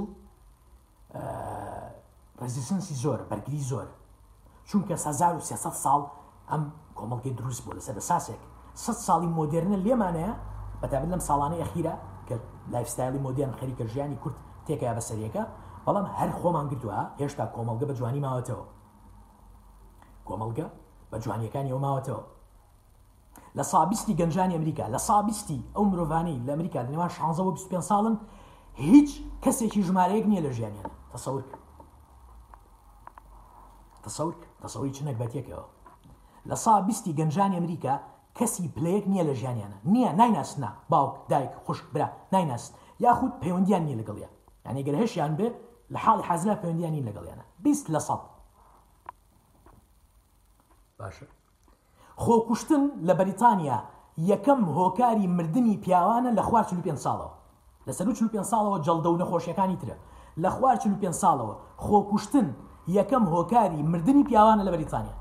[2.42, 3.86] ڕزیستنسی زۆر بەرگری زۆر
[4.68, 6.00] چونکە 1300 ساڵ
[6.50, 6.62] ئەم
[6.98, 8.40] کۆمەلگەی دروست بوو لەسەر ساسێک
[8.74, 10.32] 100 ساڵی مۆدررنە لێمانەیە
[10.82, 11.94] بەتابێت لەم ساڵانەی ئەخیرە
[12.28, 12.36] کە
[12.72, 15.42] لایفستایلی مۆدیان خەریکە ژیانی کورت تێکای بەسەریەکە
[15.86, 18.64] بەڵام هەر خۆمان گرتووە هێشتا کۆمەلگە بە جوانی ماوەتەوە
[20.28, 20.66] کۆمەلگە
[21.10, 22.22] بە جوانیەکانی ئەو ماوەتەوە
[23.58, 28.14] لە سابیستی گەنجانی ئەمریکا لە سابیستی ئەو مرۆڤانی لە ئەمریکا نێوان 16 ساڵن
[28.88, 29.10] هیچ
[29.44, 31.42] کەسێکی ژمارەیەک نییە لە ژیانیان تەسەور
[34.04, 35.64] تەسەور تەسەوری چنەک بەتێکەوە
[36.50, 37.94] لە سابیستی گەنجانی ئەمریکا
[38.38, 42.72] کەسی پلەیەک نییە لە ژیانیانە نییە نایناسنا باوک دایک خوش برا نایناست
[43.04, 44.28] یاخود پەیوەندیان نیە لەگەڵە
[44.66, 45.48] یعنی گەر هەشیان بێ
[45.92, 48.20] لە حاڵ حەزنا پەیوەندیانی لەگەڵیانە بیست لە سەڵ
[50.98, 51.26] باشە
[52.22, 53.78] خۆکوشتن لە بەریتانیا
[54.30, 57.32] یەکەم هۆکاری مردنی پیاوانە لە خوار پێ ساڵەوە
[57.88, 59.96] لەسەر پێ ساڵەوە جەڵدە و نەخۆشیەکانی ترە
[60.42, 61.54] لە خوار پێ ساڵەوە
[61.86, 62.46] خۆکوشتن
[62.98, 65.16] یەکەم هۆکاری مردنی پیاوانە لە بەریتانیا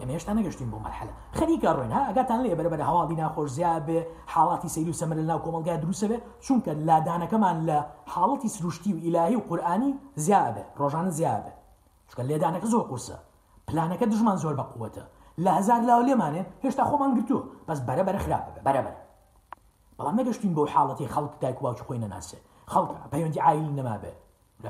[0.00, 3.98] ئەمە هێشتا نەگەشتین بۆ مەرحلە خەریکە ڕێن ئەگاتان لێ بەرە بەرە هەواڵی ناخۆش زیاد بێ
[4.32, 7.78] حاڵاتی سەیر و سەمە لە ناو کۆمەلگای دروسەبێ چونکە لادانەکەمان لە
[8.12, 9.90] حاڵەتی سروشتی و ئیلاهی و قورآانی
[10.26, 11.52] زیابێ ڕۆژانە زیابێ
[12.10, 13.16] چکە لێدانەکە زۆر قورسە
[13.68, 15.02] پلانەکە دژمان زۆر بە قووەتە
[15.44, 18.94] لە هزار لاو لێمانێ هێشتا خۆمان گرتووە بەس بەرە بەرە خراپە بەرەبەر
[19.98, 22.38] بەڵام نەگەشتین بۆ حاڵەتی خەڵک دایکواچ خۆی نەناسێ
[22.72, 24.18] خەڵکە پەیوەندی ئایل نەمابێت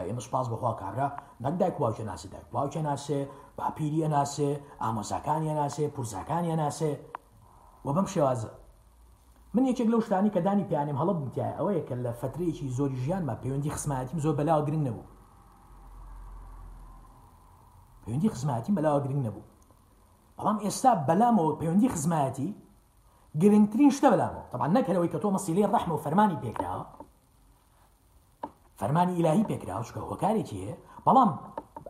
[0.00, 1.08] ئێمە سپاس بەخوا کابرا
[1.44, 3.20] نەک دایک واوچە ناسی دایک واوچە ناسێ
[3.58, 4.50] باپیری ئەناسێ
[4.82, 6.90] ئامۆساکانی ناسێ پورساکانی ناسێ
[7.84, 8.50] و بەم شێوازە
[9.54, 13.34] من یەکێک لەو شتانی کە دانی پیانم هەڵە بمتیای ئەوەیە کە لە فترێکی زۆری ژیانمە
[13.42, 15.04] پەیوەندی خسمەتیم زۆر بەلاوە گرنگ نەبوو
[18.02, 19.44] پەیوەندی خزمەتی بەلاوە گرنگ نەبوو
[20.38, 22.48] بەڵام ئێستا بەلامەوە پەیوەندی خزمەتی
[23.42, 26.84] گرنگترین شتە بەلامەوە تەبان نەکەرەوەی کە تۆ مەسیلەی ڕەحمە و فەرمانی پێکراوە
[28.80, 30.74] فەرمانی ئیلاهی پێکراوچکە هۆکارێکی هەیە
[31.06, 31.30] بەڵام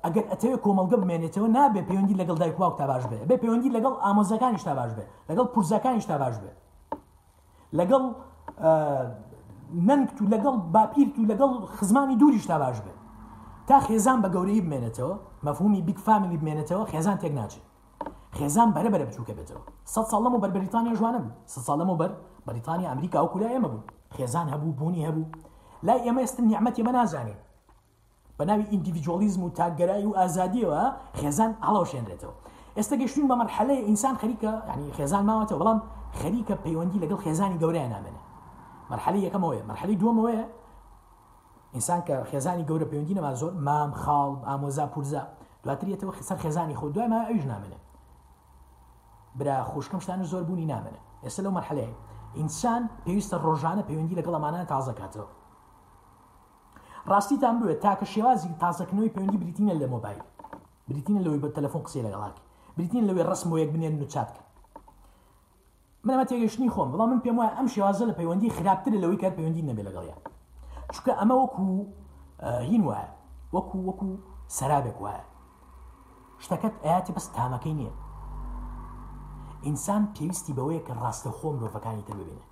[0.04, 4.62] ئەگەر ئەتەوێت کۆمەلگە بمێنێتەوە نابێ پەیوەندی لەگەڵ دایکواو تا باش بێ بێ پەیوەندی لەگەڵ ئامۆزەکانیش
[4.68, 6.50] تا باش بێ لەگەڵ پورزەکانیش تا باش بێ
[7.78, 8.02] لەگەڵ
[9.88, 12.92] نەنگت و لەگەڵ باپیرت و لەگەڵ خزمانی دووریش تا باش بێ
[13.68, 15.14] تا خێزان بە گەورەی بمێنێتەوە
[15.46, 17.64] مەفهومی بیک فامیلی بمێنێتەوە خێزان تێک ناچێت
[18.38, 19.62] خێزان بەرەبەرە بچووکە بێتەوە
[19.94, 22.10] سە ساڵم و بەر بریتانیا جوانە بوو سە ساڵم و بەر
[22.46, 23.80] بریتانیا ئەمریکا و کولا ئێمە بوو
[24.18, 25.24] خێزان هەبوو بوونی هەبوو
[25.86, 27.42] لای ئێمە ئێستن نیعممەتی مە نازانێت
[28.40, 30.80] بە ناوی ئینdiviیدۆلیزم و تاگەرایی و ئازادیەوە
[31.20, 32.34] خێزان ئاڵەوشێنرێتەوە
[32.78, 35.80] ئێستا گەشتین بە مەرحەلەیە ئینسان خەریکە ینی خێزان ماوەتەوە بەڵام
[36.20, 38.22] خەریکە پەیوەندی لەگەڵ خێزانی گەورەیە نامێنە
[38.90, 40.44] مەرحەلی یەکەمەوەی مەرحەلی دووەمەوەیە
[41.74, 45.22] ئینسان کە خێزانی گەورە پەیوەندی نەما زۆر مام خاڵ ئامۆزا پورزا
[45.64, 47.80] دواتریەتەوە خسەر خێزانی خۆ دوای ما ئەوش نامێنێ
[49.38, 51.92] برا خوشکمشتان زۆر بوونی نامێنە ئێستا لەو مەرحەلەیە
[52.38, 55.28] ئینسان پێویستە ڕۆژانە پەیوەندی لەگەڵ ئەمانە تازەکاتەوە
[57.10, 60.22] ڕاستیتان بوێت تاکە شێوازی تازەکردنەوەی پەیوەندی بریتینە لە مۆبایل
[60.88, 62.42] بریتینە لەوەی بە تەلفۆن قسێ لەگەڵاکی
[62.76, 64.42] بریتین لەوێ ڕسمەوە یەک بنێن و چاتکە
[66.06, 69.66] منەمە تێگەشتنی خۆم بەڵام من پێم وایە ئەم شێوازە لە پەیوەندی خراپتر لەوەی کار پەیوەندی
[69.70, 70.20] نەبێ لەگەڵیان
[70.96, 71.66] چکە ئەمە وەکو
[72.68, 73.08] هین وایە
[73.54, 74.08] وەکو وەکو
[74.56, 75.24] سەرابێک وایە
[76.44, 77.94] شتەکەت ئاتی بەس تامەکەی نییە
[79.66, 82.46] ئینسان پێویستی بەوەیە کە ڕاستە خۆم مرۆڤەکانی تە ببێنێ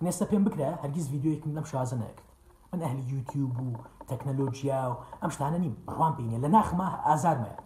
[0.00, 2.28] منێستا پێم بکرە هەرگیز یددیوەیەکم لەم شازە نەکرد
[2.74, 7.56] من اهل يوتيوب وتكنولوجيا امش تعنيني بروان بيني لنا خما ازار ما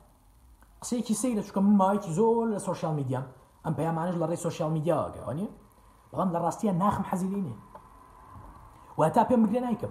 [0.83, 3.27] قسي كي سيله شكون من مايت زول السوشيال ميديا
[3.67, 5.49] ام بيا مانج لري سوشيال ميديا غاني
[6.13, 7.53] بغام لراستيا ناخم حزيليني
[8.97, 9.89] واتا بيا مكرينايكم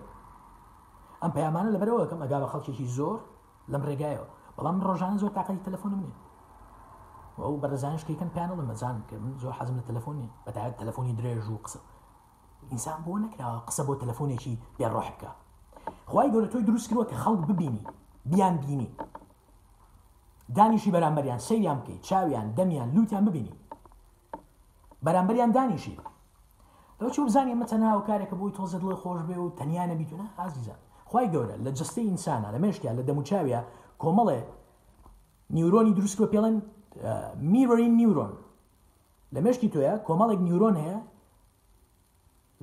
[1.24, 3.22] ام بيا مانج لبروكم اقابا خلشي شي زور
[3.68, 4.24] لم رجايو
[4.58, 6.14] بلام روجان زو تاقي تليفون مني
[7.40, 11.80] او برزانش كي كان بانل مزان كم زو حزم التليفوني بتاع التليفوني دريج وقصه
[12.72, 15.32] ئینسان بۆ نەکراوە قسە بۆ تەلەفۆنێکی بێڕۆح بکە
[16.12, 17.84] خی گەورە تۆی دروست کردوە کە خەڵک ببینی
[18.32, 18.90] بیان بینی
[20.58, 23.54] دانیشی بەرامبەریان سەیان بکەیت چاویان دەمیان لوتیان ببینی
[25.06, 25.96] بەرامبەریان دانیشی
[27.00, 30.80] لەو چ بزانانی مەتە ناو کارێکە بۆی تۆزت لە خۆش بێ و تەنیانە بیتونە ئازیزان
[31.12, 33.60] خی گەورە لە جستەی ئینسانە لە مێشکیا لە دەموچاویە
[34.02, 34.40] کۆمەڵێ
[35.56, 36.56] نیورۆنی دروستکە پێڵێن
[37.54, 38.34] میرین نیورۆن
[39.36, 41.00] لە مشکی توۆە کۆمەڵێک نیورۆن هەیە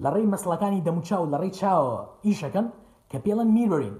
[0.04, 1.96] لە ڕێی مەسلەکانی دەموچاو لە ڕێی چاوە
[2.26, 2.66] ئیشەکەن
[3.10, 3.96] کە پێڵەن میرین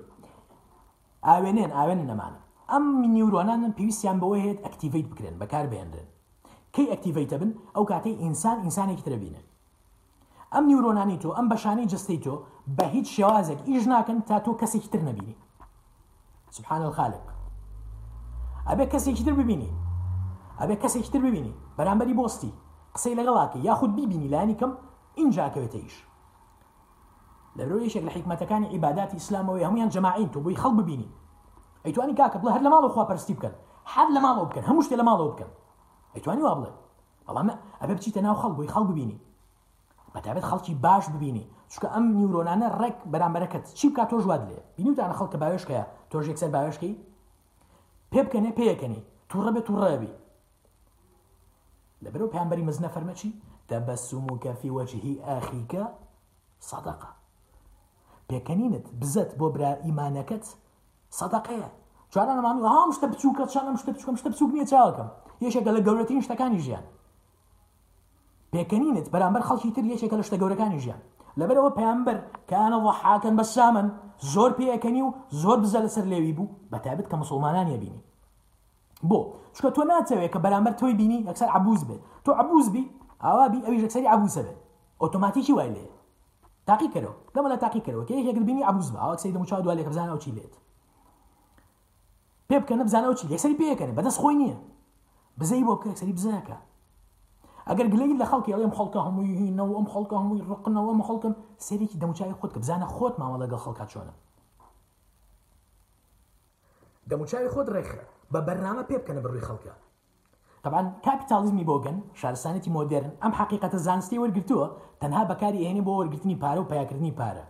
[1.27, 2.41] ئاوێنێن ئاوێن نەمانە
[2.71, 2.85] ئەم
[3.15, 6.09] نیورۆنانن پێویستیان بەوە هێت ئەکتیڤیت بکرێن بەکار بێنرن
[6.75, 9.43] کەی ئەکتیڤیتە بن ئەو کاتەی ئینسان ئینسانێکی تربینە
[10.55, 12.35] ئەم نیورۆنانی تۆ ئەم بەشانەی جستی تۆ
[12.77, 15.35] بە هیچ شێوازێک ئیش ناکەن تا تۆ کەسێکی تر نەبینی
[16.57, 17.27] سبحان الخالق
[18.69, 19.71] ئەبێ کەسێکی تر ببینی
[20.61, 22.53] ئەبێ کەسێکی تر ببینی بەرامبەری بۆستی
[22.95, 24.73] قسەی لەگەڵاکی یاخود بیبینی لانی کەم
[25.19, 25.95] اینجا ئەکەوێتە ئیش
[27.57, 31.09] لەرو یشێک لە حیکمەتەکانی عیباداتی ئسلامەوەی هەمویان جماعین تو بۆی خەڵ ببینی
[31.85, 33.55] ئەیتوانی کاکە بڵێ هەر لە ماڵەوە خواپەرستی بکەن
[33.93, 35.51] حد لە ماڵەوە بکەن هەموو شتێ لە ماڵەوە بکەن
[36.15, 36.71] ئەیتوانی وا بڵێ
[37.27, 37.49] بەڵام
[37.81, 39.19] ئەبێ بچیتە ناو خەڵ بۆی خەڵ ببینی
[40.15, 45.15] بەتابێت خەڵکی باش ببینی چکە ئەم نیورۆنانە ڕێک بەرامبەرەکەت چی بکات تۆژ واد لێ بینیتانە
[45.19, 46.93] خەڵکە باوێشکەیە تۆژ یەکسەر باوێشکی
[48.13, 50.13] پێ بکەنێ پێیەکەنی تووڕە بێت تووڕێبی
[52.05, 53.31] لەبەرەوە پێیانبەری مزنە فەرمەچی
[53.73, 55.85] تبسمك في وجه أخيك
[56.61, 57.09] صدقة
[58.33, 60.45] پێکەنینت بزت بۆ برا ئیمانەکەت
[61.19, 61.69] سەدەقەیە
[62.13, 63.41] چوارە نەمانی هەم آه، شتە بچووکە
[63.75, 65.09] مش شتە بچکم شتە بچوک نیە چاوەکەم
[65.45, 66.85] یەشێکە لە گەورەترین كان يجيان
[68.53, 71.01] پێکەنینت بەرامبەر خەڵکی تر یەکێکە لە شتە گەورەکانی ژیان كان يجيان
[71.37, 72.17] لبرا هو بە
[72.51, 73.89] كان ضحاكا بساما
[74.23, 74.51] زور
[75.43, 78.01] زۆر بزە لەسەر لێوی بوو بەتابێت کە مسلمانانە بینی
[79.09, 79.21] بۆ
[79.57, 82.91] چکە تۆ ناچەوێت کە بەرامبەر تو بینی أكثر عبوز بي تو عبوز بي
[83.29, 84.59] ئاوابی ئەوی ژەکسری عبوسە بێت
[85.03, 85.85] ئۆتۆماتیکی وای لێ
[86.69, 90.55] تاقیکەرەوە دەمە لە تاقیکەرەوە کە یەکبینی عبوزمە ئەو سەی دەموچ دوای لێ بزانە چی لێت
[92.49, 94.59] پێ بکەنە بزانەوە چی لەسەری پێکەنێ بەدەست خۆی نییە
[95.41, 96.57] بزەی بۆ بکە سەری بزنەکە
[97.69, 101.35] ئەگەر گلەی لە خەڵکی ئەڵێم خەڵکە هەمووی هینەوە ئەم خەڵکە هەمووی ڕقنەوە ئەم خەڵکم
[101.67, 104.15] سەرێکی دەموچای خۆت کە بزانە خۆت ماوە لەگەڵ خەڵکە چۆنە
[107.11, 109.75] دەموچاوی خۆت ڕێکخە بە بەرنامە پێ بکەنە بڕووی خەڵکە
[110.63, 114.67] طبعا کاپیتالیزمی بۆگەن شارستانەتی مۆدرن ئەم حقیقەتە زانستی وەرگتووە
[115.03, 117.45] تەنها بەکاری هێنی بۆ وەرگرتنی پارە و پیاکردنی پارە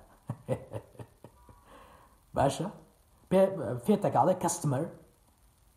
[2.36, 2.66] باشە
[3.86, 4.84] فێتەکاڵێ کەستمەر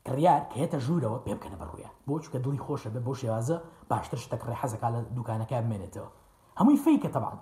[0.08, 3.58] کڕیار کە هێتە ژوورەوە پێ بکەنە بەڕوویە بۆ چکە دڵی خۆشە بێ بۆ شێوازە
[3.90, 6.10] باشتر شتە ڕێ حەزەکە لە دوکانەکە بمێنێتەوە
[6.60, 7.38] هەمووی فیکە تەبان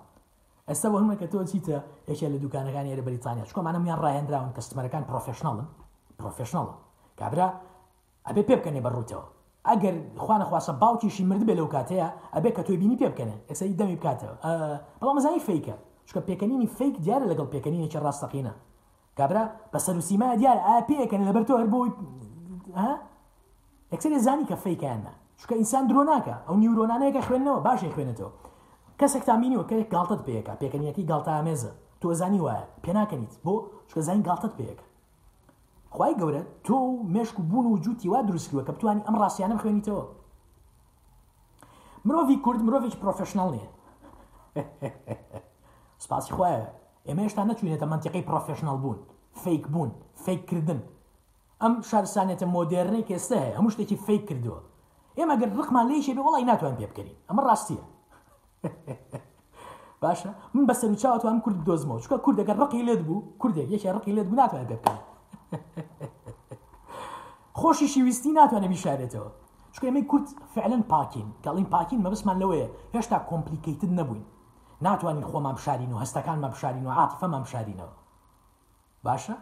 [0.68, 1.78] ئێستا بە هەمە کە تۆ چیتە
[2.10, 5.66] یەکێ لە دوکانەکان ێرە بریتانیا چکۆمانەمیان ڕاهێنراون کەستمەرەکان پرۆفشنڵن
[6.18, 6.66] پرۆفشنڵ
[7.20, 7.48] کابرا
[8.28, 9.24] ئەبێ پێ بکەنێ بەڕووتەوە
[9.70, 13.76] ئەگەر خوانە خواستە باوکیشی مرد بێ لەو کاتەیە ئەبێ کە تۆی بینی پێ بکەنە ئەسەی
[13.80, 14.34] دەمی بکاتەوە
[15.00, 15.74] بەڵام زانی فیکە
[16.08, 18.54] چکە پێکەنینی فیک دیارە لەگەڵ پێکەنینێکی ڕاستەقینە
[19.18, 21.90] کابرا بە سەرروسیما دیار ئاپەکەن لەبەر تۆ هەربووی
[23.92, 28.32] ئەکسری زانی کە فیکیانە چکە ئینسان درۆ ناکە ئەو نیورۆنانەیەکە خوێندنەوە باشی خوێنێتەوە
[29.00, 33.54] کەسێک تامینیوە کە گڵتت پێەکە پێکەنیەتی گڵتا ئامێزە تۆ زانی وایە پێناکەنیت بۆ
[33.88, 34.84] چکە زانی گڵتت پێەکە
[35.96, 36.76] خی گەورە تۆ
[37.14, 40.04] مشک و بوون و جوتی وا دروستکووە کە بتوانانی ئەم ڕاستیانە خوێنیتەوە
[42.06, 43.68] مرۆڤی کورد مرۆڤێک پرۆفشنال نیە
[46.04, 46.62] سپاسی خوایە
[47.06, 48.98] ئێمە هێشتا نەچوینێتە منتیقی پرۆفشنال بوون
[49.42, 49.90] فیک بوون
[50.24, 50.80] فیککردن
[51.62, 54.58] ئەم شارسانێتە مۆدررنێک ئێستا هەیە هەموو شتێکی فیک کردووە
[55.18, 57.84] ئێمە گەر ڕخمان لەیشێ بێ وڵی ناتوان پێ بکەین ئەمە ڕاستیە
[60.02, 64.26] باشە من بەسەر چاوەتوان کورد دۆزمەوە چکە کوردەکە ڕقی لێت بوو کوردێک یەکی ڕقی لێت
[64.28, 65.04] بوو ناتوان پێ بکەین
[67.60, 69.28] خۆشی شیویستی ناتوانێ بیشارێتەوە
[69.74, 74.24] چکە ئەمەی کورت فعلەن پاکین کەڵین پاکین مەبسمان لەوەیە هێشتا کۆمپلیکەیتت نەبووین
[74.86, 77.94] ناتوانین خۆمان بشارین و هەستەکانمە بشارین و عاتفەمان بشارینەوە
[79.06, 79.36] باشە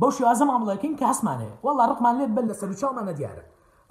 [0.00, 3.44] بەو شێوازە مامڵەکەین کە هەسمانەیە وەڵا ڕقمان لێت بل لە سەر چاومانە دیارە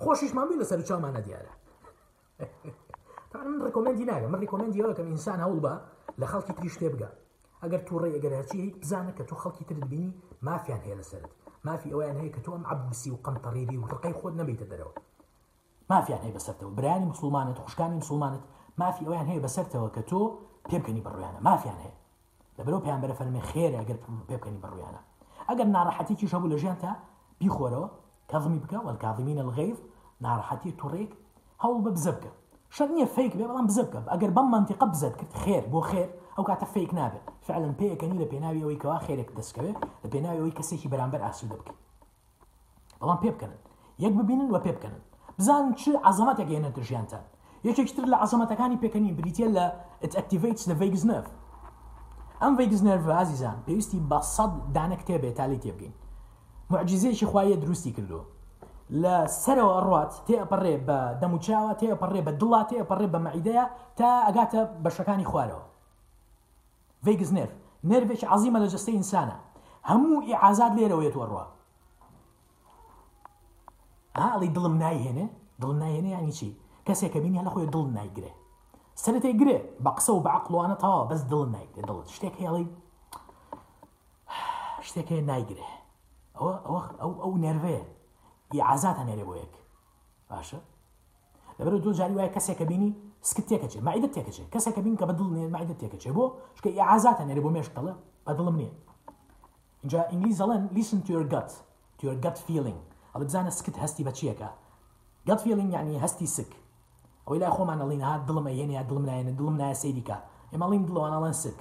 [0.03, 1.53] خۆشیشمان بی لە سەر چاومانە دیارە
[3.35, 5.73] من ڕکمەندی ناگە من ڕکمەندیەوە کەم ئینسان هەوڵ بە
[6.21, 7.09] لە خەڵکی تری شتێ بگە
[7.63, 10.11] ئەگەر تو ڕێ ئەگەر هەچی بزانە کە تو خەڵکی ترت بینی
[10.41, 11.29] مافیان هەیە لەسرت
[11.63, 14.91] ما في اوان يعني هيك تو ام عبسي وقنطريدي وتلقي خود نبي تدرو
[15.89, 18.41] ما في يعني بسرته براني مسلمانه تخشكاني مسلمانه
[18.77, 20.35] ما في اوان يعني هي بسرته وكتو
[20.71, 21.37] بيبكني يبروي يعني.
[21.37, 21.89] انا ما في يعني
[22.59, 23.95] لبرو بيان بر فلمي خير اگر
[24.29, 24.99] بيمكن يبروي انا
[25.55, 26.95] اگر نارحتي تشو شابو لجانتا
[27.39, 27.89] بيخورو
[28.27, 29.77] كاظمي بكا والكاظمين الغيظ
[30.19, 31.15] نارحتي توريك
[31.61, 31.93] هاو
[32.69, 36.63] شنو هي فيك بيبان بزبكه اگر بم منطقه بزد كت خير بو خير ئەو کاتە
[36.73, 41.21] فیک نابێت فعلن پێەکەنی لە پێناوی ئەوەی کەوا خێرێک دەستکەوێت بيناوي پێناوی ئەوی کەسێکی بەرامبەر
[41.27, 41.75] ئاسوودە بکەین
[43.01, 43.51] بلان بيب كان
[44.05, 44.91] يك ببینن و بيب كان
[45.39, 47.23] بزان چ عزەمەتێک هێنە دژیانتان
[47.67, 49.65] یەکێکتر لە عزەمەتەکانی پێکەنی بریتە لە
[50.03, 51.25] ئەتیڤیت لە ڤیگز نف
[52.41, 55.93] ئەم ڤیگز نەرڤ عزیزان پێویستی بە سەد دانە کتێبێت تالی تێبگەین
[56.71, 58.21] معجززێکی خوایە دروستی کردو
[59.01, 63.65] لە سەرەوە ڕات تێپەڕێ بە دەموچاوە تێپەڕێ بە دڵات تێپەڕێ بە مەعیدەیە
[63.97, 65.61] تا ئەگاتە بشكاني خوالو
[67.03, 67.51] فيجز نيرف
[67.83, 69.39] نيرفش عظيمة لجستي إنسانة
[69.85, 71.43] همو إعازات ليرة ويتوروا
[74.17, 75.29] ها اللي ظلم ناي هنا
[75.61, 76.51] ظلم ناي هنا يعني شي
[76.85, 78.31] كسيك بيني هلا خويا ظلم ناي قري
[78.95, 82.67] سنة يقري بقصة وبعقل وأنا طا بس ظلم ناي قري ظلم شتيك هي اللي
[84.81, 85.67] شتێک نایگرێ
[86.35, 86.53] ئەوە
[86.99, 87.83] ئەو ئەو نێرڤەیە
[88.61, 89.53] ئازاتە نێرێ بۆ یەک
[90.29, 90.59] باشە
[91.59, 92.93] لەبەر دوو جاری وایە کەسێکە بینی
[93.29, 96.25] سکتێکە ماعدە تێکەچێت کەسەکە بین کە بەدڵ نێن ماعدە تێکەچێ بۆ
[96.57, 97.93] شکە ئازاتە نێری بۆ مێشتەڵە
[98.25, 98.71] بەدڵم نییە
[99.83, 101.49] اینجا ئینگلیز ئەڵەن لیسن توێرگەت
[101.99, 102.79] توێرگەت فیلنگ
[103.13, 104.49] ئەڵ بزانە سکت هەستی بە چیەکە
[105.27, 106.51] گەت فیلنگ یعنی هەستی سک
[107.25, 110.17] ئەوەی لا خۆمانەڵین ها دڵمە یەنە دڵم نایەنە دڵم نایە سەیریکە
[110.51, 111.57] ئێمەڵین دڵوانەڵەن سک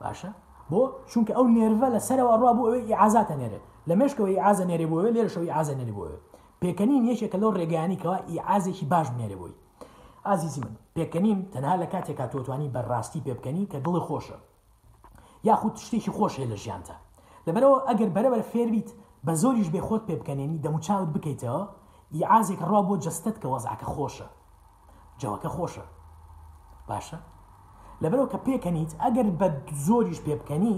[0.00, 0.30] باشە
[0.70, 0.80] بۆ
[1.10, 5.10] چونکە بو نێرڤە لە سەرەوە ڕوا بۆ ئەوەی ئازاتە نێرێ لە مشکەوەی ئازە نێرێ بۆەوە
[5.16, 6.18] لێرەشەوەی ئازە نێری بۆەوە
[6.62, 9.52] پێکەنین یەکێکە لەو ڕێگەیانیکەوە ئیعازێکی باش بنێرێ بۆی
[10.32, 14.38] عزيزي من پێکەنیم تەنها لە کاتێکا تۆتوانی بەڕاستی پێ بکەنی کە دڵی خۆشە
[15.48, 16.96] یاخود شتێکی خۆشێ لە ژیانتە
[17.46, 18.88] لەبەرەوە ئەگەر بەرەبەر فێربیت
[19.26, 21.62] بە زۆریش بێخۆت پێ بکەنێنی دەموچاوت بکەیتەوە
[22.20, 24.28] یعازێک ڕوا بۆ جستت کە وەزعکە خۆشە
[25.20, 25.84] جەوەکە خۆشە
[26.88, 27.18] باشە
[28.02, 29.46] لەبەرەوە کە پێکەنیت ئەگەر بە
[29.86, 30.74] زۆریش پێ بکەنی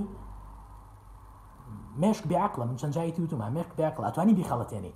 [2.03, 4.93] مشک بیاقلە من چەنجایەتی وتمە مێک بیاقڵ ئەتوانی بیخەڵەتێنی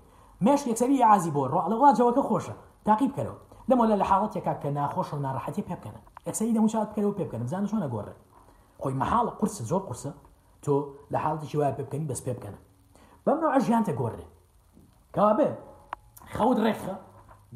[0.46, 2.54] مشک یەکسەری عازی بۆ ڕۆ لەڵا جەوەکە خۆشە
[2.86, 3.38] تاقیب کەرەوە
[3.70, 5.94] دەمەوە لە یک کە ناخۆش و ناراحتی ناڕەحەتی پێ بکەن
[6.26, 8.14] ئەکسەی دەموچات بکەەوە پێ بکەن بزانە چۆنە گۆڕێ
[8.82, 10.12] خۆی مەحاڵە قرسە زۆر قرسە
[10.64, 10.74] تۆ
[11.12, 12.58] لە حاڵتیشی وایە پێ بکەین بەس پێ بکەنە
[13.26, 14.26] بەمە ئەژیانتە گۆڕێ
[15.16, 15.50] کابێ
[16.36, 16.94] خەوت ڕێکخە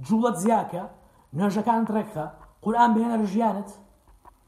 [0.07, 0.85] جوڵەت زیاکە
[1.37, 2.27] نوێژەکانت ڕێکخە
[2.65, 3.71] قورآان بێنە لە ژیانت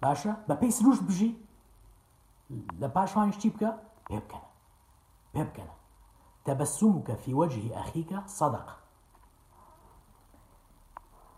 [0.03, 1.31] باشە بە پێی سروش بژی
[2.81, 3.71] لە پاشوانشتی بکە
[4.07, 4.49] پێ بکەنە
[5.35, 5.75] پێ بکەنە
[6.47, 8.77] تەبەسوم فی وجه اخیک سەدەقە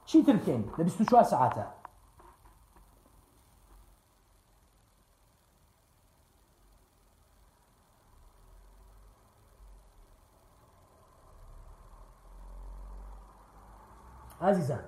[0.08, 1.64] چی تر بکەین لە 24 ساعتە
[14.40, 14.80] ئازیزان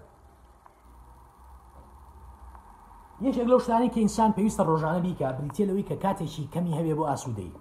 [3.21, 7.55] یەکێک لەو شتانی کە ئینسان پێویستە ڕۆژانە بیکە بریتێلەوەی کە کاتێکی کەمی هەبێ بۆ ئاسوودەی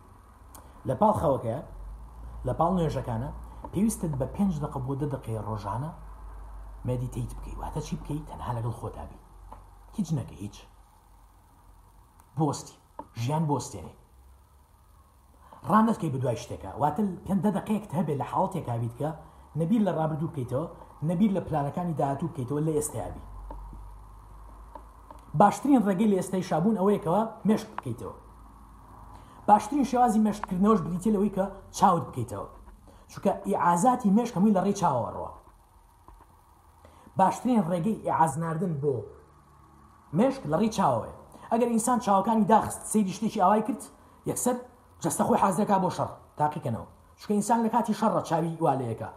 [0.88, 1.58] لە پاڵ خەوەکە
[2.48, 3.30] لە پاڵ نوێژەکانە
[3.74, 5.92] پێویستت بە پێنج دقه بۆ دە دقی ڕۆژانە
[6.86, 9.18] مەدیتیت بکەیت واتە چی بکەیت تەنها لەگەڵ خۆتابی
[9.94, 10.66] هیچ نەکە هیچ
[12.38, 12.74] بۆستی
[13.24, 13.94] ژیان بۆستێنێ
[15.70, 19.10] ڕامەتکەی بدوای شتێکە واتە پێندە دەقەیەکت هەبێت لە حاڵتێکاویت کە
[19.60, 20.66] نەبیر لە ڕابردوو بکەیتەوە
[21.10, 23.22] نەبیر لە پلانەکانی داهاتوو بکەیتەوە لە ئێستایابی
[25.40, 28.16] باشترین ڕێگەی لە ئێستای شابوون ئەوەیەکەوە مشک بکەیتەوە
[29.48, 31.46] باشترین شێوازی مشکردنەوەش بریتێ لەوەی کە
[31.78, 32.48] چاوت بکەیتەوە
[33.12, 35.30] چونکە ئیعازاتی مێشکەمووی لە ڕێی چاوەڕەوە
[37.20, 38.96] باشترین ڕێگەی ئازناردن بۆ
[40.18, 41.14] مشک لەڕی چاوەیە
[41.52, 43.84] ئەگەر ئینسان چاوەکانی داخست سری شتێکی ئاوای کرد
[44.32, 44.56] یەکسەر
[45.04, 46.88] جستە خۆی حازەکە بۆ شەڕ تاقیکەنەوە
[47.20, 49.10] چکە ئینسان لە کاتی شەڕە چاوی والەیەەکە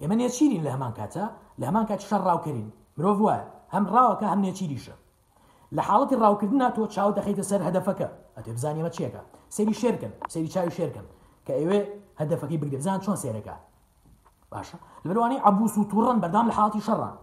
[0.00, 1.24] ئێمە نێچیرین لە هەمان کاتە
[1.60, 3.44] لە هەمان کات شەڕ ڕاوکەین مرۆڤ وایە
[3.74, 4.94] هەم ڕاوەکە هەم نێچیریشە
[5.76, 9.22] لە حاڵەتی ڕاوکردنا تۆ چاو دەخیتە سەر هەدفەکە ئەتێ بزانیمە چێکە
[9.56, 11.06] سری شێرکن سری چاوی شێرکن
[11.46, 11.80] کە ئێوێ
[12.20, 13.56] هەدفەکەی بگرزان چۆن سێرەکە
[14.52, 17.16] باشە لەروانی عبوس و تووڕن بەردام لە حاڵی شەڕان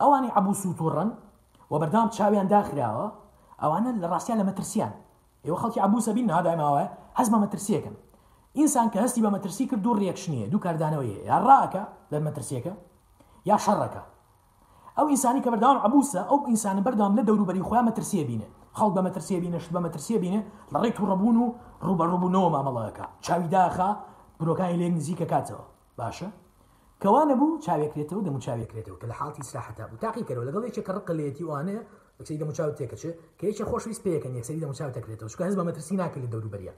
[0.00, 1.08] ئەوانی عبوو سووتڕن
[1.72, 3.06] و بەردام چاویان داخراوە
[3.62, 4.92] ئەوانە لە ڕاستیان لە مەترسیان
[5.44, 6.84] ئێوە خەڵکی عبوو سەبین نادایماوە
[7.18, 7.96] هەز بە مەترسیەکەم
[8.58, 12.72] ئینسان کە هەستی بە مەترسی کرد دوو ڕێکشنیە دوو کاردانەوەی یا ڕاکە لە مەترسیەکە
[13.50, 14.02] یا شەڕەکە
[14.96, 18.48] ئەو ئینسانی کە بەرداوام عبوسە ئەو ئینسانە بەردام لە دەوروبەری خۆیان مەترسیە بینێ
[18.78, 20.40] خەڵ بە مەترسیە بینە شت بە مەترسیە بینێ
[20.72, 21.46] لە ڕێک و ڕەبوون و
[21.86, 23.88] ڕوبەڕووبوونەوە مامەڵەکە چاوی داخە
[24.40, 25.64] برۆکانی لێ نزیکە کاتەوە
[25.98, 26.28] باشە؟
[27.02, 31.76] کەوانە بوو چاوێکرێتەوە دەمو چاوێکرێتەوە کە لە حڵی سراحتا بوو تاقیکەەوە لەگەڵ ێکێک ڕقلێتی وانە
[32.18, 35.64] بەکسی دەمو چاو تێکەچێ کە هیچ خۆشویست پێەکەن یەکسری دەمو چاو تەکرێتەوە شکە هەز بە
[35.68, 36.74] مەترسی ناکرد لە دەوروبەریە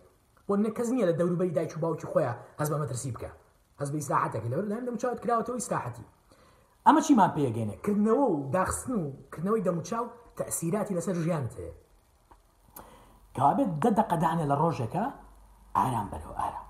[0.47, 3.31] بۆ نەکەس نیە لە دەوروبەری دایک و باوکی خۆیان هەز بە مەترسی بکە
[3.81, 6.07] هەز بە ئیسراحەتەکە لەەوە لەم دەمو چاوت کراوەوە ئیسراحەتی
[6.87, 9.03] ئەمە چیمان پێگەێنێ کردنەوە و داخستن و
[9.33, 10.05] کردنەوەی دەموچاو
[10.39, 11.67] تەسیراتی لەسەر ژیان تێ
[13.39, 15.05] کابێت دە دەقەدانێ لە ڕۆژێکە
[15.77, 16.67] ئارام بەرەوە ئارام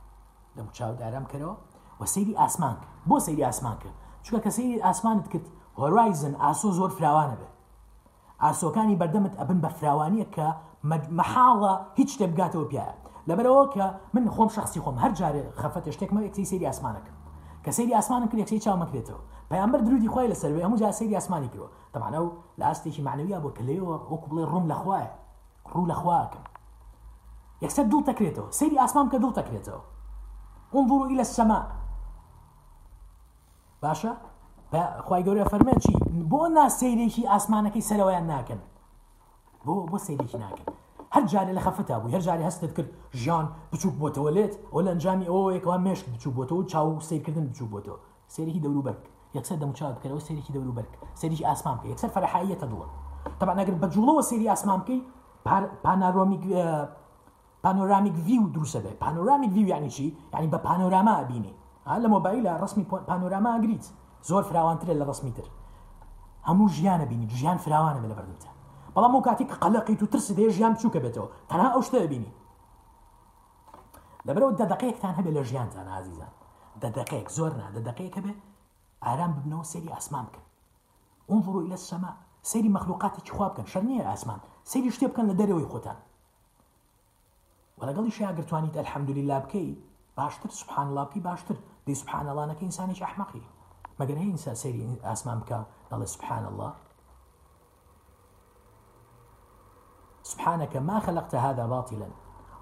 [0.56, 1.54] دەموچاو ئارام کەرەوە
[2.00, 3.94] وەسەیری ئاسمانکە بۆ سەیری ئاسمان کرد
[4.26, 5.46] چکە کەسی ئاسمانت کرد
[5.78, 7.52] هۆرایزن ئاسۆ زۆر فراوانە بێت
[8.44, 10.46] ئاسۆکانی بەردەمت ئەبن بە فراوانیە کە
[11.18, 12.92] مەحاڵە هیچ شتێبگاتەوە پیاە
[13.28, 13.84] لەبەرەوە کە
[14.14, 17.16] من خۆم شخصی خۆم هەر جارێ خەفەتە شتێکمە یەکسی سەری ئاسمانەکەم
[17.64, 19.20] کە سەری ئاسمانە کرد یەکسی چاومەکرێتەوە
[19.50, 22.28] پەیامبەر درودی خۆی لە سەروێ هەموو جا سەری ئاسمانی کردەوە تەمانە و
[22.60, 25.02] لە ئاستێکی معنەویە بۆ کلەوە وەکو بڵێ ڕوم لەخواە
[25.74, 26.44] ڕوو لەخواکەم
[27.64, 29.80] یەکسەر دوڵ تەکرێتەوە سەری ئاسمام کە دوڵ تەکرێتەوە
[30.78, 31.62] انظروا إلى السماء
[33.82, 34.12] باشە
[35.08, 35.92] خی گەورە فەرمە چی
[36.30, 38.60] بۆ نا سیرێکی ئاسمانەکەی سەرەوەیان ناکەن
[39.66, 40.66] بۆ بۆ سیرێکی ناکەن
[41.14, 42.90] هەر جارێ لە خەفتا بوو هەر جارێ هەستت کرد
[43.20, 47.44] ژیان بچوک بۆتەوە لێت ئەو لە ئەنجامی ئەوە یەکەوە مێش بچوو بۆتەوە و چاو سیرکردن
[47.50, 47.98] بچوو بۆتەوە
[48.34, 49.00] سێریی دەوروبەرک
[49.36, 52.86] یەکسەر دەموچاو بکەەوە سێریی دەوروبەرک سێریی ئاسمان بکە یەکسەر فەرحایەتە دووە
[53.40, 55.00] تەبع نەگر بەجوڵەوە سێری ئاسمان بکەی
[55.84, 56.38] پانارۆمی
[57.64, 61.52] پانۆرامیک وی و دروسە بێ پانۆرامیک وی یعنی چی یعنی بە پانۆراما بینی
[61.86, 63.84] ها لە مۆبایلە ڕسمی پانۆراما ئەگریت
[64.28, 65.44] زۆر فراوانترە لە ڕسمی تر
[66.48, 68.50] هەموو ژیانە بینی ژیان فراوانە لە بەردەتە
[68.94, 72.32] بەڵام و کاتێک قەلقیت و ترس دێ ژیان بچووکە بێتەوە تەنها ئەو شتە بینی
[74.26, 76.32] لەبەرەوە دەدەقەیەکتان هەبێ لە ژیانتان عزیزان
[76.82, 78.34] دەدەقەیەک زۆر نا دەدەقەیەکە بێ
[79.04, 80.44] ئارام ببنەوە سەری ئاسمان بکەن
[81.30, 85.96] انظروا إلى السماء سيري مخلوقاتي خواب كان شرنية أسمان سيري شتيب كان لدروي خوتان
[87.78, 89.78] ولا قال شيء أقرتوانيت الحمد لله بكي
[90.18, 91.56] باشتر سبحان الله بكي باشتر
[91.86, 93.42] دي سبحان الله نەکە ئینسانێک ئەحمەقی
[93.98, 95.58] مەگەر هەیە ئینسان سەیری ئاسمان بکە
[95.90, 96.70] دەڵێ سبحان الله
[100.30, 102.08] سبحانك ما خلقت هذا باطلا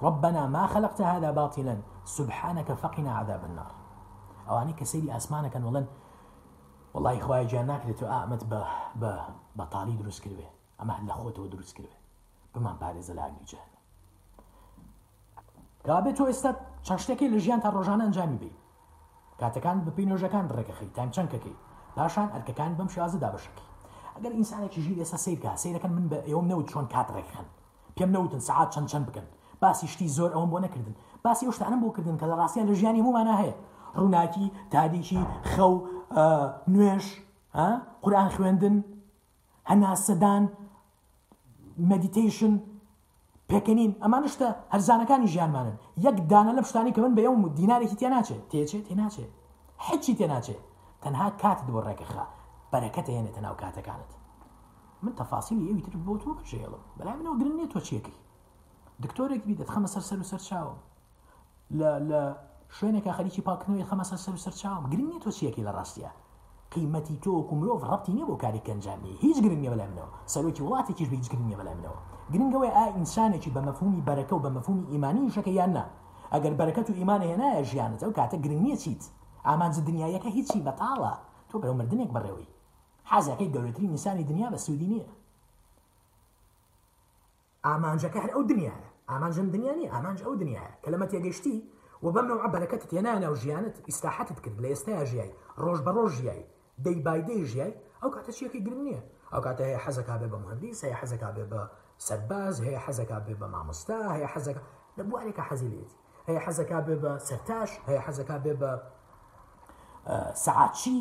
[0.07, 1.77] ربنا ما خلقت هذا باطلا
[2.17, 3.73] سبحانك فقنا عذاب النار
[4.49, 5.87] او کە سەیری ئاسمانەکەن وڵەن ولن
[6.95, 8.61] والله گیان ناکرێت و ئامەت بە
[9.57, 9.65] ب
[10.03, 10.49] دروست کردوێ
[10.81, 11.97] ئەمە لە خۆتەوە دروست کردوێ
[12.55, 13.71] بمان پارێزە لاگری جەن.
[15.87, 16.51] کابێت تۆ ئێستا
[16.87, 18.64] چەشتێکی لە ژیان تا ڕۆژان ئەنجامی بيه
[19.41, 21.57] کاتەکان بپی نۆژەکان ڕێکەخی تان چەندکەکەی
[21.97, 23.69] پاشان ئەرکەکان بەم شازدا بەشەکەی
[24.17, 27.47] ئەگەر ئینسانێکی ژی ئێستا سیرکە سیرەکەن من بە ئێوەم نەوت چۆن کات ڕێکخن
[27.97, 29.27] پێم نەوتن سعات چەند چەند بکەن
[29.63, 30.95] باسی شتی زۆر ئەوم بۆ نەکردن
[31.25, 33.55] باسی شتانم بۆ کردن کە لە ڕاستیان لە ژیانی مومانە هەیە
[34.01, 35.73] ڕووناکی تادیشی خەو
[36.73, 37.07] نوێش
[38.03, 38.77] قورآان خوێندن
[39.71, 40.45] هەناسەدان
[41.93, 42.53] مدیتیشن
[43.55, 45.77] پێکەنین ئەمان شتە هەرزانەکانی ژیانمانن
[46.07, 49.33] یەک دانە لە شتانی کە من بەەوە و دینارێکی تێناچێت تێچێت تێناچێت
[49.87, 50.63] هیچی تێناچێت
[51.03, 52.25] تەنها کاتت بۆ ڕێکەخە
[52.73, 54.11] بەرەکەت هێنێتە ناو کاتەکانت
[55.05, 58.17] من تەفاسیلی ئەویتر بۆ تۆ بژێڵم بەلای منەوە گرنێت تۆ چێکی
[59.03, 60.79] دکتۆرێکی دەت خەمە سەر سەر و سەر چاوم
[62.09, 62.21] لە
[62.77, 66.11] شوێنێکە خەریکی پاکنەوەی خەمە سەر سەر و سەر چاوم گرنێت تۆ چیەکی لە ڕاستیە
[66.75, 71.09] قیمەتی تۆ و مرۆڤ ڕەتی نیە بۆ کاری کەنجامی هیچ گرنگە بەلای منەوە سەرۆکی وڵاتێکیش
[71.17, 72.01] هیچ گرنگە بەلای منەوە
[72.33, 75.85] گرنگەوەی ئا ئینسانێکی بە مەفهومی بەرەکە و بە مەفهومی ئیمانی شەکە یاننا
[76.33, 79.03] ئەگەر بەرەکەت و ئیمانە هێنایە ژیانت ئەو کاتە گرنگە چیت
[79.49, 81.15] ئامانز دنیایەکە هیچی بەتاڵە
[81.51, 82.49] تۆ بەرەو مردنێک بڕێەوەی
[83.11, 85.09] حەزەکەی گەورەترین نیسانی دنیا بە سوودی نییە
[87.67, 88.79] ئامانجەکە هەر ئەو دنیاە
[89.11, 91.57] ئامانجم دنیای ئامانج ئەو دنیاە کە لەمە تێگەشتی
[92.05, 95.31] و بەمەوە بەرەکەت تێنانە و ژیانت ئیسلاحتت کرد لە ئێستا ژیای
[95.65, 96.43] ڕۆژ بە ڕۆژ ژیای
[96.85, 97.73] دەی بایدەی ژیای
[98.03, 99.01] ئەو کاتە چیەکەی گرنگە
[99.33, 101.63] ئەو کاتە هەیە حەزەکە بێ بە مهندی سەیە حەزەکە بێ بە
[102.03, 104.63] سەرباز هەیە حەزەکە بێ بە مامۆستا هەیە حەزەکە
[104.99, 105.97] لە بوارێکە حەزیلێتی
[106.27, 108.71] هەیە حەزەکە بێ بە سەرتاش هەیە حەزەکە بێ بە
[110.45, 110.99] سعاچی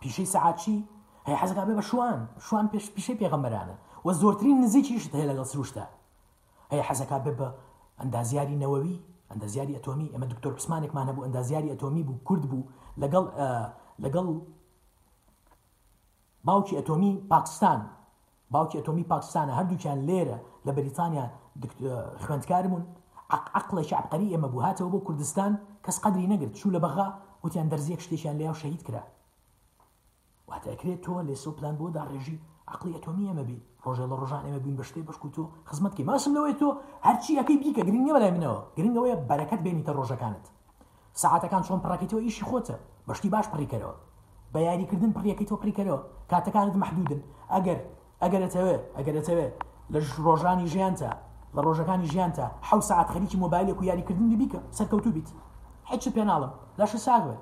[0.00, 0.78] پیشەی سعاچی
[1.26, 5.84] هەیە حەزەکە بێ بە شوان شوان پێش پیشەی پێغەمبەرانە و زۆرترین نزیکیشت هەیە لەگەڵ سروشتە
[6.72, 7.48] هەیە حەزەکە بێ بە
[8.00, 8.98] ئەندازیاری نەوەوی
[9.30, 12.62] ئەندازیاری ئەتۆمی ئەمە دکتۆر عسمانێکمانە بوو ئەندازیاری ئەتۆمی بوو کورد بوو
[13.02, 13.24] لەگەڵ
[14.04, 14.26] لەگەڵ
[16.46, 17.80] باوکی ئەتۆمی پاکستان
[18.54, 21.24] باوکی ئەتۆمی پاکستانە هەردووکیان لێرە لە بەریتانیا
[22.24, 22.82] خوێندکارمون
[23.60, 25.52] عقلە شعبقەری ئێمە بوو هاتەوە بۆ کوردستان
[25.84, 27.06] کەس قدری نەگرت چوو لە بەغا
[27.44, 29.02] وتیان دەرزیەک شتێکیان لێو شەهید کرا
[30.50, 32.36] واتەکرێت تۆ لێ سۆ پلان بۆدا ڕێژی
[32.72, 36.56] عقلی ئەتۆمی ئەمە بی ڕۆژە لە ڕژان ئەمە بین بەشتێ بشکوت تۆ خزمەتکە ماسم لەوەی
[36.60, 36.68] تۆ
[37.06, 40.44] هەرچی یەکەی بیکە گرنگە بەلای منەوە گرنگەوەیە بەرەکەت بێنیتە ڕۆژەکانت
[41.22, 42.76] سعاتەکان چۆن پڕاکەیتەوە ئیشی خۆتە
[43.08, 43.96] بەشتی باش پڕیکەرەوە
[44.52, 46.00] بە یاریکردن پڕیەکەی تۆ پڕیکەرەوە
[46.30, 47.20] کاتەکانت محدودن
[47.54, 47.78] ئەگەر
[48.22, 49.52] ئەگەر دەتەوێت ئەگەر دەتەوێت
[49.92, 51.10] لە ڕۆژانی ژیانتە
[51.56, 55.28] لە ڕۆژەکانی ژیانتە حو سعات خەریکی مۆبایلێک و یاریکردنی بیکە سەرکەوتو بیت
[55.90, 57.40] هیچ پێناڵم لاش ساگوێت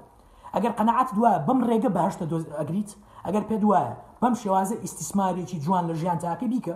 [0.54, 2.24] ئەگەر قەنەعات دوایە بەم ڕێگە باشتە
[2.60, 2.90] ئەگریت
[3.26, 3.92] ئەگەر پێ دوایە
[4.22, 6.74] بەم شێوازە ئیسیسمارێکی جوان لە ژیان تاکە بیکە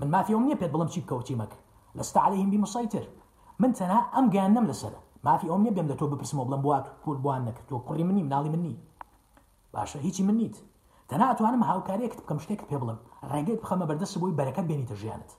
[0.00, 1.52] من مافیەوە نییە پێت بڵم چی بکەوتی مەک
[1.96, 3.04] لە ستعاالەیم بیمەسایتر
[3.60, 4.94] من تەنها ئەم گیان نەم لەسەر
[5.26, 8.04] مافی ئەم نیە بێم لە تۆ بپرسمەوە بڵم بڵم بوات کورد بوان نەکە تۆ کوڕی
[8.08, 8.74] منی مناڵی منی
[9.74, 10.56] باشە هیچی من نیت
[11.10, 12.98] تەنا ئەتوانم هاوکارێکت بکەم شتێکت پێ بڵم
[13.32, 15.30] ڕێگەیت بخەمە بەردەست بۆی بەرەکەت بێنیتە ژیانت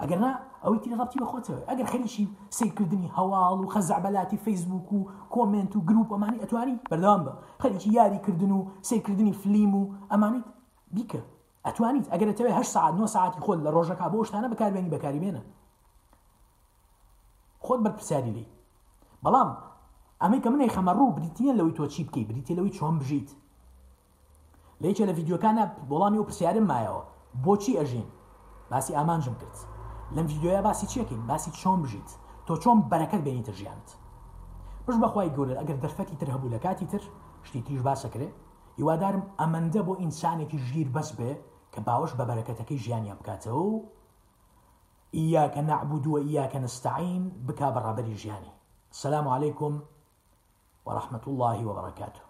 [0.00, 0.30] ئەگەرنا
[0.64, 2.24] ئەوەی تیرڕەتی بەخۆتەوە ئەگەر خەریشی
[2.58, 5.00] سیرکردنی هەواڵ و خەزعبەلاتی فیسبوک و
[5.34, 7.32] کۆمنت و گروپ ئەمانی ئەتوانی بەردەوام بە
[7.62, 9.82] خەریکی یاریکردن و سیرکردنی فلیم و
[10.12, 10.46] ئەمانیت
[10.96, 11.20] بیکە
[11.66, 15.42] ئەتوانیت ئەگەرەوەی هە ساعت 9 ساعتی خۆل لە ڕۆژەکە بۆ شتانە بەکاربێنی بەکاریبێنە
[17.66, 18.46] خۆت بەرپرساری لی
[19.24, 19.50] بەڵام
[20.22, 23.30] ئەمەی کە منەی خەمە ڕوو بریتە لەوەی تۆ چی بکەی بریتە لەوەی چۆن بژیت
[24.84, 27.02] لەیچە لە یددیوکانە بۆڵامی و پرسیارم مایەوە
[27.44, 28.08] بۆچی ئەژین
[28.70, 29.56] باسی ئامانجم کرد
[30.16, 32.08] لەم یددیوە باسی چیەکەین باسی چۆن بژیت
[32.46, 33.88] تۆ چۆن بەرەکەت بینیتە ژیانت
[34.86, 37.02] پش بەخوای گەورە ئەگەر دەرفەتی تر هەبوو لە کاتی تر
[37.46, 38.28] شتی تیش باسەکرێ
[38.78, 41.32] هیوادارم ئەمەندە بۆ ئینسانێکی ژیر بەس بێ
[41.74, 43.74] کە باوەش بە بەرەکەتەکەی ژیانیان بکاتەوە و
[45.18, 48.52] ئیاکە نعبودووە ئیاکە نستعین بک بەڕابری ژیانی
[49.00, 49.72] سلام عليكم
[50.86, 52.29] ورحمة الله وبركاته